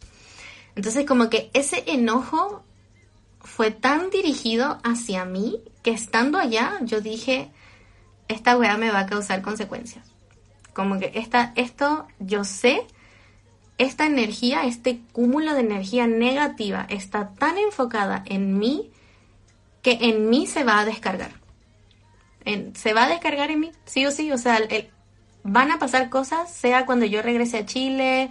[0.75, 2.63] Entonces como que ese enojo
[3.43, 7.51] fue tan dirigido hacia mí que estando allá yo dije,
[8.27, 10.05] esta weá me va a causar consecuencias.
[10.73, 12.85] Como que esta, esto yo sé,
[13.77, 18.91] esta energía, este cúmulo de energía negativa está tan enfocada en mí
[19.81, 21.31] que en mí se va a descargar.
[22.75, 24.59] se va a descargar en mí, sí o sí, o sea,
[25.43, 28.29] van a pasar cosas, sea cuando yo regrese a Chile,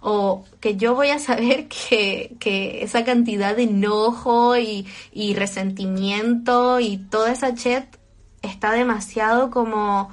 [0.00, 6.80] o que yo voy a saber que, que esa cantidad de enojo y, y, resentimiento
[6.80, 7.96] y toda esa chat
[8.42, 10.10] está demasiado como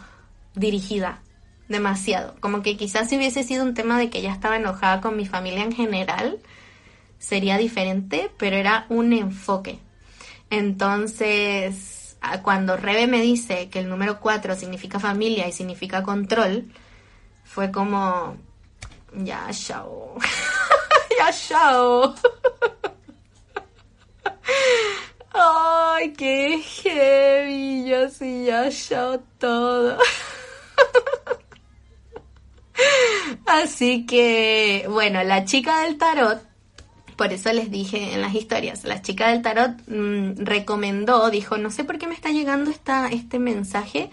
[0.56, 1.22] dirigida,
[1.70, 2.36] demasiado.
[2.40, 5.26] Como que quizás si hubiese sido un tema de que ella estaba enojada con mi
[5.26, 6.40] familia en general,
[7.20, 9.80] sería diferente, pero era un enfoque.
[10.50, 16.66] Entonces, cuando Rebe me dice que el número 4 significa familia y significa control,
[17.44, 18.38] fue como,
[19.14, 20.18] ya, chao.
[21.18, 22.16] ya, chao.
[25.34, 27.90] Ay, qué heavy.
[27.90, 28.08] Yo
[28.46, 29.98] ya show todo.
[33.46, 36.42] Así que, bueno, la chica del tarot,
[37.16, 41.72] por eso les dije en las historias, la chica del tarot mm, recomendó, dijo, no
[41.72, 44.12] sé por qué me está llegando esta, este mensaje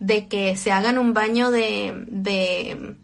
[0.00, 2.96] de que se hagan un baño de, de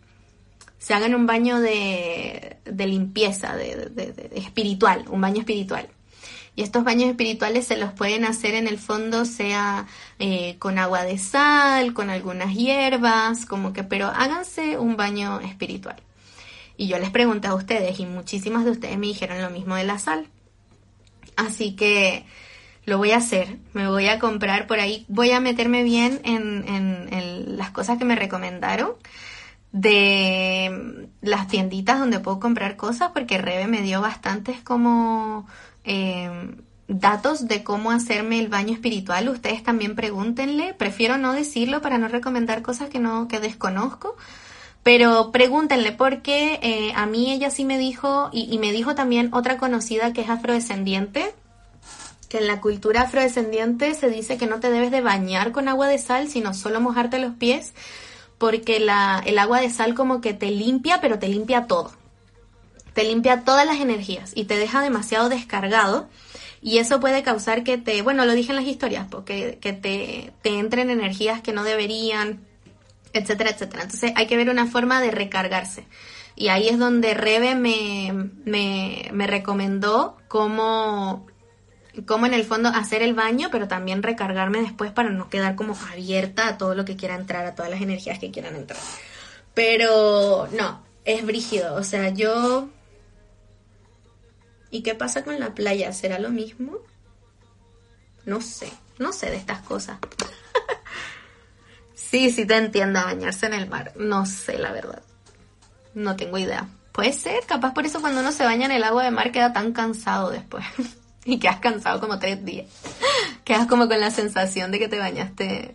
[0.88, 5.86] se hagan un baño de, limpieza, de espiritual, un baño espiritual.
[6.56, 9.86] Y estos baños espirituales se los pueden hacer en el fondo, sea
[10.18, 15.96] eh, con agua de sal, con algunas hierbas, como que, pero háganse un baño espiritual.
[16.78, 19.84] Y yo les pregunté a ustedes y muchísimas de ustedes me dijeron lo mismo de
[19.84, 20.26] la sal.
[21.36, 22.24] Así que
[22.86, 26.64] lo voy a hacer, me voy a comprar por ahí, voy a meterme bien en,
[26.66, 28.94] en las cosas que me recomendaron
[29.72, 35.46] de las tienditas donde puedo comprar cosas porque Rebe me dio bastantes como
[35.90, 40.74] Em, datos de cómo hacerme el baño espiritual, ustedes también pregúntenle.
[40.74, 44.14] Prefiero no decirlo para no recomendar cosas que no que desconozco.
[44.82, 49.56] Pero pregúntenle porque eh, a mí ella sí me dijo y me dijo también otra
[49.56, 51.34] conocida que es afrodescendiente,
[52.28, 55.88] que en la cultura afrodescendiente se dice que no te debes de bañar con agua
[55.88, 57.72] de sal, sino solo mojarte los pies,
[58.38, 61.92] porque la, el agua de sal como que te limpia, pero te limpia todo
[62.98, 66.08] te limpia todas las energías y te deja demasiado descargado.
[66.60, 70.32] Y eso puede causar que te, bueno, lo dije en las historias, porque que te,
[70.42, 72.40] te entren energías que no deberían,
[73.12, 73.84] etcétera, etcétera.
[73.84, 75.86] Entonces hay que ver una forma de recargarse.
[76.34, 81.24] Y ahí es donde Rebe me, me, me recomendó cómo,
[82.06, 85.76] cómo en el fondo hacer el baño, pero también recargarme después para no quedar como
[85.92, 88.80] abierta a todo lo que quiera entrar, a todas las energías que quieran entrar.
[89.54, 91.74] Pero no, es brígido.
[91.74, 92.68] O sea, yo
[94.70, 95.92] ¿Y qué pasa con la playa?
[95.92, 96.78] ¿Será lo mismo?
[98.26, 99.98] No sé, no sé de estas cosas.
[101.94, 103.92] sí, sí te entiendo, bañarse en el mar.
[103.96, 105.02] No sé, la verdad.
[105.94, 106.68] No tengo idea.
[106.92, 109.52] Puede ser, capaz por eso cuando uno se baña en el agua de mar queda
[109.52, 110.64] tan cansado después.
[111.24, 112.66] y quedas cansado como tres días.
[113.44, 115.74] quedas como con la sensación de que te bañaste.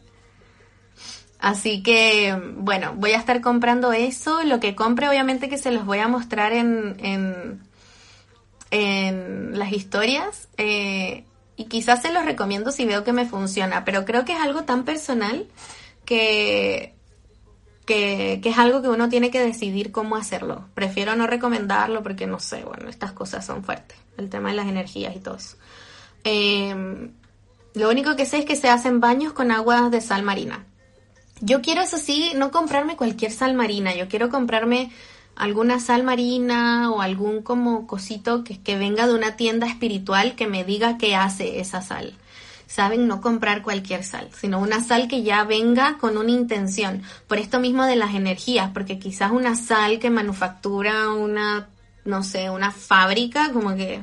[1.39, 4.43] Así que, bueno, voy a estar comprando eso.
[4.43, 7.61] Lo que compre, obviamente que se los voy a mostrar en, en
[8.73, 11.25] en las historias eh,
[11.55, 14.63] y quizás se los recomiendo si veo que me funciona, pero creo que es algo
[14.63, 15.45] tan personal
[16.05, 16.95] que,
[17.85, 20.65] que, es algo que uno tiene que decidir cómo hacerlo.
[20.73, 24.67] Prefiero no recomendarlo porque no sé, bueno, estas cosas son fuertes, el tema de las
[24.67, 25.57] energías y todo eso.
[26.23, 27.11] Em,
[27.73, 30.65] lo único que sé es que se hacen baños con aguas de sal marina.
[31.41, 34.91] Yo quiero, eso sí, no comprarme cualquier sal marina, yo quiero comprarme
[35.35, 40.63] alguna sal marina o algún como cosito que venga de una tienda espiritual que me
[40.63, 42.13] diga qué hace esa sal.
[42.73, 47.03] Saben, no comprar cualquier sal, sino una sal que ya venga con una intención.
[47.27, 51.69] Por esto mismo de las energías, porque quizás una sal que manufactura una,
[52.03, 54.01] no sé, una fábrica, como que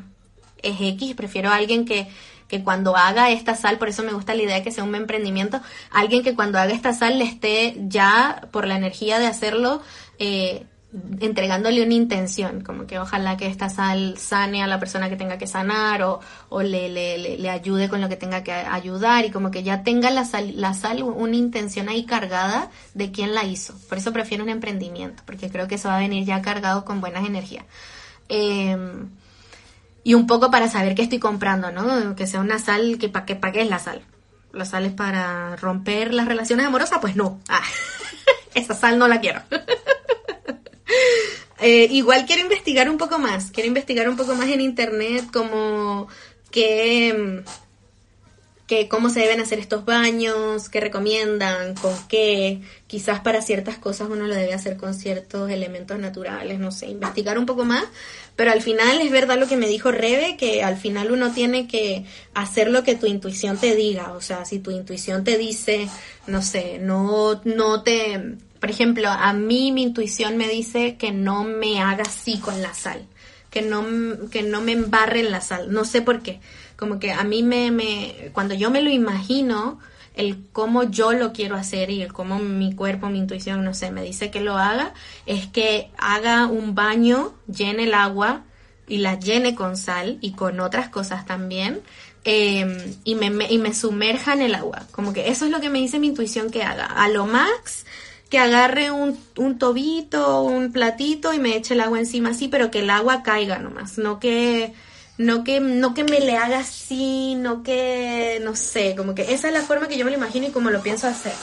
[0.62, 2.06] es X, prefiero a alguien que,
[2.46, 4.94] que cuando haga esta sal, por eso me gusta la idea de que sea un
[4.94, 5.60] emprendimiento,
[5.90, 9.82] alguien que cuando haga esta sal le esté ya, por la energía de hacerlo,
[10.20, 10.64] eh,
[11.20, 15.38] entregándole una intención, como que ojalá que esta sal sane a la persona que tenga
[15.38, 19.30] que sanar o, o le, le, le, ayude con lo que tenga que ayudar y
[19.30, 23.44] como que ya tenga la sal, la sal una intención ahí cargada de quién la
[23.44, 23.74] hizo.
[23.88, 27.00] Por eso prefiero un emprendimiento, porque creo que eso va a venir ya cargado con
[27.00, 27.64] buenas energías.
[28.28, 29.10] Em,
[30.02, 32.16] y un poco para saber qué estoy comprando, ¿no?
[32.16, 34.02] Que sea una sal, que ¿para qué, pa qué es la sal?
[34.52, 36.98] ¿La sal es para romper las relaciones amorosas?
[37.00, 37.38] Pues no.
[37.48, 37.62] Ah,
[38.54, 39.40] esa sal no la quiero.
[41.62, 46.08] Eh, igual quiero investigar un poco más, quiero investigar un poco más en internet como
[46.50, 47.42] que,
[48.66, 54.08] que cómo se deben hacer estos baños, qué recomiendan, con qué, quizás para ciertas cosas
[54.08, 57.84] uno lo debe hacer con ciertos elementos naturales, no sé, investigar un poco más,
[58.36, 61.68] pero al final es verdad lo que me dijo Rebe, que al final uno tiene
[61.68, 65.90] que hacer lo que tu intuición te diga, o sea, si tu intuición te dice,
[66.26, 71.44] no sé, no, no te por ejemplo, a mí mi intuición me dice que no
[71.44, 73.06] me haga así con la sal,
[73.50, 73.84] que no,
[74.30, 75.72] que no me embarre en la sal.
[75.72, 76.40] No sé por qué.
[76.76, 79.80] Como que a mí me, me, cuando yo me lo imagino,
[80.14, 83.90] el cómo yo lo quiero hacer y el cómo mi cuerpo, mi intuición, no sé,
[83.90, 84.92] me dice que lo haga,
[85.24, 88.44] es que haga un baño, llene el agua
[88.86, 91.80] y la llene con sal y con otras cosas también.
[92.22, 94.82] Em, y, me, y me sumerja en el agua.
[94.90, 96.84] Como que eso es lo que me dice mi intuición que haga.
[96.84, 97.86] A lo max,
[98.30, 102.70] que agarre un, un tobito, un platito y me eche el agua encima así, pero
[102.70, 104.72] que el agua caiga nomás, no que
[105.18, 109.48] no que no que me le haga así, no que no sé, como que esa
[109.48, 111.34] es la forma que yo me lo imagino y como lo pienso hacer.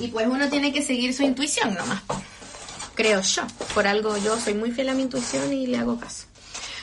[0.00, 2.02] Y pues uno tiene que seguir su intuición nomás.
[2.94, 3.42] Creo yo.
[3.74, 6.26] Por algo yo soy muy fiel a mi intuición y le hago caso.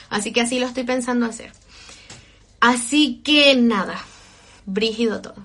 [0.08, 1.52] Así que así lo estoy pensando hacer.
[2.60, 4.04] Así que nada,
[4.66, 5.36] brígido todo.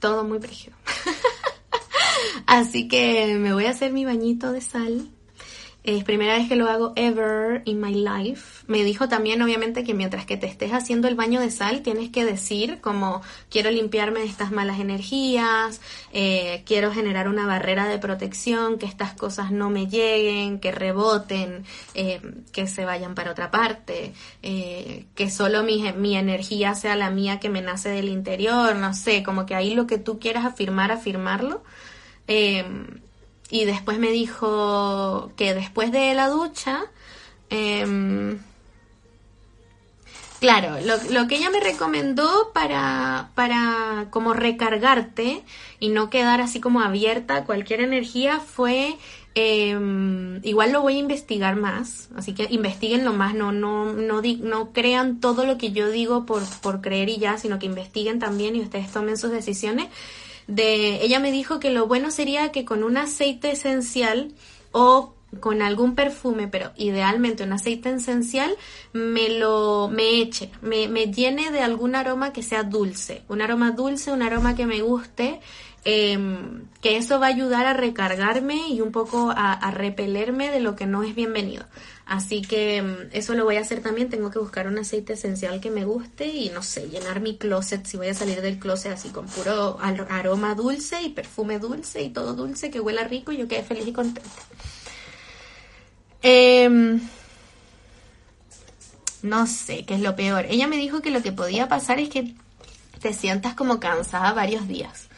[0.00, 0.76] Todo muy brígido.
[2.46, 5.10] Así que me voy a hacer mi bañito de sal.
[5.86, 8.64] Es primera vez que lo hago ever in my life.
[8.66, 12.10] Me dijo también, obviamente, que mientras que te estés haciendo el baño de sal, tienes
[12.10, 15.80] que decir como quiero limpiarme de estas malas energías,
[16.12, 21.64] eh, quiero generar una barrera de protección, que estas cosas no me lleguen, que reboten,
[21.94, 22.20] eh,
[22.50, 24.12] que se vayan para otra parte,
[24.42, 28.92] eh, que solo mi, mi energía sea la mía que me nace del interior, no
[28.92, 31.62] sé, como que ahí lo que tú quieras afirmar, afirmarlo.
[32.26, 33.00] Em,
[33.50, 36.86] y después me dijo que después de la ducha,
[37.50, 38.38] em,
[40.40, 45.44] claro, lo, lo, que ella me recomendó para, para como recargarte
[45.78, 48.96] y no quedar así como abierta a cualquier energía fue
[49.38, 49.78] eh,
[50.44, 55.20] igual lo voy a investigar más, así que investiguenlo más, no, no, no, no crean
[55.20, 58.62] todo lo que yo digo por, por creer y ya, sino que investiguen también y
[58.62, 59.88] ustedes tomen sus decisiones
[60.46, 64.32] de ella me dijo que lo bueno sería que con un aceite esencial
[64.72, 68.54] o con algún perfume, pero idealmente un aceite esencial,
[68.92, 73.72] me lo me eche, me, me llene de algún aroma que sea dulce, un aroma
[73.72, 75.40] dulce, un aroma que me guste,
[75.84, 80.60] em, que eso va a ayudar a recargarme y un poco a, a repelerme de
[80.60, 81.66] lo que no es bienvenido.
[82.06, 84.08] Así que mm, eso lo voy a hacer también.
[84.08, 87.84] Tengo que buscar un aceite esencial que me guste y no sé, llenar mi closet
[87.84, 92.10] si voy a salir del closet así con puro aroma dulce y perfume dulce y
[92.10, 94.30] todo dulce que huela rico y yo quede feliz y contenta.
[96.22, 97.00] Em,
[99.22, 100.46] no sé qué es lo peor.
[100.48, 102.34] Ella me dijo que lo que podía pasar es que
[103.00, 105.08] te sientas como cansada varios días.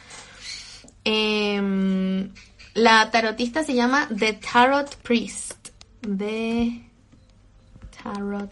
[1.03, 2.31] Em,
[2.73, 5.58] la tarotista se llama The Tarot Priest
[6.01, 6.83] de
[8.01, 8.51] Tarot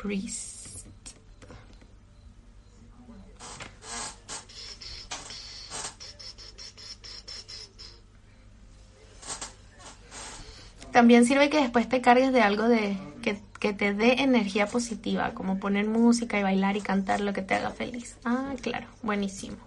[0.00, 0.86] Priest.
[10.92, 12.96] También sirve que después te cargues de algo de
[13.60, 17.54] que te dé energía positiva, como poner música y bailar y cantar lo que te
[17.54, 18.16] haga feliz.
[18.24, 19.58] Ah, claro, buenísimo.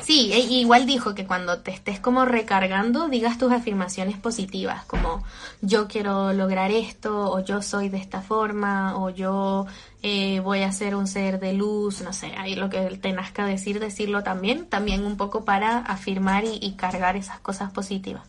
[0.00, 5.24] Sí, e igual dijo que cuando te estés como recargando, digas tus afirmaciones positivas, como
[5.60, 9.66] yo quiero lograr esto, o yo soy de esta forma, o yo
[10.04, 13.44] eh, voy a ser un ser de luz, no sé, ahí lo que te nazca
[13.44, 18.22] decir, decirlo también, también un poco para afirmar y cargar esas cosas positivas.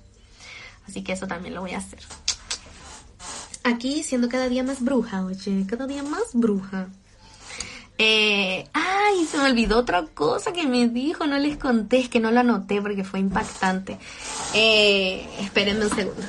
[0.88, 2.00] Así que eso también lo voy a hacer
[3.64, 6.90] aquí siendo cada día más bruja, oye, cada día más bruja.
[7.98, 12.20] Eh, ay, se me olvidó otra cosa que me dijo, no les conté, es que
[12.20, 13.98] no lo anoté porque fue impactante.
[14.54, 16.22] Eh, espérenme un segundo.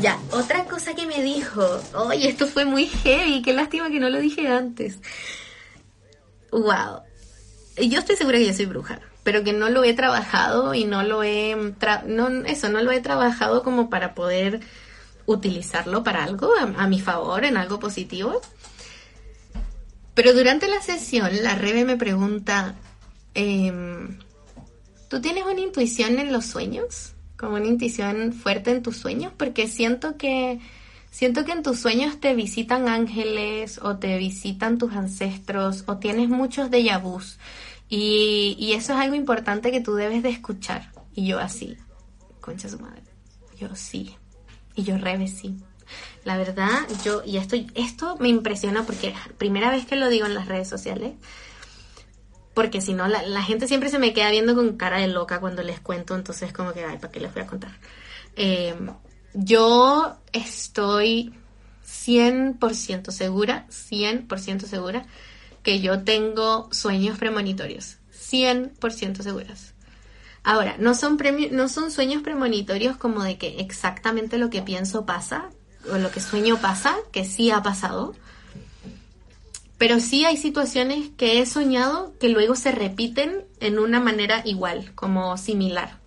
[0.00, 1.62] Ya, otra cosa que me dijo,
[1.94, 4.98] oye, esto fue muy heavy, qué lástima que no lo dije antes.
[6.52, 7.02] Wow,
[7.76, 11.02] yo estoy segura que yo soy bruja pero que no lo he trabajado y no
[11.02, 11.50] lo he,
[12.46, 14.60] eso, no lo he trabajado como para poder
[15.26, 18.40] utilizarlo para algo a, mi favor, en algo positivo.
[20.14, 22.76] Pero durante la sesión, la Rebe me pregunta,
[23.34, 24.16] em,
[25.10, 27.14] ¿tú tienes una intuición en los sueños?
[27.36, 30.60] Como una intuición fuerte en tus sueños, porque siento que
[31.10, 36.28] siento que en tus sueños te visitan ángeles o te visitan tus ancestros o tienes
[36.28, 37.38] muchos déjà vus
[37.88, 40.90] y, eso es algo importante que tú debes de escuchar.
[41.14, 41.76] Y yo así,
[42.40, 43.02] concha su madre,
[43.56, 44.16] yo sí,
[44.74, 45.56] y yo rebe sí.
[46.24, 50.34] La verdad, yo, y esto, esto me impresiona porque primera vez que lo digo en
[50.34, 51.12] las redes sociales,
[52.54, 55.40] porque si no, la, la gente siempre se me queda viendo con cara de loca
[55.40, 57.78] cuando les cuento, entonces como que, ay, ¿para qué les voy a contar?
[58.34, 58.74] Eh,
[59.34, 61.32] yo estoy
[61.86, 65.06] 100% segura, 100% segura
[65.66, 69.74] que yo tengo sueños premonitorios, 100% seguras.
[70.44, 75.04] Ahora, no son, premi- no son sueños premonitorios como de que exactamente lo que pienso
[75.06, 75.50] pasa,
[75.90, 78.14] o lo que sueño pasa, que sí ha pasado,
[79.76, 84.92] pero sí hay situaciones que he soñado que luego se repiten en una manera igual,
[84.94, 85.98] como similar.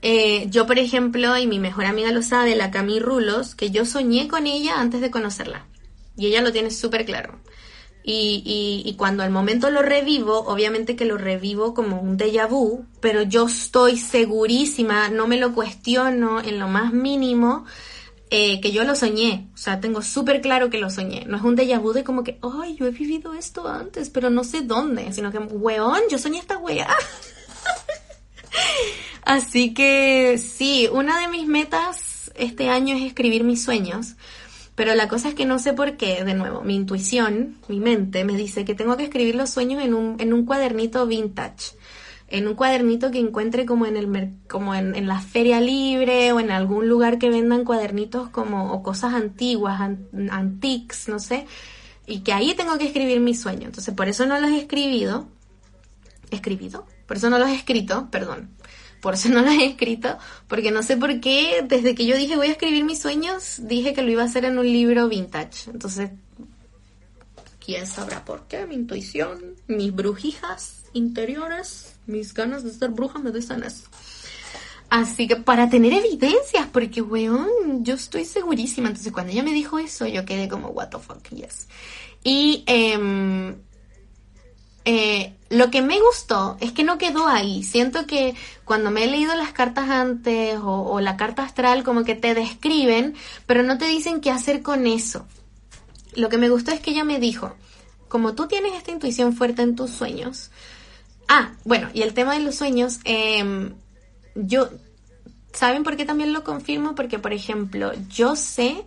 [0.00, 3.84] Eh, yo, por ejemplo, y mi mejor amiga lo sabe, la Cami Rulos, que yo
[3.84, 5.66] soñé con ella antes de conocerla.
[6.16, 7.40] Y ella lo tiene súper claro.
[8.08, 12.86] Y, y, cuando al momento lo revivo, obviamente que lo revivo como un déjà vu,
[13.00, 17.64] pero yo estoy segurísima, no me lo cuestiono en lo más mínimo,
[18.30, 19.48] eh, que yo lo soñé.
[19.54, 21.24] O sea, tengo súper claro que lo soñé.
[21.26, 24.30] No es un déjà vu de como que, ay, yo he vivido esto antes, pero
[24.30, 26.88] no sé dónde, sino que, weón, yo soñé esta wea.
[29.22, 34.14] Así que sí, una de mis metas este año es escribir mis sueños.
[34.76, 38.24] Pero la cosa es que no sé por qué, de nuevo, mi intuición, mi mente
[38.24, 41.74] me dice que tengo que escribir los sueños en un, en un cuadernito vintage.
[42.28, 46.40] En un cuadernito que encuentre como en el como en, en la feria libre o
[46.40, 51.46] en algún lugar que vendan cuadernitos como o cosas antiguas, an- antiques, no sé,
[52.04, 53.66] y que ahí tengo que escribir mis sueños.
[53.66, 55.28] Entonces, por eso no los he escribido.
[56.30, 56.84] ¿Escribido?
[57.06, 58.50] Por eso no los he escrito, perdón.
[59.00, 60.18] Por eso no los he escrito,
[60.48, 63.92] porque no sé por qué, desde que yo dije voy a escribir mis sueños, dije
[63.92, 65.70] que lo iba a hacer en un libro vintage.
[65.70, 66.10] Entonces,
[67.64, 73.32] quién sabrá por qué, mi intuición, mis brujijas interiores, mis ganas de ser bruja me
[73.32, 73.84] dicen eso.
[74.88, 78.88] Así que para tener evidencias, porque weón, yo estoy segurísima.
[78.88, 81.66] Entonces cuando ella me dijo eso, yo quedé como, what the fuck, yes.
[82.22, 83.56] Y em,
[84.88, 87.64] eh, lo que me gustó es que no quedó ahí.
[87.64, 92.14] Siento que cuando me he leído las cartas antes o, la carta astral, como que
[92.14, 93.14] te describen,
[93.46, 95.26] pero no te dicen qué hacer con eso.
[96.14, 97.56] Lo que me gustó es que ella me dijo,
[98.06, 100.52] como tú tienes esta intuición fuerte en tus sueños,
[101.26, 103.74] ah, bueno, y el tema de los sueños, em,
[104.36, 104.70] yo,
[105.52, 106.94] ¿saben por qué también lo confirmo?
[106.94, 108.84] Porque, por ejemplo, yo sé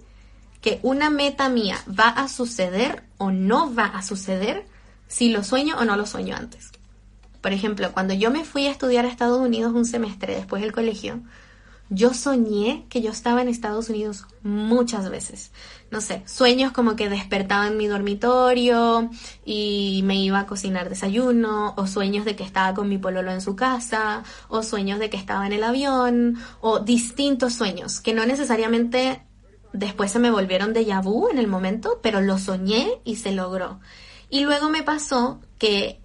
[0.61, 4.65] que una meta mía va a suceder o no va a suceder
[5.09, 6.71] si lo sueño o no lo sueño antes.
[7.41, 10.71] Por ejemplo, cuando yo me fui a estudiar a Estados Unidos un semestre después del
[10.71, 11.21] colegio,
[11.89, 15.51] yo soñé que yo estaba en Estados Unidos muchas veces.
[15.89, 19.09] No sé, sueños como que despertaba en mi dormitorio
[19.43, 23.41] y me iba a cocinar desayuno, o sueños de que estaba con mi pololo en
[23.41, 28.23] su casa, o sueños de que estaba en el avión, o distintos sueños que no
[28.25, 29.23] necesariamente
[29.73, 33.79] después se me volvieron de vu en el momento, pero lo soñé y se logró.
[34.29, 36.01] Y luego me pasó que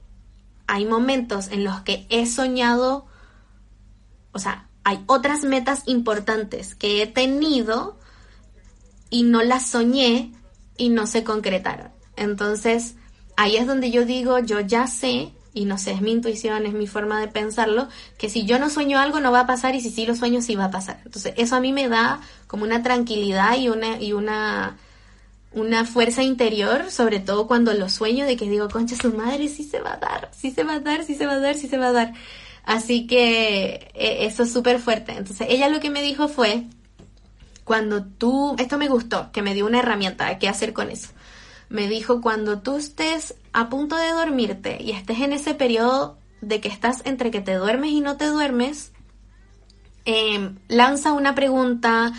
[0.66, 3.06] hay momentos en los que he soñado,
[4.32, 7.98] o sea, hay otras metas importantes que he tenido
[9.10, 10.32] y no las soñé
[10.76, 11.90] y no se concretaron.
[12.16, 12.96] Entonces,
[13.36, 16.74] ahí es donde yo digo, yo ya sé, y no sé, es mi intuición, es
[16.74, 17.88] mi forma de pensarlo,
[18.18, 20.42] que si yo no sueño algo no va a pasar y si sí lo sueño
[20.42, 21.00] sí va a pasar.
[21.04, 24.78] Entonces, eso a mí me da como una tranquilidad y una, y una,
[25.54, 29.64] una fuerza interior, sobre todo cuando lo sueño, de que digo, concha su madre, sí
[29.64, 31.68] se va a dar, sí se va a dar, sí se va a dar, sí
[31.68, 32.12] se va a dar.
[32.64, 35.12] Así que eh, eso es súper fuerte.
[35.12, 36.64] Entonces, ella lo que me dijo fue,
[37.62, 41.10] cuando tú, esto me gustó, que me dio una herramienta qué hacer con eso.
[41.68, 46.60] Me dijo, cuando tú estés a punto de dormirte y estés en ese periodo de
[46.60, 48.92] que estás entre que te duermes y no te duermes,
[50.04, 52.12] eh, lanza una pregunta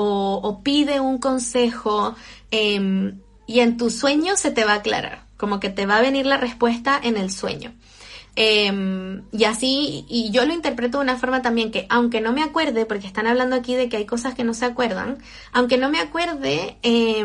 [0.00, 2.14] o pide un consejo
[2.50, 3.14] eh,
[3.46, 6.26] y en tu sueño se te va a aclarar, como que te va a venir
[6.26, 7.72] la respuesta en el sueño.
[8.36, 12.42] Eh, y así, y yo lo interpreto de una forma también que, aunque no me
[12.42, 15.18] acuerde, porque están hablando aquí de que hay cosas que no se acuerdan,
[15.52, 17.24] aunque no me acuerde, eh,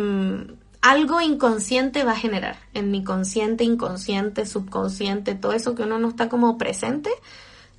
[0.83, 6.09] algo inconsciente va a generar en mi consciente, inconsciente, subconsciente, todo eso que uno no
[6.09, 7.09] está como presente,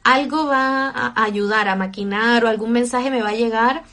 [0.05, 3.85] algo va a ayudar a maquinar o algún mensaje me va a llegar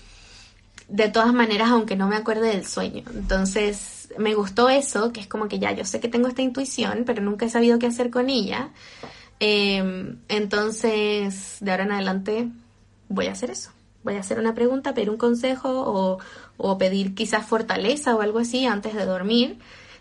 [0.91, 3.03] de todas maneras, aunque no me acuerde del sueño.
[3.15, 7.03] Entonces, me gustó eso, que es como que ya yo sé que tengo esta intuición,
[7.05, 8.69] pero nunca he sabido qué hacer con ella.
[9.39, 12.49] Em, entonces, de ahora en adelante,
[13.07, 13.71] voy a hacer eso.
[14.03, 16.19] Voy a hacer una pregunta, pedir un consejo o,
[16.57, 19.59] o pedir quizás fortaleza o algo así antes de dormir.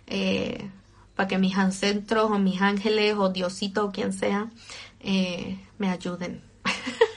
[0.08, 0.68] Eh,
[1.14, 4.48] para que mis ancestros o mis ángeles o Diosito o quien sea
[5.00, 6.42] eh, me ayuden.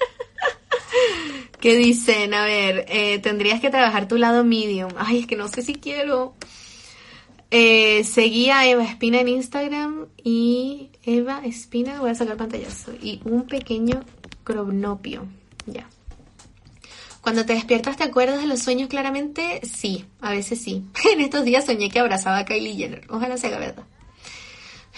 [1.63, 2.33] ¿Qué dicen?
[2.33, 4.91] A ver, eh, tendrías que trabajar tu lado medium.
[4.97, 6.33] Ay, es que no sé si quiero.
[7.51, 13.21] Eh, seguí a Eva Espina en Instagram y Eva Espina, voy a sacar pantallazo, y
[13.23, 14.03] un pequeño
[14.43, 15.25] cronopio.
[15.65, 15.87] Ya.
[17.21, 19.61] Cuando te despiertas, ¿te acuerdas de los sueños claramente?
[19.63, 20.83] Sí, a veces sí.
[21.13, 23.05] En estos días soñé que abrazaba a Kylie Jenner.
[23.07, 23.85] Ojalá sea verdad.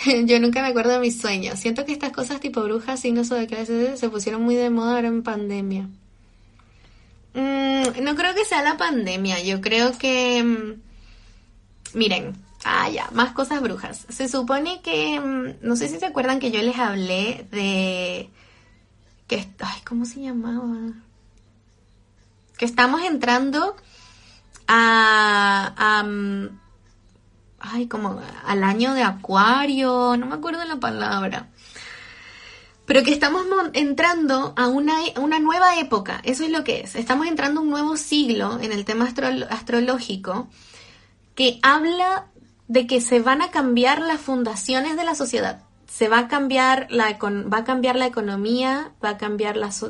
[0.26, 1.60] Yo nunca me acuerdo de mis sueños.
[1.60, 4.96] Siento que estas cosas tipo brujas, signos o de clases se pusieron muy de moda
[4.96, 5.90] ahora en pandemia.
[7.36, 9.44] Mm, no creo que sea la pandemia.
[9.44, 10.42] Yo creo que...
[10.44, 14.06] Mm, miren, ah, ya, más cosas brujas.
[14.10, 15.20] Se supone que...
[15.20, 18.30] Mm, no sé si se acuerdan que yo les hablé de...
[19.28, 20.94] que Ay, ¿cómo se llamaba?
[22.58, 23.76] Que estamos entrando
[24.68, 25.74] a...
[25.78, 26.04] a
[27.60, 31.50] ay, como al año de Acuario, no me acuerdo la palabra.
[32.86, 36.96] Pero que estamos entrando a una, una, nueva época, eso es lo que es.
[36.96, 39.12] Estamos entrando a un nuevo siglo en el tema
[39.50, 40.48] astrológico
[41.34, 42.28] que habla
[42.68, 45.62] de que se van a cambiar las fundaciones de la sociedad.
[45.88, 49.84] Se va a cambiar la, va a cambiar la economía, va a cambiar las,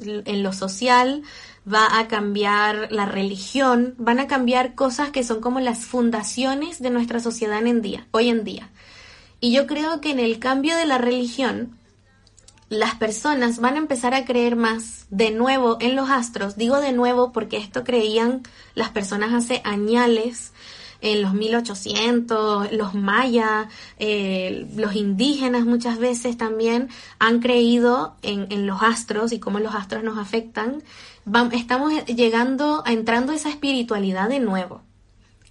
[0.00, 1.22] en lo social,
[1.70, 6.90] va a cambiar la religión, van a cambiar cosas que son como las fundaciones de
[6.90, 8.70] nuestra sociedad en día, hoy en día.
[9.40, 11.78] Y yo creo que en el cambio de la religión,
[12.70, 16.56] las personas van a empezar a creer más de nuevo en los astros.
[16.56, 18.42] Digo de nuevo porque esto creían
[18.74, 20.52] las personas hace añales,
[21.02, 23.66] en los 1800, los mayas,
[23.98, 26.88] eh, los indígenas muchas veces también
[27.18, 30.82] han creído en, los astros y cómo los astros nos afectan
[31.52, 34.82] estamos llegando entrando a esa espiritualidad de nuevo,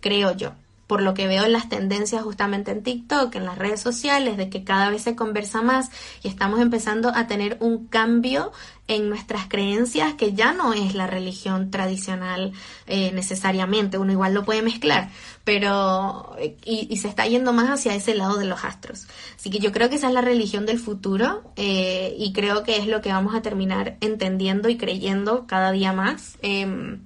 [0.02, 0.52] creo yo,
[0.90, 4.50] por lo que veo en las tendencias justamente en TikTok, en las redes sociales, de
[4.50, 5.92] que cada vez se conversa más
[6.24, 8.52] y estamos empezando a tener un cambio
[8.88, 12.54] en nuestras creencias que ya no es la religión tradicional
[12.88, 15.12] eh, necesariamente, uno igual lo puede mezclar,
[15.44, 16.36] pero
[16.66, 19.06] y, se está yendo más hacia ese lado de los astros.
[19.36, 22.78] Así que yo creo que esa es la religión del futuro eh, y creo que
[22.78, 27.02] es lo que vamos a terminar entendiendo y creyendo cada día más em,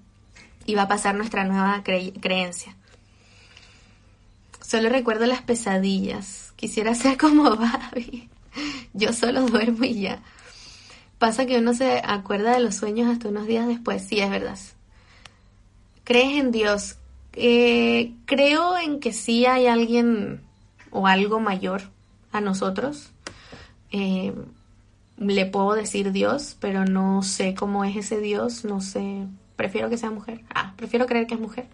[0.66, 2.78] y va a pasar nuestra nueva creencia.
[4.74, 6.52] Solo recuerdo las pesadillas.
[6.56, 8.28] Quisiera ser como Babi.
[8.94, 10.24] Yo solo duermo y ya.
[11.20, 14.04] Pasa que uno se acuerda de los sueños hasta unos días después.
[14.04, 14.58] Sí, es verdad.
[16.04, 16.96] ¿Crees en Dios?
[17.34, 20.42] Eh, creo en que sí hay alguien
[20.90, 21.84] o algo mayor
[22.32, 23.12] a nosotros.
[23.92, 24.34] Eh,
[25.20, 29.28] le puedo decir Dios, pero no sé cómo es ese Dios, no sé.
[29.56, 30.42] Prefiero que sea mujer.
[30.50, 31.68] Ah, prefiero creer que es mujer.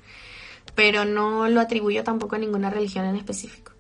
[0.75, 3.73] Pero no lo atribuyo tampoco a ninguna religión en específico.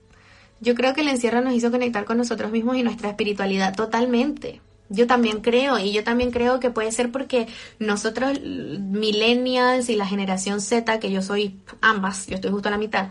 [0.61, 4.61] Yo creo que el encierro nos hizo conectar con nosotros mismos y nuestra espiritualidad totalmente.
[4.89, 7.47] Yo también creo, y yo también creo que puede ser porque
[7.77, 12.79] nosotros, millennials y la generación Z, que yo soy ambas, yo estoy justo a la
[12.79, 13.09] mitad,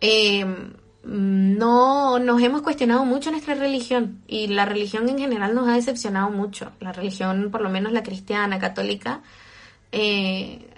[0.00, 0.72] em,
[1.02, 6.30] no nos hemos cuestionado mucho nuestra religión y la religión en general nos ha decepcionado
[6.30, 6.72] mucho.
[6.80, 9.22] La religión, por lo menos la cristiana, católica,
[9.92, 10.68] eh,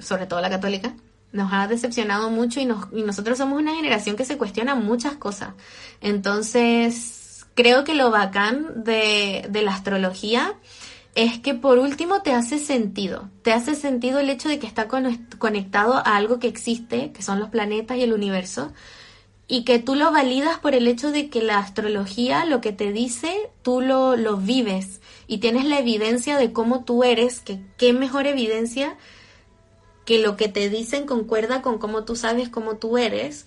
[0.00, 0.94] sobre todo la católica,
[1.32, 5.16] nos ha decepcionado mucho y, nos, y nosotros somos una generación que se cuestiona muchas
[5.16, 5.54] cosas.
[6.00, 10.54] Entonces, creo que lo bacán de, de la astrología
[11.14, 14.86] es que por último te hace sentido, te hace sentido el hecho de que está
[14.86, 18.72] conectado a algo que existe, que son los planetas y el universo,
[19.48, 22.92] y que tú lo validas por el hecho de que la astrología lo que te
[22.92, 27.92] dice, tú lo, lo vives y tienes la evidencia de cómo tú eres, que qué
[27.92, 28.96] mejor evidencia
[30.08, 33.44] que lo que te dicen concuerda con cómo tú sabes cómo tú eres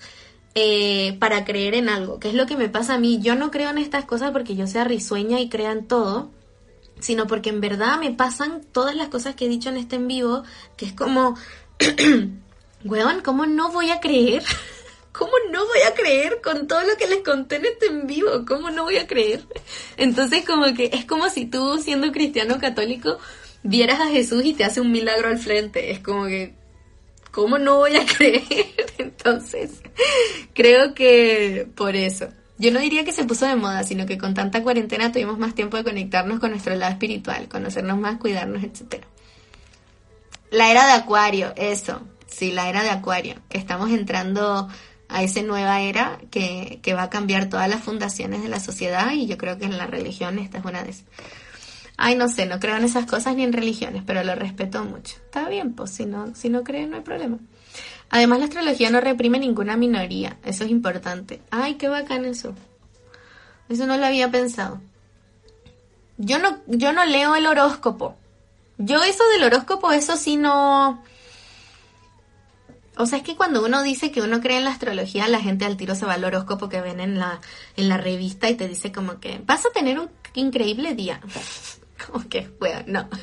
[0.53, 3.19] eh, para creer en algo, que es lo que me pasa a mí.
[3.19, 6.29] Yo no creo en estas cosas porque yo sea risueña y crea en todo,
[6.99, 10.07] sino porque en verdad me pasan todas las cosas que he dicho en este en
[10.07, 10.43] vivo,
[10.77, 11.35] que es como,
[12.85, 14.43] weón, ¿cómo no voy a creer?
[15.13, 18.45] ¿Cómo no voy a creer con todo lo que les conté en este en vivo?
[18.47, 19.43] ¿Cómo no voy a creer?
[19.97, 23.17] Entonces como que es como si tú siendo cristiano católico
[23.63, 25.91] vieras a Jesús y te hace un milagro al frente.
[25.91, 26.53] Es como que,
[27.31, 28.43] ¿cómo no voy a creer?
[28.97, 29.81] Entonces,
[30.53, 32.29] creo que por eso.
[32.57, 35.55] Yo no diría que se puso de moda, sino que con tanta cuarentena tuvimos más
[35.55, 39.03] tiempo de conectarnos con nuestro lado espiritual, conocernos más, cuidarnos, etc.
[40.51, 42.01] La era de Acuario, eso.
[42.27, 44.69] Sí, la era de Acuario, que estamos entrando
[45.09, 49.11] a esa nueva era que, que va a cambiar todas las fundaciones de la sociedad
[49.11, 51.05] y yo creo que en la religión esta es una de esas.
[52.03, 55.17] Ay, no sé, no creo en esas cosas ni en religiones, pero lo respeto mucho.
[55.17, 57.37] Está bien, pues si no, si no creen no hay problema.
[58.09, 61.43] Además, la astrología no reprime ninguna minoría, eso es importante.
[61.51, 62.55] Ay, qué bacán eso.
[63.69, 64.81] Eso no lo había pensado.
[66.17, 68.15] Yo no, yo no leo el horóscopo.
[68.79, 71.03] Yo eso del horóscopo, eso sí no...
[72.97, 75.65] O sea, es que cuando uno dice que uno cree en la astrología, la gente
[75.65, 77.41] al tiro se va al horóscopo que ven en la,
[77.77, 81.21] en la revista y te dice como que vas a tener un increíble día.
[82.07, 83.09] Como que, bueno, no.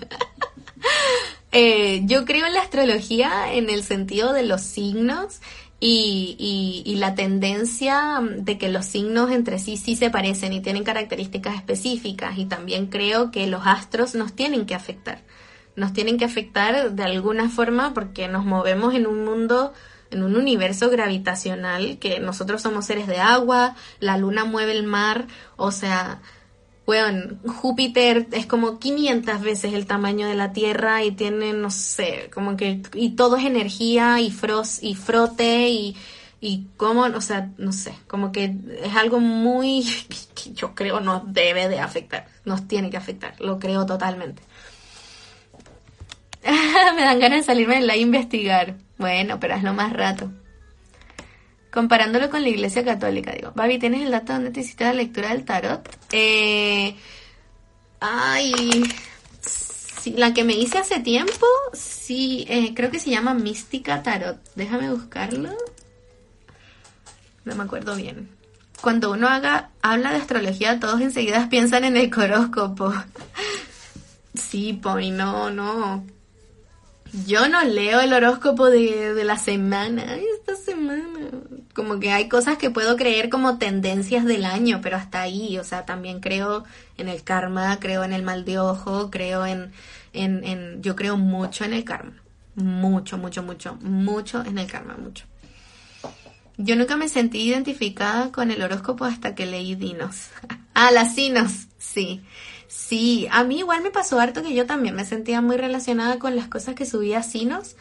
[1.50, 5.40] Eh, yo creo en la astrología en el sentido de los signos
[5.80, 10.84] y, y, la tendencia de que los signos entre sí sí se parecen y tienen
[10.84, 15.22] características específicas y también creo que los astros nos tienen que afectar.
[15.74, 19.72] Nos tienen que afectar de alguna forma porque nos movemos en un mundo
[20.10, 25.26] en un universo gravitacional que nosotros somos seres de agua, la luna mueve el mar,
[25.56, 26.20] o sea,
[26.88, 32.30] bueno, Júpiter es como 500 veces el tamaño de la Tierra y tiene, no sé,
[32.32, 35.96] como que, y todo es energía y, fros, y frote y,
[36.40, 39.84] y cómo, o sea, no sé, como que es algo muy
[40.34, 44.42] que yo creo nos debe de afectar, nos tiene que afectar, lo creo totalmente.
[46.42, 48.76] Me dan ganas de salirme de la investigar.
[48.96, 50.30] Bueno, pero hazlo más rato.
[51.70, 53.52] Comparándolo con la iglesia católica, digo.
[53.54, 55.88] Babi, ¿tienes el dato donde te hiciste la lectura del tarot?
[56.12, 56.96] Eh,
[58.00, 58.82] ay,
[60.16, 64.38] la que me hice hace tiempo, sí, eh, creo que se llama Mística Tarot.
[64.54, 65.50] Déjame buscarlo.
[67.44, 68.28] No me acuerdo bien.
[68.80, 72.92] Cuando uno haga, habla de astrología, todos enseguida piensan en el coróscopo.
[74.34, 76.04] sí, Pony, no, no.
[77.26, 80.16] Yo no leo el horóscopo de, de la semana.
[80.16, 81.30] esta semana
[81.78, 85.64] como que hay cosas que puedo creer como tendencias del año, pero hasta ahí, o
[85.64, 86.64] sea, también creo
[86.96, 89.70] en el karma, creo en el mal de ojo, creo en,
[90.12, 92.14] en, en yo creo mucho en el karma,
[92.56, 95.24] mucho, mucho, mucho, mucho en el karma, mucho.
[96.56, 100.30] Yo nunca me sentí identificada con el horóscopo hasta que leí Dinos.
[100.74, 102.22] ah, las Sinos, sí.
[102.88, 106.34] Sí, a mí igual me pasó harto que yo también me sentía muy relacionada con
[106.34, 107.76] las cosas que subía Sinos,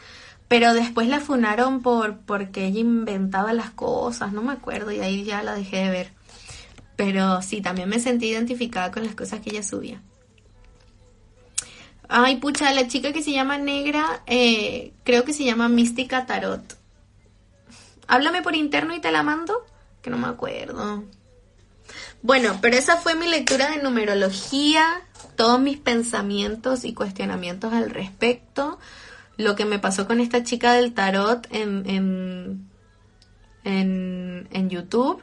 [0.48, 5.24] pero después la funaron por porque ella inventaba las cosas, no me acuerdo, y ahí
[5.24, 6.12] ya la dejé de ver.
[6.96, 10.02] Pero sí, también me sentí identificada con las cosas que ella subía.
[12.06, 16.76] Ay, pucha, la chica que se llama Negra, eh, creo que se llama Mística Tarot.
[18.08, 19.64] Háblame por interno y te la mando,
[20.02, 21.04] que no me acuerdo.
[22.22, 25.02] Bueno, pero esa fue mi lectura de numerología,
[25.36, 28.78] todos mis pensamientos y cuestionamientos al respecto
[29.38, 32.68] lo que me pasó con esta chica del tarot en, en,
[33.64, 35.22] en, en YouTube.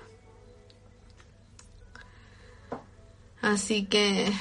[3.42, 4.32] Así que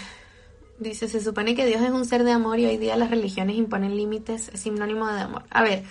[0.78, 3.56] dice, se supone que Dios es un ser de amor y hoy día las religiones
[3.56, 5.44] imponen límites, es sinónimo de amor.
[5.51, 5.82] A ver,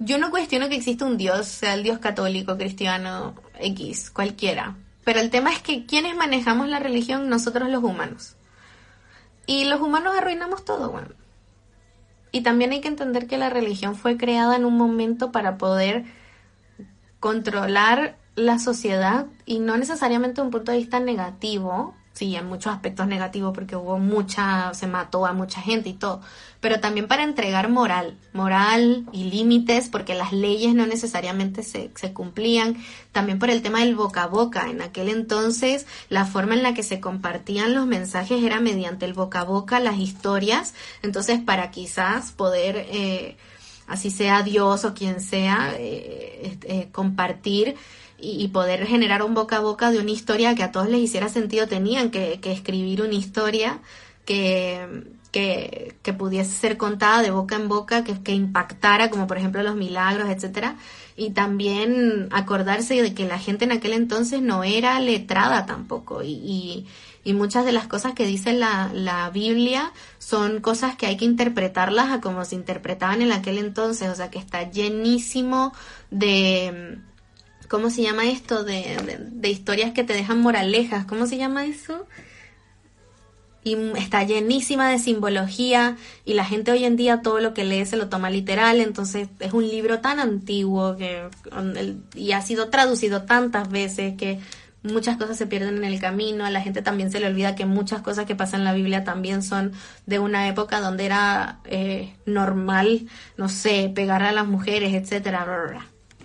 [0.00, 4.76] yo no cuestiono que exista un Dios, sea el Dios católico, cristiano, X, cualquiera.
[5.04, 8.36] Pero el tema es que quienes manejamos la religión, nosotros los humanos.
[9.46, 11.08] Y los humanos arruinamos todo, bueno.
[12.32, 16.04] Y también hay que entender que la religión fue creada en un momento para poder
[17.20, 23.06] controlar la sociedad y no necesariamente un punto de vista negativo, sí, en muchos aspectos
[23.08, 26.20] negativos porque hubo mucha, se mató a mucha gente y todo,
[26.60, 32.12] pero también para entregar moral, moral y límites porque las leyes no necesariamente se, se
[32.12, 32.76] cumplían,
[33.12, 36.72] también por el tema del boca a boca, en aquel entonces la forma en la
[36.72, 41.70] que se compartían los mensajes era mediante el boca a boca, las historias, entonces para
[41.70, 42.86] quizás poder...
[42.90, 43.36] Eh,
[43.86, 47.76] así sea Dios o quien sea, eh, eh, compartir
[48.24, 51.28] y, poder generar un boca a boca de una historia que a todos les hiciera
[51.28, 53.80] sentido, tenían que, escribir una historia
[54.24, 59.36] que, que, que, pudiese ser contada de boca en boca, que, que impactara, como por
[59.36, 60.76] ejemplo los milagros, etcétera,
[61.16, 66.32] y también acordarse de que la gente en aquel entonces no era letrada tampoco, y,
[66.32, 66.86] y,
[67.24, 71.24] y muchas de las cosas que dice la, la Biblia son cosas que hay que
[71.24, 75.72] interpretarlas a como se interpretaban en aquel entonces, o sea que está llenísimo
[76.10, 76.98] de
[77.74, 78.62] ¿cómo se llama esto?
[78.62, 82.06] De, de, historias que te dejan moralejas, ¿cómo se llama eso?
[83.64, 87.84] y está llenísima de simbología y la gente hoy en día todo lo que lee
[87.84, 91.28] se lo toma literal, entonces es un libro tan antiguo que
[92.14, 94.38] y ha sido traducido tantas veces que
[94.84, 97.66] muchas cosas se pierden en el camino, a la gente también se le olvida que
[97.66, 99.72] muchas cosas que pasan en la Biblia también son
[100.06, 105.44] de una época donde era eh, normal, no sé, pegar a las mujeres, etcétera,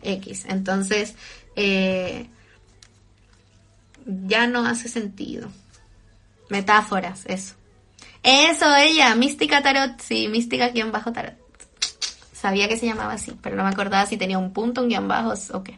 [0.04, 0.46] X.
[0.50, 1.16] Entonces,
[1.60, 2.28] eh,
[4.06, 5.50] ya no hace sentido.
[6.50, 7.56] Metáforas, eso.
[8.24, 11.36] Eso, ella, Mística Tarot, sí, Mística guion bajo Tarot.
[12.34, 15.08] Sabía que se llamaba así, pero no me acordaba si tenía un punto, un guion
[15.08, 15.78] bajo o qué.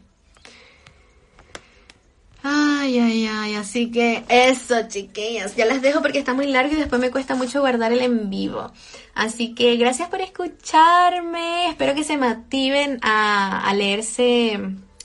[2.44, 5.56] Ay, ay, ay, así que eso, chiquillas.
[5.56, 8.30] Ya las dejo porque está muy largo y después me cuesta mucho guardar el en
[8.30, 8.72] vivo.
[9.14, 11.70] Así que gracias por escucharme.
[11.70, 14.60] Espero que se motiven a, a leerse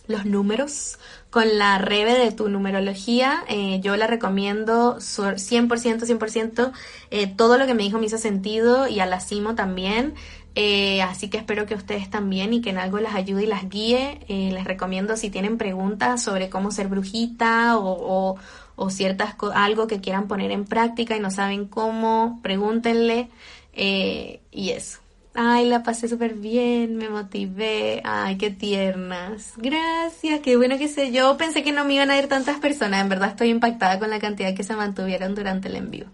[0.08, 0.98] los números
[1.30, 3.44] con la Rebe de tu numerología.
[3.48, 6.72] Eh, yo la recomiendo 100%, 100%.
[7.10, 10.14] Eh, todo lo que me dijo me hizo sentido y a la Simo también.
[10.54, 13.68] Eh, así que espero que ustedes también y que en algo las ayude y las
[13.68, 14.20] guíe.
[14.28, 18.38] Eh, les recomiendo si tienen preguntas sobre cómo ser brujita o,
[18.76, 23.28] o, ciertas algo que quieran poner en práctica y no saben cómo, pregúntenle.
[23.74, 25.05] Y eso.
[25.38, 28.00] Ay, la pasé súper bien, me motivé.
[28.04, 29.52] Ay, qué tiernas.
[29.58, 31.12] Gracias, qué bueno que sé.
[31.12, 33.02] Yo pensé que no me iban a ir tantas personas.
[33.02, 36.06] En verdad estoy impactada con la cantidad que se mantuvieron durante el envío.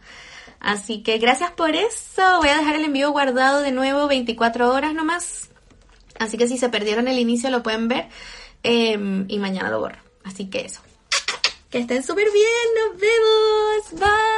[0.59, 2.39] Así que gracias por eso.
[2.39, 5.51] Voy a dejar el envío guardado de nuevo 24 horas nomás.
[6.19, 8.09] Así que si se perdieron el inicio lo pueden ver.
[8.65, 9.99] Em, y mañana lo borro.
[10.24, 10.81] Así que eso.
[11.70, 12.90] Que estén súper bien.
[12.90, 14.01] Nos vemos.
[14.01, 14.32] Bye.